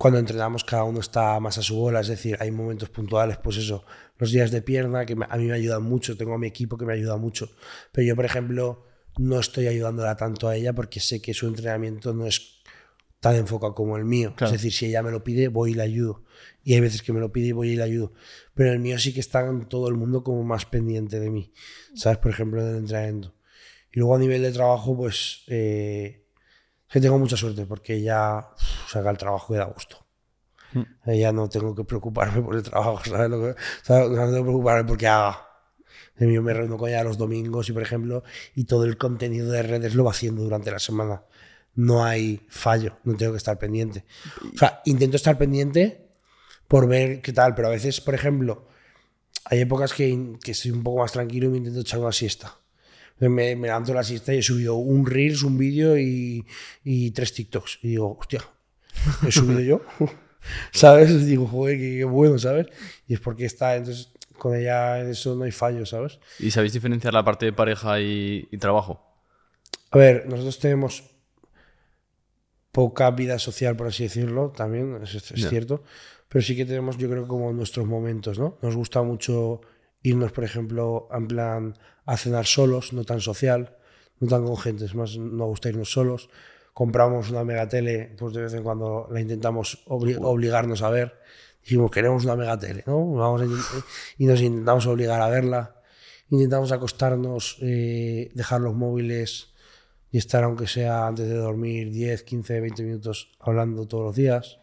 [0.00, 3.58] Cuando entrenamos cada uno está más a su bola, es decir, hay momentos puntuales, pues
[3.58, 3.84] eso,
[4.16, 6.86] los días de pierna que a mí me ayudan mucho, tengo a mi equipo que
[6.86, 7.50] me ayuda mucho,
[7.92, 8.86] pero yo, por ejemplo,
[9.18, 12.62] no estoy ayudándola tanto a ella porque sé que su entrenamiento no es
[13.20, 14.32] tan enfocado como el mío.
[14.36, 14.54] Claro.
[14.54, 16.24] Es decir, si ella me lo pide, voy y le ayudo.
[16.64, 18.14] Y hay veces que me lo pide y voy y le ayudo.
[18.54, 21.52] Pero el mío sí que está en todo el mundo como más pendiente de mí.
[21.94, 22.16] ¿Sabes?
[22.16, 23.34] Por ejemplo, del entrenamiento.
[23.92, 26.19] Y luego a nivel de trabajo, pues eh,
[26.90, 30.04] que tengo mucha suerte porque ella uf, saca el trabajo y da gusto.
[31.04, 33.30] Ella no tengo que preocuparme por el trabajo, ¿sabes?
[33.30, 34.10] Lo que, ¿sabes?
[34.10, 35.46] No tengo que preocuparme porque haga.
[36.18, 38.22] Mío me reúno con ella los domingos y, por ejemplo,
[38.54, 41.22] y todo el contenido de redes lo va haciendo durante la semana.
[41.74, 44.04] No hay fallo, no tengo que estar pendiente.
[44.54, 46.10] O sea, intento estar pendiente
[46.68, 48.66] por ver qué tal, pero a veces, por ejemplo,
[49.46, 52.59] hay épocas que, que estoy un poco más tranquilo y me intento echar una siesta.
[53.20, 56.44] Me, me levanto la siesta y he subido un Reels, un vídeo y,
[56.84, 57.80] y tres TikToks.
[57.82, 58.42] Y digo, hostia,
[59.26, 59.82] he subido yo.
[60.72, 61.26] ¿Sabes?
[61.26, 62.66] Digo, joder, qué, qué bueno, ¿sabes?
[63.06, 66.18] Y es porque está, entonces con ella en eso no hay fallo, ¿sabes?
[66.38, 69.06] ¿Y sabéis diferenciar la parte de pareja y, y trabajo?
[69.90, 71.04] A ver, nosotros tenemos
[72.72, 75.82] poca vida social, por así decirlo, también, es, cierto,
[76.28, 78.58] pero sí que tenemos, yo creo, como nuestros momentos, ¿no?
[78.62, 79.60] Nos gusta mucho
[80.02, 81.74] irnos, por ejemplo, en plan
[82.06, 83.76] a cenar solos, no tan social,
[84.18, 86.28] no tan con gente, es más, nos gusta irnos solos.
[86.72, 91.18] Compramos una megatele, pues de vez en cuando la intentamos obli- obligarnos a ver.
[91.62, 93.04] Dijimos, queremos una megatele, ¿no?
[93.14, 93.44] Vamos a
[94.18, 95.76] y nos intentamos obligar a verla.
[96.30, 99.48] Intentamos acostarnos, eh, dejar los móviles
[100.12, 104.58] y estar, aunque sea antes de dormir, 10, 15, 20 minutos hablando todos los días.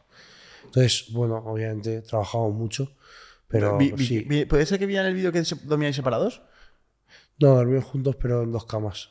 [0.66, 2.92] Entonces, bueno, obviamente trabajamos mucho,
[3.48, 4.20] pero Vi- vi- sí.
[4.28, 6.42] vi- ¿Puede ser que vieran el vídeo que dormíais separados?
[7.40, 9.10] No, dormimos juntos, pero en dos camas.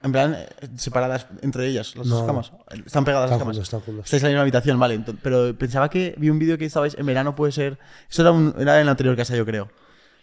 [0.00, 2.52] En plan, eh, separadas entre ellas, las dos camas.
[2.86, 3.58] Están pegadas Están las camas.
[3.58, 3.98] están.
[4.04, 4.96] Estáis en la misma habitación, vale.
[5.00, 7.78] ento- Pero pensaba que vi un vídeo que estabais en verano, puede ser.
[8.08, 9.68] Eso era, un- era en la anterior casa, yo creo.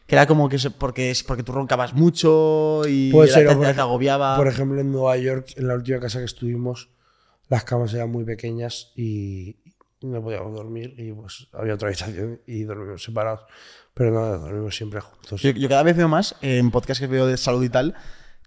[0.07, 3.53] Que era como que se- porque, porque tú roncabas mucho y Puede era- ser, te,
[3.53, 4.37] o por, te ej- agobiaba.
[4.37, 6.89] por ejemplo, en Nueva York, en la última casa que estuvimos,
[7.49, 9.57] las camas eran muy pequeñas y
[10.11, 13.41] no podíamos dormir y pues había otra habitación y dormimos separados.
[13.93, 15.41] Pero no, dormimos siempre juntos.
[15.41, 17.95] Yo, yo cada vez veo más eh, en podcasts que veo de salud y tal,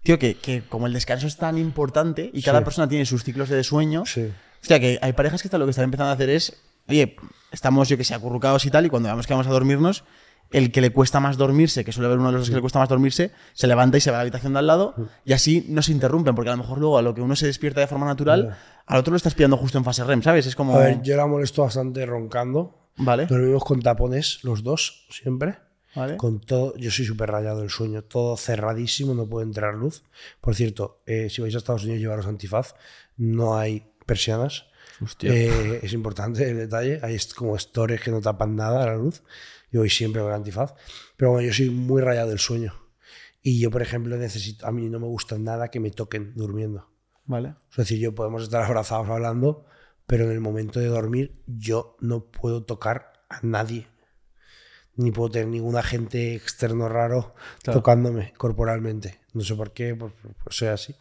[0.03, 2.65] tío, que, que como el descanso es tan importante y cada Sí.
[2.65, 4.31] persona tiene sus ciclos de sueño, Sí.
[4.61, 6.55] hostia, que hay parejas que están, lo que están empezando a hacer es,
[6.87, 7.15] oye,
[7.51, 10.03] estamos, yo que sé, acurrucados y tal, y cuando vemos que vamos a dormirnos,
[10.51, 12.79] el que le cuesta más dormirse, que suele haber uno de los que le cuesta
[12.79, 14.95] más dormirse, se levanta y se va a la habitación de al lado,
[15.25, 17.45] y así no se interrumpen, porque a lo mejor luego a lo que uno se
[17.45, 20.45] despierta de forma natural, al otro lo estás pillando justo en fase REM, ¿sabes?
[20.47, 20.75] Es como...
[20.75, 22.75] A ver, yo la molesto bastante roncando.
[22.97, 25.57] Vale, Dormimos con tapones los dos, siempre.
[25.95, 26.17] vale.
[26.17, 30.03] Con todo, yo soy súper rayado del sueño, todo cerradísimo, no puede entrar luz.
[30.41, 32.73] Por cierto, eh, si vais a Estados Unidos llevaros antifaz,
[33.15, 34.65] no hay persianas.
[35.21, 39.21] Eh, es importante el detalle, hay como stores que no tapan nada a la luz.
[39.71, 40.73] Yo voy siempre con antifaz.
[41.17, 42.73] Pero bueno, yo soy muy rayado del sueño.
[43.41, 46.89] Y yo, por ejemplo, necesito, a mí no me gusta nada que me toquen durmiendo.
[47.25, 47.55] Vale.
[47.71, 49.65] Es decir, yo podemos estar abrazados hablando,
[50.07, 53.87] pero en el momento de dormir yo no puedo tocar a nadie.
[54.95, 57.33] Ni puedo tener ningún agente externo raro
[57.63, 57.79] Claro.
[57.79, 59.21] tocándome corporalmente.
[59.33, 60.11] No sé por qué, pues,
[60.43, 60.95] pues soy así.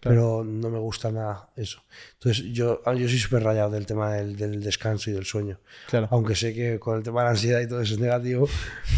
[0.00, 1.82] Pero no me gusta nada eso.
[2.14, 5.58] Entonces yo, ah, yo soy súper rayado del tema del, del descanso y del sueño.
[5.88, 6.06] Claro.
[6.10, 8.48] Aunque sé que con el tema de la ansiedad y todo eso es negativo,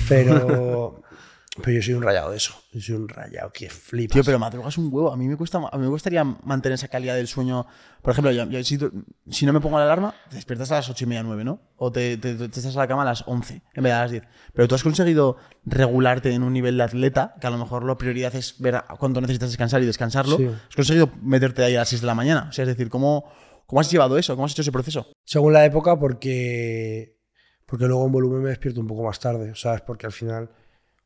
[0.09, 1.03] pero,
[1.57, 2.55] pero yo soy un rayado de eso.
[2.73, 4.15] Yo soy un rayado que flipas.
[4.15, 5.13] Tío, pero madrugas un huevo.
[5.13, 7.67] A mí me cuesta, a mí me gustaría mantener esa calidad del sueño.
[8.03, 11.05] Por ejemplo, yo, yo si, no me pongo la alarma, te despiertas a las 8
[11.05, 11.61] y media, 9, ¿no?
[11.77, 14.03] O te, te- te estás a la cama a las 11 en vez de a
[14.03, 14.23] las 10.
[14.55, 17.99] Pero tú has conseguido regularte en un nivel de atleta, que a lo mejor la
[17.99, 20.37] prioridad es ver cuánto necesitas descansar y descansarlo.
[20.37, 20.47] Sí.
[20.47, 22.47] Has conseguido meterte ahí a las 6 de la mañana.
[22.49, 23.25] O sea, es decir, ¿cómo,
[23.67, 24.35] ¿cómo has llevado eso?
[24.37, 25.09] ¿Cómo has hecho ese proceso?
[25.25, 27.19] Según la época, porque,
[27.67, 29.81] porque luego en volumen me despierto un poco más tarde, ¿sabes?
[29.83, 30.49] Porque al final,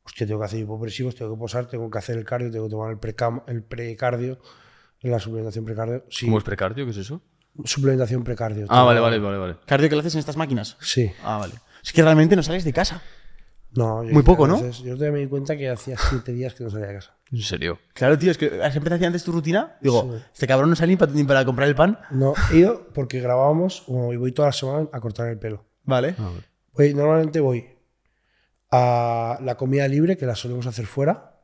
[0.04, 2.70] hostia, tengo que hacer hipopresivos, tengo que posar, tengo que hacer el cardio, tengo que
[2.70, 4.38] tomar el, precam, el precardio,
[5.00, 6.04] la suplementación precardio.
[6.10, 6.84] Sí, ¿Cómo es precardio?
[6.84, 7.20] ¿Qué es eso?
[7.64, 8.66] suplementación precardio.
[8.68, 9.56] Ah, vale, vale, vale, vale.
[9.64, 10.76] ¿Cardio que lo haces en estas máquinas?
[10.80, 11.12] Sí.
[11.22, 11.54] Ah, vale.
[11.84, 13.00] Es que realmente no sales de casa.
[13.76, 14.60] No, yo Muy poco, ¿no?
[14.60, 17.16] veces- Yo todavía me di cuenta que hacía siete días que no salía de casa.
[17.30, 17.78] ¿En serio?
[17.92, 19.76] Claro, tío, es que has empezado antes tu rutina.
[19.80, 20.24] Digo, Sí.
[20.32, 21.98] este cabrón no sale ni para, ni para comprar el pan.
[22.10, 25.64] No, he ido porque grabábamos, como voy todas las semanas a cortar el pelo.
[25.84, 26.14] Vale.
[26.72, 27.66] Voy- normalmente voy
[28.76, 31.40] a la comida libre, que la solemos hacer fuera,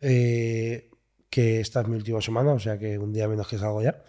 [0.00, 0.90] eh,
[1.30, 4.02] que esta es mi última semana, o sea que un día menos que salgo ya,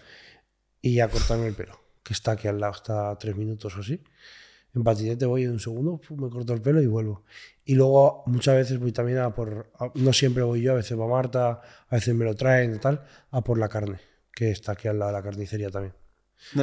[0.81, 4.03] y a cortarme el pelo, que está aquí al lado, está tres minutos o así.
[4.75, 7.23] En patinete voy en un segundo, me corto el pelo y vuelvo.
[7.65, 10.99] Y luego muchas veces voy también a por, a- no siempre voy yo, a veces
[10.99, 13.99] va Marta, a veces me lo traen y tal, a por la carne,
[14.33, 15.93] que está aquí al lado de la carnicería también.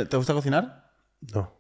[0.08, 0.92] ¿Te gusta cocinar?
[1.32, 1.52] No,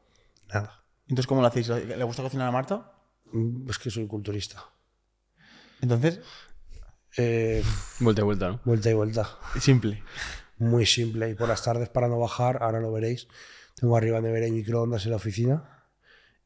[0.52, 0.84] nada.
[1.08, 1.68] Entonces, ¿cómo lo hacéis?
[1.68, 2.92] ¿Le gusta cocinar a Marta?
[3.32, 4.64] Mm, Es que soy culturista.
[5.80, 6.20] Entonces,
[7.18, 7.62] Eh,
[8.00, 8.60] Vuelta y vuelta, ¿no?
[8.64, 9.26] vuelta y vuelta.
[9.58, 10.02] simple.
[10.58, 11.30] Muy simple.
[11.30, 13.26] Y por las tardes, para no bajar, ahora lo veréis,
[13.74, 15.84] tengo arriba nevera y microondas en la oficina.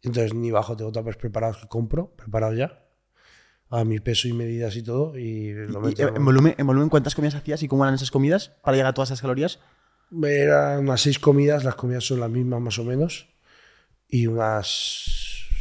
[0.02, 2.84] Entonces ni bajo, tengo tapers preparados que compro, preparados ya,
[3.68, 5.18] a mi peso y medidas y todo.
[5.18, 6.08] Y lo Y, meto.
[6.16, 8.94] en, volumen, ¿En volumen cuántas comidas hacías y cómo eran esas comidas para llegar a
[8.94, 9.58] todas esas calorías?
[10.22, 13.28] Eran unas seis comidas, las comidas son las mismas más o menos.
[14.08, 15.19] Y unas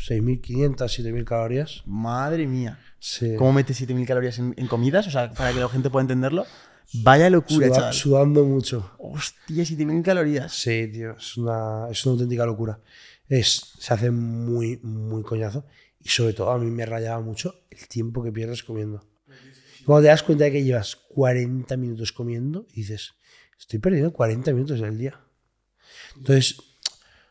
[0.10, 1.84] 6.500, 7.000 calorías.
[1.86, 2.80] Madre mía.
[2.99, 3.36] Sí.
[3.38, 5.07] ¿Cómo metes 7.000 calorías en, en comidas?
[5.07, 6.45] O sea, para que la gente pueda entenderlo.
[6.94, 7.94] Vaya locura, Suda- chaval.
[7.94, 8.91] sudando mucho.
[8.98, 10.52] Hostia, 7.000 calorías.
[10.53, 12.80] Sí, tío, es una, es una auténtica locura.
[13.27, 15.65] Es, se hace muy, muy coñazo.
[16.02, 19.06] Y sobre todo a mí me rayaba mucho el tiempo que pierdes comiendo.
[19.86, 23.14] Cuando te das cuenta de que llevas 40 minutos comiendo, y dices,
[23.60, 25.19] estoy perdiendo 40 minutos del día.
[26.18, 26.57] Entonces,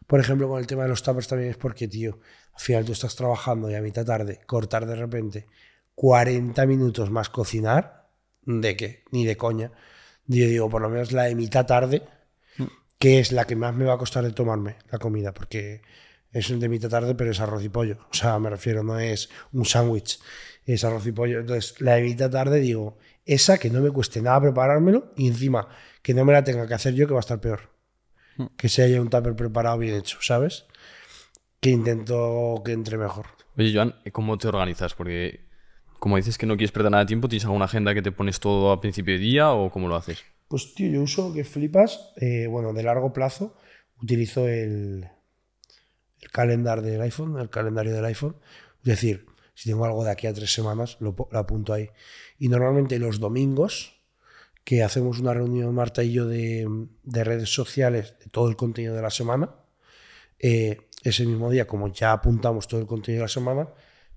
[0.07, 2.21] por ejemplo, con el tema de los tuppers también es porque, tío,
[2.59, 5.47] al final tú estás trabajando y a mitad tarde, cortar de repente
[5.95, 8.11] 40 minutos más cocinar,
[8.45, 9.05] ¿de qué?
[9.13, 9.71] Ni de coña.
[10.27, 12.03] Yo digo, por lo menos la de mitad tarde,
[12.99, 15.83] que es la que más me va a costar de tomarme la comida, porque
[16.33, 17.99] es de mitad tarde, pero es arroz y pollo.
[18.11, 20.19] O sea, me refiero, no es un sándwich,
[20.67, 21.39] es arroz y pollo.
[21.39, 25.69] Entonces, la de mitad tarde, digo, esa que no me cueste nada preparármelo y encima
[26.03, 27.71] que no me la tenga que hacer yo, que va a estar peor.
[28.57, 30.67] Que se haya un tupper preparado bien hecho, ¿sabes?
[31.61, 33.27] Que intento que entre mejor.
[33.57, 34.95] Oye, Joan, ¿cómo te organizas?
[34.95, 35.49] Porque
[35.99, 38.39] como dices que no quieres perder nada de tiempo, ¿tienes alguna agenda que te pones
[38.39, 40.25] todo a principio de día o cómo lo haces?
[40.47, 43.57] Pues tío, yo uso que flipas, eh, bueno, de largo plazo,
[44.01, 45.09] utilizo el,
[46.21, 48.37] el calendar del iPhone, el calendario del iPhone.
[48.81, 51.91] Es decir, si tengo algo de aquí a tres semanas, lo apunto ahí.
[52.39, 54.01] Y normalmente los domingos,
[54.63, 56.69] que hacemos una reunión Marta y yo de,
[57.03, 59.57] de redes sociales, de todo el contenido de la semana,
[60.39, 63.69] eh, ese mismo día, como ya apuntamos todo el contenido de la semana,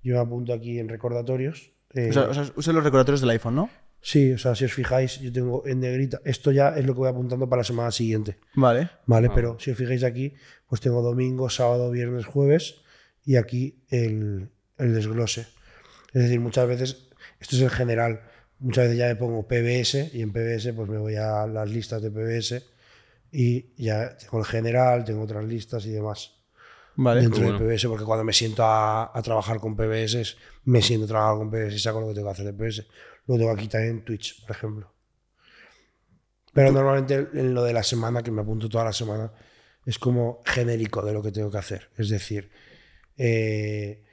[0.02, 1.72] yo me apunto aquí en recordatorios.
[1.94, 3.70] eh, O sea, o sea, usa los recordatorios del iPhone, ¿no?
[4.00, 6.20] Sí, o sea, si os fijáis, yo tengo en negrita.
[6.24, 8.38] Esto ya es lo que voy apuntando para la semana siguiente.
[8.54, 8.90] Vale.
[9.06, 9.30] ¿Vale?
[9.32, 10.34] Pero si os fijáis aquí,
[10.66, 12.80] pues tengo domingo, sábado, viernes, jueves
[13.24, 14.48] y aquí el,
[14.78, 15.42] el desglose.
[16.12, 18.22] Es decir, muchas veces, esto es en general,
[18.58, 22.02] muchas veces ya me pongo PBS y en PBS pues me voy a las listas
[22.02, 22.64] de PBS
[23.30, 26.41] y ya tengo el general, tengo otras listas y demás
[26.96, 27.22] Vale.
[27.22, 27.58] dentro bueno.
[27.58, 31.36] de PBS, porque cuando me siento a, a trabajar con PBS, me siento a trabajar
[31.38, 32.86] con PBS y saco lo que tengo que hacer de PBS.
[33.26, 34.92] Lo tengo aquí también en Twitch, por ejemplo.
[36.52, 39.32] Pero normalmente en lo de la semana, que me apunto toda la semana,
[39.86, 41.90] es como genérico de lo que tengo que hacer.
[41.96, 42.50] Es decir,
[43.16, 44.04] eh,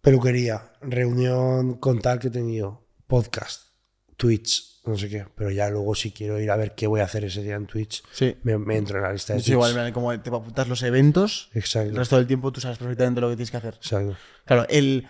[0.00, 3.74] peluquería, reunión con tal que he tenido, podcast,
[4.16, 5.24] Twitch, no sé qué.
[5.34, 7.66] Pero ya luego si quiero ir a ver qué voy a hacer ese día en
[7.66, 8.36] Twitch, Sí.
[8.42, 9.52] me, me entro en la lista de Es Twitch.
[9.54, 11.96] igual, como te apuntas los eventos, el Exacto.
[11.96, 13.74] resto del tiempo tú sabes perfectamente lo que tienes que hacer.
[13.74, 14.16] Exacto.
[14.44, 15.06] Claro, el.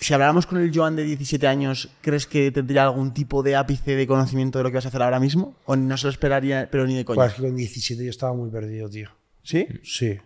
[0.00, 3.96] Si habláramos con el Joan de 17 años, ¿crees que tendría algún tipo de ápice
[3.96, 5.56] de conocimiento de lo que vas a hacer ahora mismo?
[5.64, 7.16] ¿O no se lo esperaría, pero ni de coña?
[7.16, 9.10] Pues es que con 17 yo estaba muy perdido, tío.
[9.42, 9.66] ¿Sí?
[9.82, 10.16] Sí.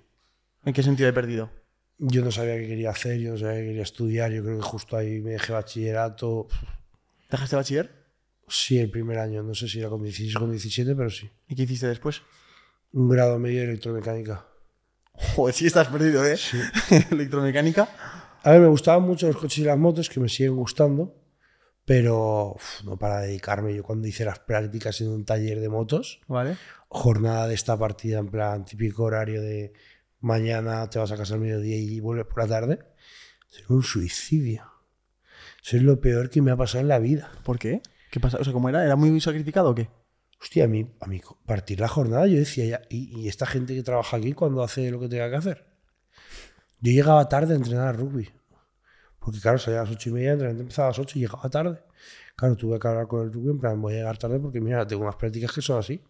[0.66, 1.50] ¿En qué sentido he perdido?
[1.98, 4.30] Yo no sabía qué quería hacer, yo no sabía qué quería estudiar.
[4.32, 6.48] Yo creo que justo ahí me dejé bachillerato.
[7.30, 7.90] ¿Dejaste bachiller?
[8.54, 9.42] Sí, el primer año.
[9.42, 11.30] No sé si era con 16 o con 17, pero sí.
[11.48, 12.20] ¿Y qué hiciste después?
[12.92, 14.46] Un grado medio de electromecánica.
[15.14, 16.36] Joder, sí estás perdido, ¿eh?
[17.10, 17.88] Electromecánica.
[18.42, 21.14] A ver, me gustaban mucho los coches y las motos, que me siguen gustando,
[21.86, 23.74] pero uf, no para dedicarme.
[23.74, 26.58] Yo cuando hice las prácticas en un taller de motos, Vale.
[26.88, 29.72] jornada de esta partida, en plan típico horario de
[30.20, 32.80] mañana te vas a casa al mediodía y vuelves por la tarde,
[33.48, 34.64] sería un suicidio.
[35.64, 37.32] Eso es lo peor que me ha pasado en la vida.
[37.44, 37.80] ¿Por qué?
[38.12, 38.36] ¿Qué pasa?
[38.38, 38.84] O sea, ¿cómo era?
[38.84, 39.88] ¿Era muy sacrificado o qué?
[40.38, 43.74] Hostia, a mí, a mí partir la jornada, yo decía, ya, ¿y, y esta gente
[43.74, 45.64] que trabaja aquí cuando hace lo que tenga que hacer?
[46.80, 48.28] Yo llegaba tarde a entrenar a rugby.
[49.18, 51.48] Porque claro, salía a las ocho y media, entrenamiento empezaba a las ocho y llegaba
[51.48, 51.80] tarde.
[52.36, 54.86] Claro, tuve que hablar con el rugby, en plan, voy a llegar tarde porque mira,
[54.86, 56.04] tengo unas prácticas que son así.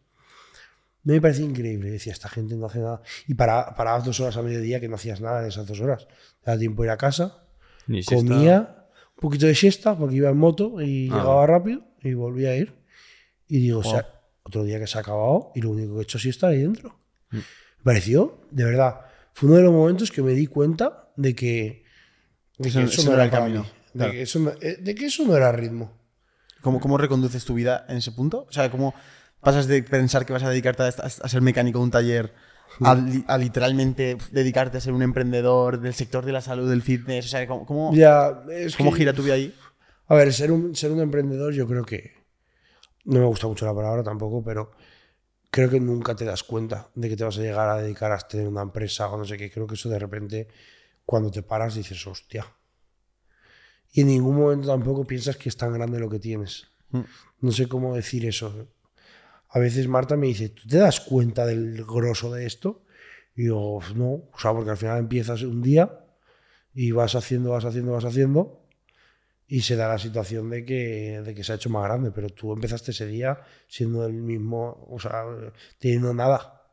[1.05, 1.89] Me parecía increíble.
[1.89, 3.01] Decía, esta gente no hace nada.
[3.29, 6.09] Y para, parabas dos horas a mediodía que no hacías nada en esas dos horas.
[6.41, 7.45] Te daba tiempo de ir a casa,
[7.87, 12.15] Ni comía, un poquito de siesta porque iba en moto y Ah, llegaba rápido y
[12.15, 12.75] volvía a ir.
[13.49, 14.07] Y digo, o sea,
[14.45, 16.63] otro día que se ha acabado y lo único que he hecho es siesta ahí
[16.63, 16.99] dentro.
[17.31, 17.37] Mm.
[17.37, 19.01] Me pareció, de verdad,
[19.35, 21.85] fue uno de los momentos que me di cuenta de que,
[22.59, 24.13] de Eso- que eso no era el para camino, de, claro.
[24.13, 25.93] que eso no, eh, de que eso no era ritmo.
[26.61, 28.47] ¿Cómo, ¿Cómo reconduces tu vida en ese punto?
[28.49, 28.95] O sea, ¿cómo
[29.41, 32.33] pasas de pensar que vas a dedicarte a, a- ser mecánico de un taller
[32.81, 36.81] a, li- a literalmente dedicarte a ser un emprendedor del sector de la salud, del
[36.83, 37.27] fitness?
[37.27, 39.53] O sea, ¿cómo, cómo, Ya, es cómo que- gira tu vida ahí?
[40.07, 42.13] A ver, ser un, ser un emprendedor yo creo que...
[43.05, 44.71] No me gusta mucho la palabra tampoco, pero
[45.51, 48.19] creo que nunca te das cuenta de que te vas a llegar a dedicar a
[48.19, 49.51] tener una empresa o no sé qué.
[49.51, 50.49] Creo que eso de repente,
[51.05, 52.47] cuando te paras, dices, hostia.
[53.93, 56.69] Y en ningún momento tampoco piensas que es tan grande lo que tienes.
[56.91, 57.01] Mm.
[57.41, 58.69] No sé cómo decir eso.
[59.49, 62.85] A veces Marta me dice, ¿tú te das cuenta del grosso de esto?
[63.35, 66.07] Y yo, no, o sea, porque al final empiezas un día
[66.73, 68.62] y vas haciendo, vas haciendo, vas haciendo
[69.53, 72.31] y se da la situación de que, de que se ha hecho más grande, pero
[72.31, 73.39] tú empezaste ese día
[73.69, 75.27] siendo el mismo, o sea,
[75.79, 76.71] teniendo nada.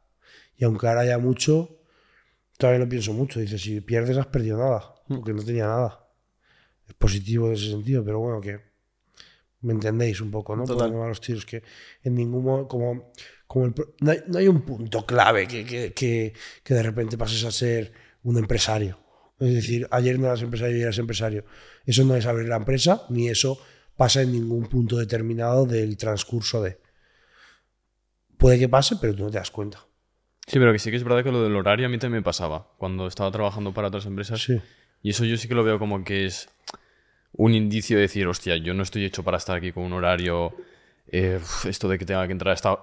[0.56, 1.81] Y aunque ahora haya mucho,
[2.57, 3.41] todavía lo pienso mucho.
[3.41, 6.07] Dices, si pierdes has perdido nada, porque no tenía nada.
[6.88, 8.61] Es positivo en ese sentido, pero bueno, que
[9.60, 10.64] me entendéis un poco, ¿no?
[10.64, 10.93] Por Total.
[10.93, 11.61] van los tiros, que
[12.01, 13.11] en ningún modo, como,
[13.45, 16.31] como el no, hay, no hay un punto clave que, que, que,
[16.64, 17.91] que de repente pases a ser
[18.23, 19.09] un empresario.
[19.40, 21.45] Es decir, ayer no eras empresario y eras empresario.
[21.86, 23.60] Eso no es abrir la empresa, ni eso
[23.95, 26.80] pasa en ningún punto determinado del transcurso de.
[28.38, 29.86] Puede que pase, pero tú no te das cuenta.
[30.48, 32.24] Sí, pero que sí que es verdad que lo del horario a mí también me
[32.24, 34.41] pasaba cuando estaba trabajando para otras empresas.
[34.41, 34.60] Sí.
[35.02, 36.49] Y eso yo sí que lo veo como que es
[37.34, 40.53] un indicio de decir, hostia, yo no estoy hecho para estar aquí con un horario,
[41.07, 42.80] eh, esto de que tenga que entrar a esta...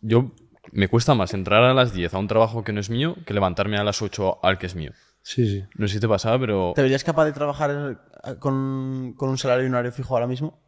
[0.00, 0.32] Yo
[0.72, 3.34] me cuesta más entrar a las 10 a un trabajo que no es mío que
[3.34, 4.92] levantarme a las 8 al que es mío.
[5.22, 5.64] Sí, sí.
[5.76, 6.72] No sé si te pasaba, pero...
[6.74, 8.08] ¿Te verías capaz de trabajar
[8.38, 10.58] con, con un salario y un horario fijo ahora mismo?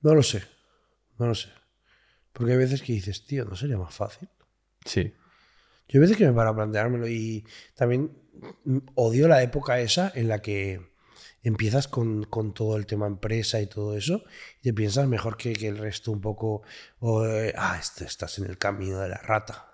[0.00, 0.42] No lo sé.
[1.18, 1.50] No lo sé.
[2.32, 4.28] Porque hay veces que dices, tío, ¿no sería más fácil?
[4.84, 5.14] Sí.
[5.88, 8.16] Yo hay veces que me paro a planteármelo y también
[8.94, 10.90] odio la época esa en la que
[11.42, 14.24] empiezas con, con todo el tema empresa y todo eso
[14.60, 16.62] y te piensas mejor que, que el resto un poco,
[17.00, 19.71] o, eh, ah, esto, estás en el camino de la rata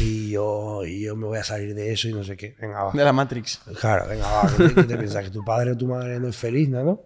[0.00, 2.56] y yo, y yo me voy a salir de eso y no sé qué.
[2.60, 2.92] Venga, va.
[2.92, 3.60] De la Matrix.
[3.80, 4.52] Claro, venga, va.
[4.56, 5.24] ¿Qué te, qué te piensas?
[5.24, 7.02] ¿Que tu padre o tu madre no es feliz, no?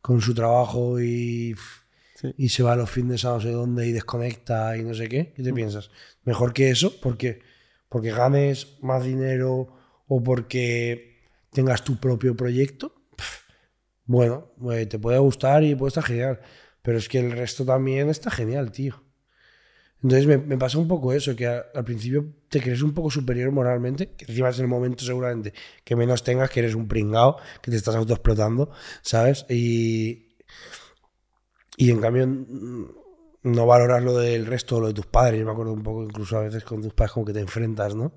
[0.00, 1.54] Con su trabajo y,
[2.14, 2.34] Sí.
[2.36, 5.08] y se va a los fines a no sé dónde y desconecta y no sé
[5.08, 5.32] qué.
[5.34, 5.90] ¿Qué te piensas?
[6.24, 7.40] Mejor que eso, porque,
[7.88, 9.68] porque ganes más dinero
[10.06, 11.20] o porque
[11.52, 12.94] tengas tu propio proyecto.
[14.04, 16.40] Bueno, eh, te puede gustar y puede estar genial.
[16.82, 19.02] Pero es que el resto también está genial, tío.
[20.02, 23.52] Entonces me, me pasa un poco eso, que al principio te crees un poco superior
[23.52, 25.52] moralmente, que encima es el momento seguramente
[25.84, 28.70] que menos tengas, que eres un pringao, que te estás autoexplotando,
[29.02, 29.46] ¿sabes?
[29.48, 30.26] Y,
[31.76, 32.84] y en cambio mm,
[33.44, 35.38] no valoras lo del resto, lo de tus padres.
[35.38, 37.94] Yo me acuerdo un poco incluso a veces con tus padres como que te enfrentas,
[37.94, 38.16] ¿no?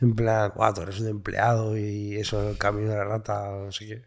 [0.00, 3.72] En plan, guau, tú eres un empleado y eso, el camino de la rata, no
[3.72, 4.02] sé qué.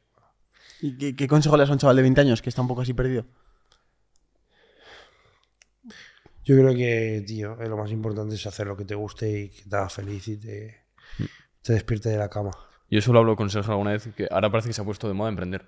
[0.82, 2.68] ¿Y qué, qué consejo le das a un chaval de 20 años que está un
[2.68, 3.26] poco así perdido?
[6.50, 9.50] Yo creo que, tío, eh, lo más importante es hacer lo que te guste y
[9.50, 10.78] que te haga feliz y te,
[11.62, 12.50] te despierte de la cama.
[12.90, 15.14] Yo solo hablo con Sergio alguna vez que ahora parece que se ha puesto de
[15.14, 15.68] moda emprender.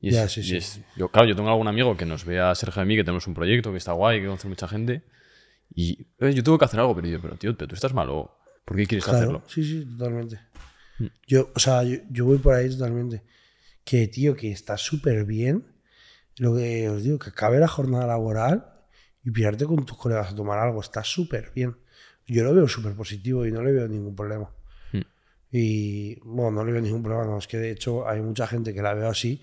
[0.00, 0.56] Y es, Ya, sí, y sí.
[0.56, 2.96] es- yo, claro, yo tengo algún amigo que nos ve a Sergio y a mí,
[2.96, 5.02] que tenemos un proyecto, que está guay, que conoce mucha gente.
[5.74, 8.38] Y eh, yo tengo que hacer algo, pero yo, pero tío, pero tú estás malo.
[8.64, 9.42] ¿Por qué quieres Claro, hacerlo?
[9.46, 10.40] Sí, sí, totalmente.
[11.26, 13.24] Yo, o sea, yo, yo voy por ahí totalmente.
[13.84, 15.66] Que, tío, que está súper bien.
[16.38, 18.71] Lo que os digo, que acabe la jornada laboral
[19.24, 20.80] y pirarte con tus colegas a tomar algo.
[20.80, 21.76] Está súper bien.
[22.26, 24.50] Yo lo veo súper positivo y no le veo ningún problema.
[24.92, 25.00] Hmm.
[25.50, 27.26] Y, bueno, no le veo ningún problema.
[27.26, 29.40] No, es que de hecho hay mucha gente que la veo así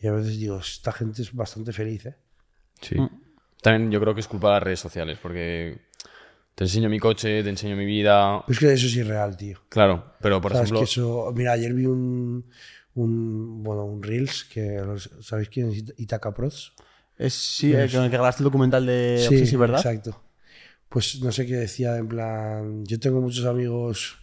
[0.00, 2.16] y a veces digo, esta gente es bastante feliz, ¿eh?
[2.80, 2.96] Sí.
[3.62, 5.80] También yo creo que es culpa de las redes sociales, porque
[6.54, 8.42] te enseño mi coche, te enseño mi vida.
[8.46, 9.58] Pero es que eso es irreal, tío.
[9.68, 10.78] Claro, pero por Sabes ejemplo.
[10.80, 12.44] que eso, mira, ayer vi un,
[12.94, 16.72] un bueno, un Reels que los- ¿sabéis quién es Ita- Itaca Proz?
[17.18, 19.78] Es, sí, eh, con el que grabaste el documental de sí, Obsesi, ¿verdad?
[19.78, 20.22] Exacto.
[20.88, 24.16] Pues no sé qué decía, en plan, yo tengo muchos amigos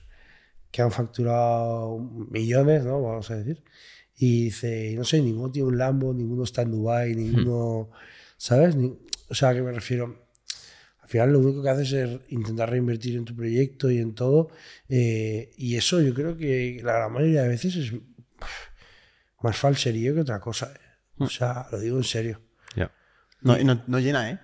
[0.72, 2.00] que han facturado
[2.32, 3.02] millones, ¿no?
[3.02, 3.64] Vamos a decir.
[4.18, 7.92] Y dice, no sé, ninguno tiene un Lambo, ninguno está en Dubai, ninguno,
[8.38, 8.76] ¿sabes?
[8.76, 8.98] Ni-
[9.30, 10.28] o sea, que me refiero,
[11.02, 14.50] al final lo único que haces es intentar reinvertir en tu proyecto y en todo.
[14.90, 17.94] eh, y eso yo creo que la gran mayoría de veces es
[19.42, 20.74] más falserío que otra cosa.
[20.76, 20.80] eh.
[21.20, 22.42] O sea, lo digo en serio.
[23.46, 24.40] No, no, no llena, ¿eh?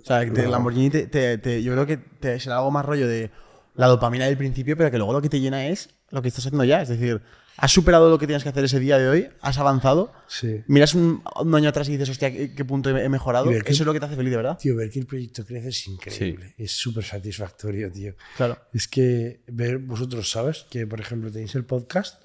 [0.00, 0.50] O sea, No.
[0.50, 3.30] Lamborghini te, te- te- yo creo que te será algo más rollo de
[3.74, 6.46] la dopamina del principio, pero que luego lo que te llena es lo que estás
[6.46, 6.82] haciendo ya.
[6.82, 7.20] Es decir,
[7.58, 9.28] ¿Has superado lo que tienes que hacer ese día de hoy?
[9.42, 10.10] ¿Has avanzado?
[10.26, 10.62] Sí.
[10.68, 13.44] Miras un, un año atrás y dices, hostia, ¿qué, qué punto he mejorado?
[13.50, 14.56] Ver que- Eso es lo que te hace feliz, verdad.
[14.58, 16.54] Tío, ver que el proyecto crece es increíble.
[16.56, 18.14] Es súper satisfactorio, tío.
[18.38, 18.58] Claro.
[18.72, 20.64] Es que ver vosotros, ¿sabes?
[20.70, 22.22] Que, por ejemplo, tenéis el podcast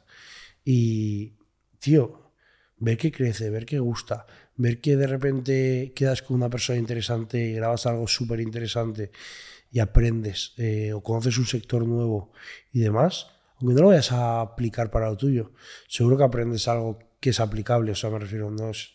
[0.63, 1.35] y,
[1.79, 2.31] tío,
[2.77, 4.25] ver que crece, ver que gusta,
[4.57, 9.11] ver que de repente quedas con una persona interesante y grabas algo súper interesante
[9.71, 12.31] y aprendes eh, o conoces un sector nuevo
[12.71, 13.27] y demás,
[13.59, 15.53] aunque no lo vayas a aplicar para lo tuyo,
[15.87, 17.91] seguro que aprendes algo que es aplicable.
[17.91, 18.93] O sea, me refiero, no es,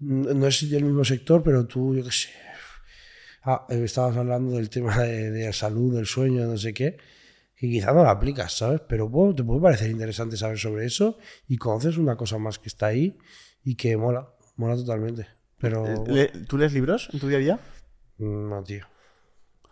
[0.00, 2.28] no es del mismo sector, pero tú, yo qué sé,
[3.44, 6.96] Ah, estabas hablando del tema de, de la salud, del sueño, no sé qué,
[7.56, 8.80] que quizá no lo aplicas, ¿sabes?
[8.88, 11.18] Pero bueno, te puede parecer interesante saber sobre eso
[11.48, 13.18] y conoces una cosa más que está ahí
[13.64, 14.32] y que mola,
[14.62, 15.26] mola totalmente.
[15.58, 17.58] Pero Eh, Le- ¿Tú lees libros en tu día a día?
[18.18, 18.86] no, tío.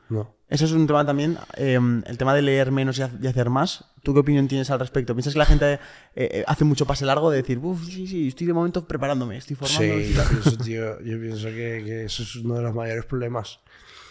[0.08, 0.34] No.
[0.48, 3.48] Eso es un tema también, eh, el tema de leer menos y ha- y hacer
[3.50, 3.84] más.
[4.02, 5.14] ¿Tú qué opinión tienes al respecto?
[5.14, 5.78] ¿Piensas que la gente eh,
[6.16, 9.54] eh, hace mucho pase largo de decir, uff, sí, sí, estoy de momento preparándome, estoy
[9.54, 9.98] formando?
[10.00, 13.60] Sí, yo pienso, tío, yo pienso que, que eso es uno de los mayores problemas,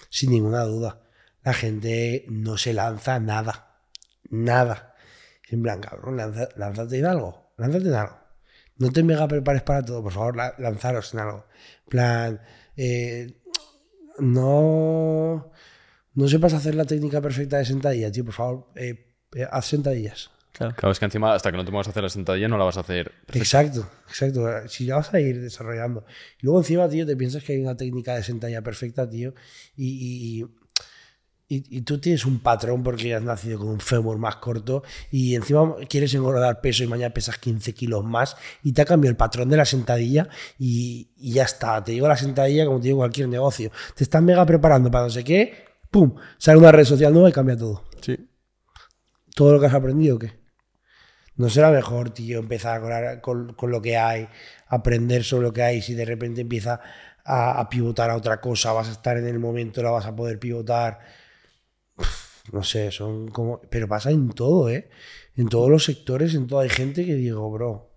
[0.10, 1.02] sin ninguna duda.
[1.44, 3.82] La gente no se lanza nada,
[4.30, 4.96] nada.
[5.50, 8.19] En plan, cabrón, lanza- lánzate en algo, lánzate en algo.
[8.80, 11.46] No te mega prepares para todo, por favor, la- lanzaros en algo.
[11.86, 12.42] En plan,
[12.78, 13.34] eh,
[14.20, 15.52] no,
[16.14, 20.32] no sepas hacer la técnica perfecta de sentadilla, tío, por favor, eh, eh, haz sentadillas.
[20.52, 22.66] Claro, es que encima, hasta que no te pongas a hacer la sentadilla, no la
[22.66, 23.14] vas a hacer.
[23.34, 24.46] Exacto, exacto.
[24.68, 26.06] Si la vas a ir desarrollando.
[26.42, 29.34] Y luego encima, tío, te piensas que hay una técnica de sentadilla perfecta, tío,
[29.78, 30.46] y, y,
[31.52, 35.34] y- y tú tienes un patrón porque has nacido con un fémur más corto y
[35.36, 39.18] encima quieres engordar peso y mañana pesas 15 kilos más y te ha cambiado el
[39.18, 41.84] patrón de la sentadilla y, y ya está.
[41.84, 43.72] Te digo la sentadilla como te digo cualquier negocio.
[43.96, 46.14] Te están mega preparando para no sé qué, ¡pum!
[46.38, 47.84] Sale una red social nueva y cambia todo.
[48.02, 48.30] Sí.
[49.36, 50.40] ¿Todo lo que has aprendido o qué?
[51.36, 54.28] ¿No será mejor, tío, empezar con, con- con lo que hay,
[54.68, 56.82] aprender sobre lo que hay, si de repente empieza
[57.24, 60.16] a, a pivotar a otra cosa, vas a estar en el momento, la vas a
[60.16, 61.00] poder pivotar?
[62.52, 63.62] No sé, son como...
[63.70, 64.90] Pero pasa en todo, ¿eh?
[65.36, 67.92] En todos los sectores, en todo hay gente que digo, bro,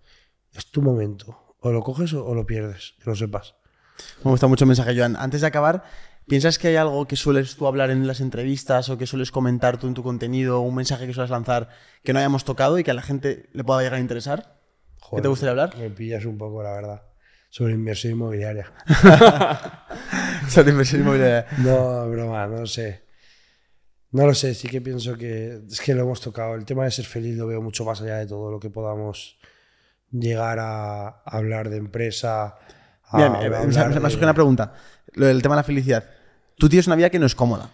[0.55, 1.57] es tu momento.
[1.61, 3.55] O lo coges o, lo pierdes, que lo sepas.
[4.25, 5.17] Me gusta mucho el mensaje, Joan.
[5.17, 5.85] Antes de acabar,
[6.27, 9.79] ¿piensas que hay algo que sueles tú hablar en las entrevistas o que sueles comentar
[9.79, 11.69] tú en tu contenido, un mensaje que sueles lanzar
[12.03, 14.61] que no hayamos tocado y que a la gente le pueda llegar a interesar?
[15.15, 15.77] ¿Qué te gustaría hablar?
[15.77, 17.03] Me pillas un poco, la verdad.
[17.49, 18.73] Sobre inversión inmobiliaria.
[20.49, 21.47] Sobre inversión inmobiliaria.
[21.59, 23.03] No, broma, no sé.
[24.13, 26.55] No lo sé, sí que pienso que es que lo hemos tocado.
[26.55, 29.39] El tema de ser feliz lo veo mucho más allá de todo lo que podamos
[30.11, 32.57] llegar a hablar de empresa.
[33.05, 34.75] a Mira, me- me, hablar me- me- me de- surge una pregunta.
[35.15, 36.09] Lo del tema de la felicidad.
[36.59, 37.71] Tú tienes una vida que no es cómoda.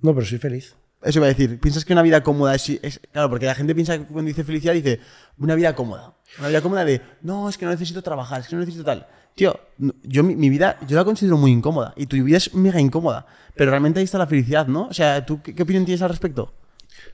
[0.00, 0.74] No, pero soy feliz.
[1.02, 1.60] Eso iba a decir.
[1.60, 4.74] ¿Piensas que una vida cómoda es, Claro, porque la gente piensa que cuando dice felicidad
[4.74, 5.00] dice
[5.38, 6.16] una vida cómoda.
[6.38, 9.06] Una vida cómoda de no, es que no necesito trabajar, es que no necesito tal.
[9.34, 9.58] Tío,
[10.02, 11.94] yo mi, vida, yo la considero muy incómoda.
[11.96, 13.26] Y tu vida es mega incómoda.
[13.54, 14.88] Pero realmente ahí está la felicidad, ¿no?
[14.88, 16.54] O sea, ¿tú qué, opinión tienes al respecto?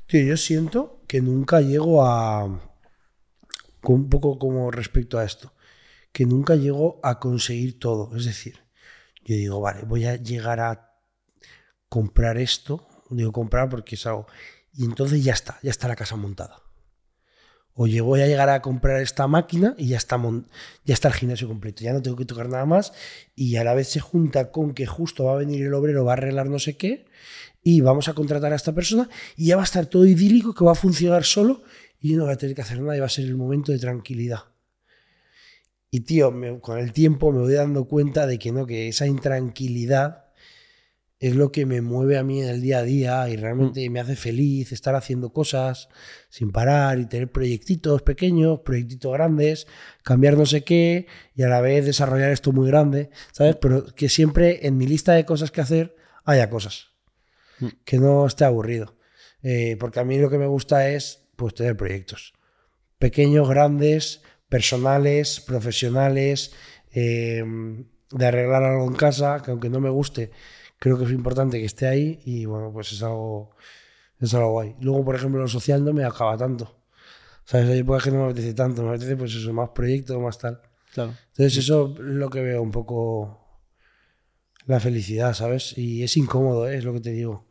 [0.07, 2.45] Tío, yo siento que nunca llego a.
[3.83, 5.53] Un poco como respecto a esto.
[6.13, 8.17] Que nunca llego a conseguir todo.
[8.17, 8.61] Es decir,
[9.27, 10.95] yo digo, vale, voy a llegar a
[11.91, 12.89] comprar esto.
[13.11, 14.27] Digo comprar porque es algo.
[14.73, 16.63] Y entonces ya está, ya está la casa montada.
[17.77, 20.21] Oye, voy a llegar a comprar esta máquina y ya está,
[20.85, 21.83] ya está el gimnasio completo.
[21.83, 22.93] Ya no tengo que tocar nada más.
[23.35, 26.13] Y a la vez se junta con que justo va a venir el obrero, va
[26.13, 27.07] a arreglar no sé qué.
[27.63, 29.09] Y vamos a contratar a esta persona.
[29.37, 31.63] Y ya va a estar todo idílico, que va a funcionar solo.
[32.01, 33.79] Y no voy a tener que hacer nada y va a ser el momento de
[33.79, 34.45] tranquilidad.
[35.91, 40.24] Y tío, con el tiempo me voy dando cuenta de que no, que esa intranquilidad
[41.25, 43.99] es lo que me mueve a mí en el día a día y realmente me
[43.99, 45.89] hace feliz estar haciendo cosas
[46.29, 49.67] sin parar y tener proyectitos pequeños, proyectitos grandes,
[50.03, 53.57] cambiar no sé qué y a la vez desarrollar esto muy grande, ¿sabes?
[53.57, 56.89] Pero que siempre en mi lista de cosas que hacer haya cosas,
[57.87, 58.99] que no esté aburrido.
[59.43, 62.35] Eh, porque a mí lo que me gusta es pues tener proyectos
[62.99, 64.21] pequeños, grandes,
[64.51, 66.53] personales, profesionales,
[66.93, 67.43] eh,
[68.11, 70.31] de arreglar algo en casa, que aunque no me guste,
[70.85, 73.57] creo que es importante que esté ahí y bueno, pues es algo,
[74.21, 74.77] es algo guay.
[74.81, 76.77] Luego, por ejemplo, lo social no me acaba tanto.
[77.47, 77.71] ¿Sabes?
[77.71, 80.61] Hay épocas que no me apetece tanto, me apetece pues eso, más proyectos, más tal.
[80.93, 81.15] Claro.
[81.29, 83.63] Entonces eso es lo que veo un poco
[84.67, 85.73] la felicidad, ¿sabes?
[85.79, 86.77] Y es incómodo, ¿eh?
[86.77, 87.47] es lo que te digo.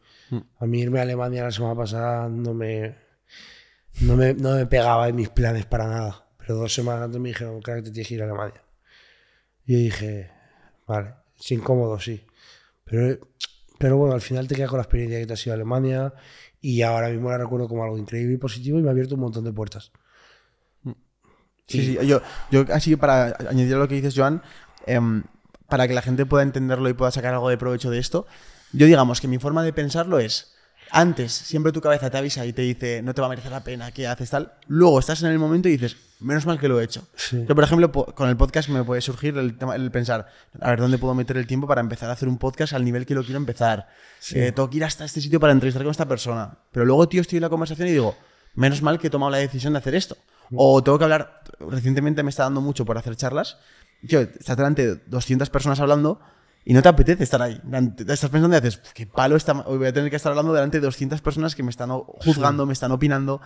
[0.60, 2.95] A mí irme a Alemania la semana pasada no me,
[4.01, 6.27] no me, no me pegaba en mis planes para nada.
[6.38, 8.64] Pero dos semanas antes me dijeron, claro que te tienes que ir a Alemania.
[9.65, 10.30] Y yo dije,
[10.85, 12.23] vale, es incómodo, sí.
[12.85, 13.19] Pero,
[13.77, 16.14] pero bueno, al final te quedas con la experiencia que te has ido a Alemania
[16.61, 19.22] Y ahora mismo la recuerdo como algo increíble y positivo y me ha abierto un
[19.22, 19.91] montón de puertas.
[21.68, 24.41] Sí, sí, yo, yo así para añadir a lo que dices, Joan,
[24.85, 25.23] em,
[25.69, 28.27] para que la gente pueda entenderlo y pueda sacar algo de provecho de esto,
[28.73, 30.52] yo digamos que mi forma de pensarlo es,
[30.93, 33.63] antes siempre tu cabeza te avisa y te dice, no te va a merecer la
[33.63, 34.53] pena, ¿qué haces tal?
[34.67, 37.07] Luego estás en el momento y dices, menos mal que lo he hecho.
[37.15, 37.43] Sí.
[37.49, 40.27] Yo, por ejemplo, po- con el podcast me puede surgir el, tema- el pensar,
[40.61, 43.05] a ver, ¿dónde puedo meter el tiempo para empezar a hacer un podcast al nivel
[43.05, 43.89] que lo quiero empezar?
[44.39, 46.57] Eh, tengo que ir hasta este sitio para entrevistar con esta persona.
[46.71, 48.15] Pero luego, tío, estoy en la conversación y digo,
[48.55, 50.15] menos mal que he tomado la decisión de hacer esto.
[50.55, 53.57] O tengo que hablar, recientemente me está dando mucho por hacer charlas.
[54.07, 56.19] Tío, estás delante de 200 personas hablando
[56.65, 57.61] y no te apetece estar ahí.
[57.99, 60.80] Estás pensando y dices, qué palo, está, hoy voy a tener que estar hablando delante
[60.80, 63.41] de 200 personas que me están juzgando, me están opinando.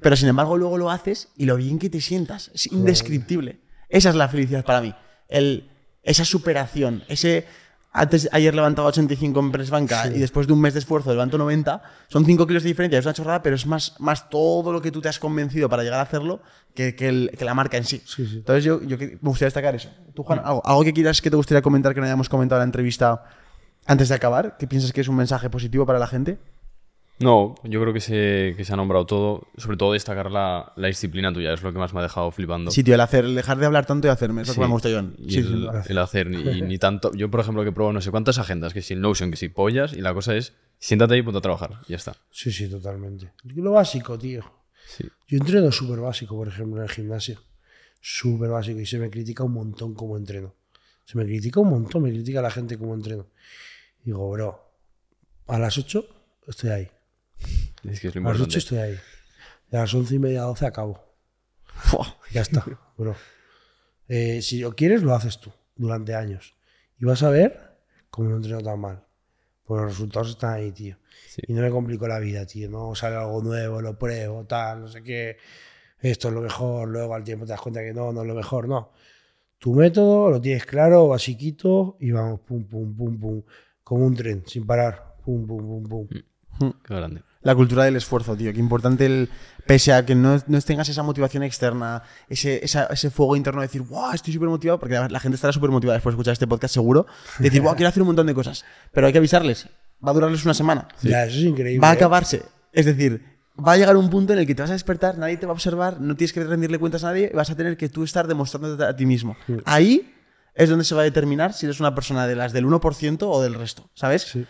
[0.00, 2.50] Pero sin embargo, luego lo haces y lo bien que te sientas.
[2.54, 3.60] Es indescriptible.
[3.88, 4.94] Esa es la felicidad para mí.
[5.28, 5.70] El,
[6.02, 7.46] esa superación, ese.
[7.90, 11.38] Antes, ayer levantaba 85 en press banca y después de un mes de esfuerzo levanto
[11.38, 11.82] 90.
[12.08, 14.90] Son 5 kilos de diferencia, es una chorrada, pero es más, más todo lo que
[14.92, 16.40] tú te has convencido para llegar a hacerlo
[16.74, 18.02] que, que, el- que la marca en sí.
[18.36, 19.88] Entonces, yo, yo me gustaría destacar eso.
[20.14, 22.64] Tú, Juan, algo, algo que quieras que te gustaría comentar que no hayamos comentado en
[22.64, 23.24] la entrevista
[23.86, 26.38] antes de acabar, que piensas que es un mensaje positivo para la gente.
[27.20, 29.48] No, yo creo que se, que se ha nombrado todo.
[29.56, 32.70] Sobre todo destacar la, la disciplina tuya, es lo que más me ha dejado flipando.
[32.70, 34.60] Sí, tío, el hacer, el dejar de hablar tanto y hacerme, es lo que Sí.
[34.60, 35.16] me gusta, John.
[35.28, 35.46] Sí, el,
[35.84, 37.12] sí, el hacer, ni, y ni tanto.
[37.14, 39.48] Yo, por ejemplo, que pruebo no sé cuántas agendas, que si el Notion, que si
[39.48, 42.14] pollas, y la cosa es, siéntate ahí y ponte a trabajar, y ya está.
[42.30, 43.32] Sí, sí, totalmente.
[43.56, 44.44] Lo básico, tío.
[44.86, 45.04] Sí.
[45.26, 47.40] Yo entreno súper básico, por ejemplo, en el gimnasio.
[48.00, 48.78] Súper básico.
[48.80, 50.54] Y se me critica un montón cómo entreno.
[51.04, 53.26] Se me critica un montón, me critica la gente cómo entreno.
[54.04, 54.70] Digo, bro,
[55.48, 56.06] a las 8
[56.46, 56.88] estoy ahí.
[57.84, 58.58] Es que es lo A las 8 importante.
[58.58, 58.98] estoy ahí.
[59.70, 61.04] Y a las 11 y media, 12 acabo.
[62.32, 62.64] Ya está,
[62.96, 63.14] bro.
[64.08, 66.56] Eh, si lo quieres, lo haces tú durante años.
[66.98, 67.78] Y vas a ver
[68.10, 69.04] cómo no entreno tan mal.
[69.64, 70.96] Pues los resultados están ahí, tío.
[71.28, 71.42] Sí.
[71.46, 72.70] Y no me complico la vida, tío.
[72.70, 75.36] No sale algo nuevo, lo pruebo, tal, no sé qué.
[76.00, 76.88] Esto es lo mejor.
[76.88, 78.92] Luego al tiempo te das cuenta que no, no es lo mejor, no.
[79.58, 83.42] Tu método lo tienes claro, basiquito, y vamos, pum, pum, pum, pum.
[83.82, 85.16] Como un tren, sin parar.
[85.24, 86.08] Pum, pum, pum,
[86.58, 86.72] pum.
[86.82, 87.22] Qué grande.
[87.42, 88.52] La cultura del esfuerzo, tío.
[88.52, 89.28] Qué importante el.
[89.66, 93.66] Pese a que no, no tengas esa motivación externa, ese, esa- ese fuego interno de
[93.66, 96.32] decir, wow, estoy súper motivado, porque la, la gente estará súper motivada después de escuchar
[96.32, 97.06] este podcast, seguro.
[97.38, 98.64] De decir, wow, quiero hacer un montón de cosas.
[98.92, 99.68] Pero hay que avisarles.
[100.04, 100.88] Va a durarles una semana.
[101.02, 101.80] Ya, eso es increíble.
[101.80, 101.96] Va a ¿eh?
[101.96, 102.42] acabarse.
[102.72, 103.22] Es decir,
[103.56, 105.50] va a llegar un punto en el que te vas a despertar, nadie te va
[105.52, 108.04] a observar, no tienes que rendirle cuentas a nadie, y vas a tener que tú
[108.04, 109.36] estar demostrándote a ti mismo.
[109.64, 110.14] Ahí
[110.54, 113.42] es donde se va a determinar si eres una persona de las del 1% o
[113.42, 114.22] del resto, ¿sabes?
[114.22, 114.46] Sí.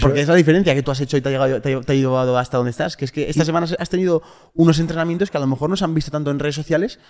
[0.00, 1.92] Porque es la diferencia que tú has hecho y te ha, llegado, te ha- te
[1.92, 2.96] ha llevado hasta donde estás.
[2.96, 4.22] Que es que esta semana has tenido
[4.54, 7.00] unos entrenamientos que a lo mejor no se han visto tanto en redes sociales,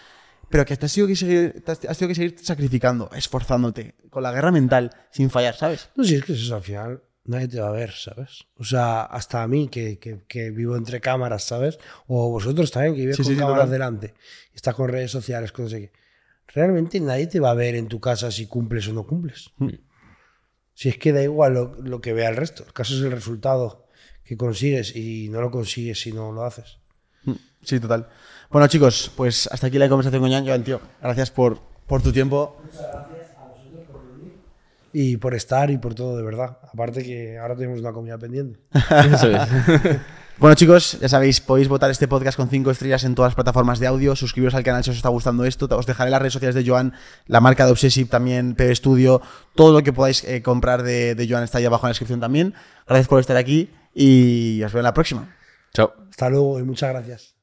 [0.48, 4.22] pero que te has tenido que seguir, te has, tenido que seguir sacrificando, esforzándote, con
[4.22, 5.90] la guerra mental, sin fallar, ¿sabes?
[5.94, 8.46] No, si es que es eso, al final nadie te va a ver, ¿sabes?
[8.56, 11.78] O sea, hasta a mí, que, que- que vivo entre cámaras, ¿sabes?
[12.08, 13.70] O vosotros también, que vivéis Sí, con sí, cámaras total.
[13.72, 14.14] delante,
[14.54, 15.92] estás con redes sociales, con no sé qué.
[16.52, 19.50] Realmente nadie te va a ver en tu casa si cumples o no cumples.
[19.58, 19.68] Hmm.
[20.80, 22.64] Si es que da igual lo, lo que vea el resto.
[22.66, 23.84] El caso es el resultado
[24.24, 26.78] que consigues y no lo consigues si no lo haces.
[27.62, 28.08] Sí, total.
[28.48, 30.64] Bueno, chicos, pues hasta aquí la conversación con Jan.
[30.64, 32.56] Tío, gracias por, por tu tiempo.
[34.94, 36.56] Y por estar y por todo, de verdad.
[36.72, 38.58] Aparte que ahora tenemos una comida pendiente.
[39.12, 39.38] Eso es.
[40.40, 43.78] Bueno, chicos, ya sabéis, podéis votar este podcast con 5 estrellas en todas las plataformas
[43.78, 44.16] de audio.
[44.16, 45.68] Suscribiros al canal si os está gustando esto.
[45.70, 46.94] Os dejaré las redes sociales de Joan,
[47.26, 49.20] la marca de Obsessive también, PB Studio.
[49.54, 52.20] Todo lo que podáis eh, comprar de, de Joan está ahí abajo en la descripción
[52.20, 52.54] también.
[52.88, 55.36] Gracias por estar aquí y os veo en la próxima.
[55.74, 55.92] Chao.
[56.08, 57.39] Hasta luego y muchas gracias.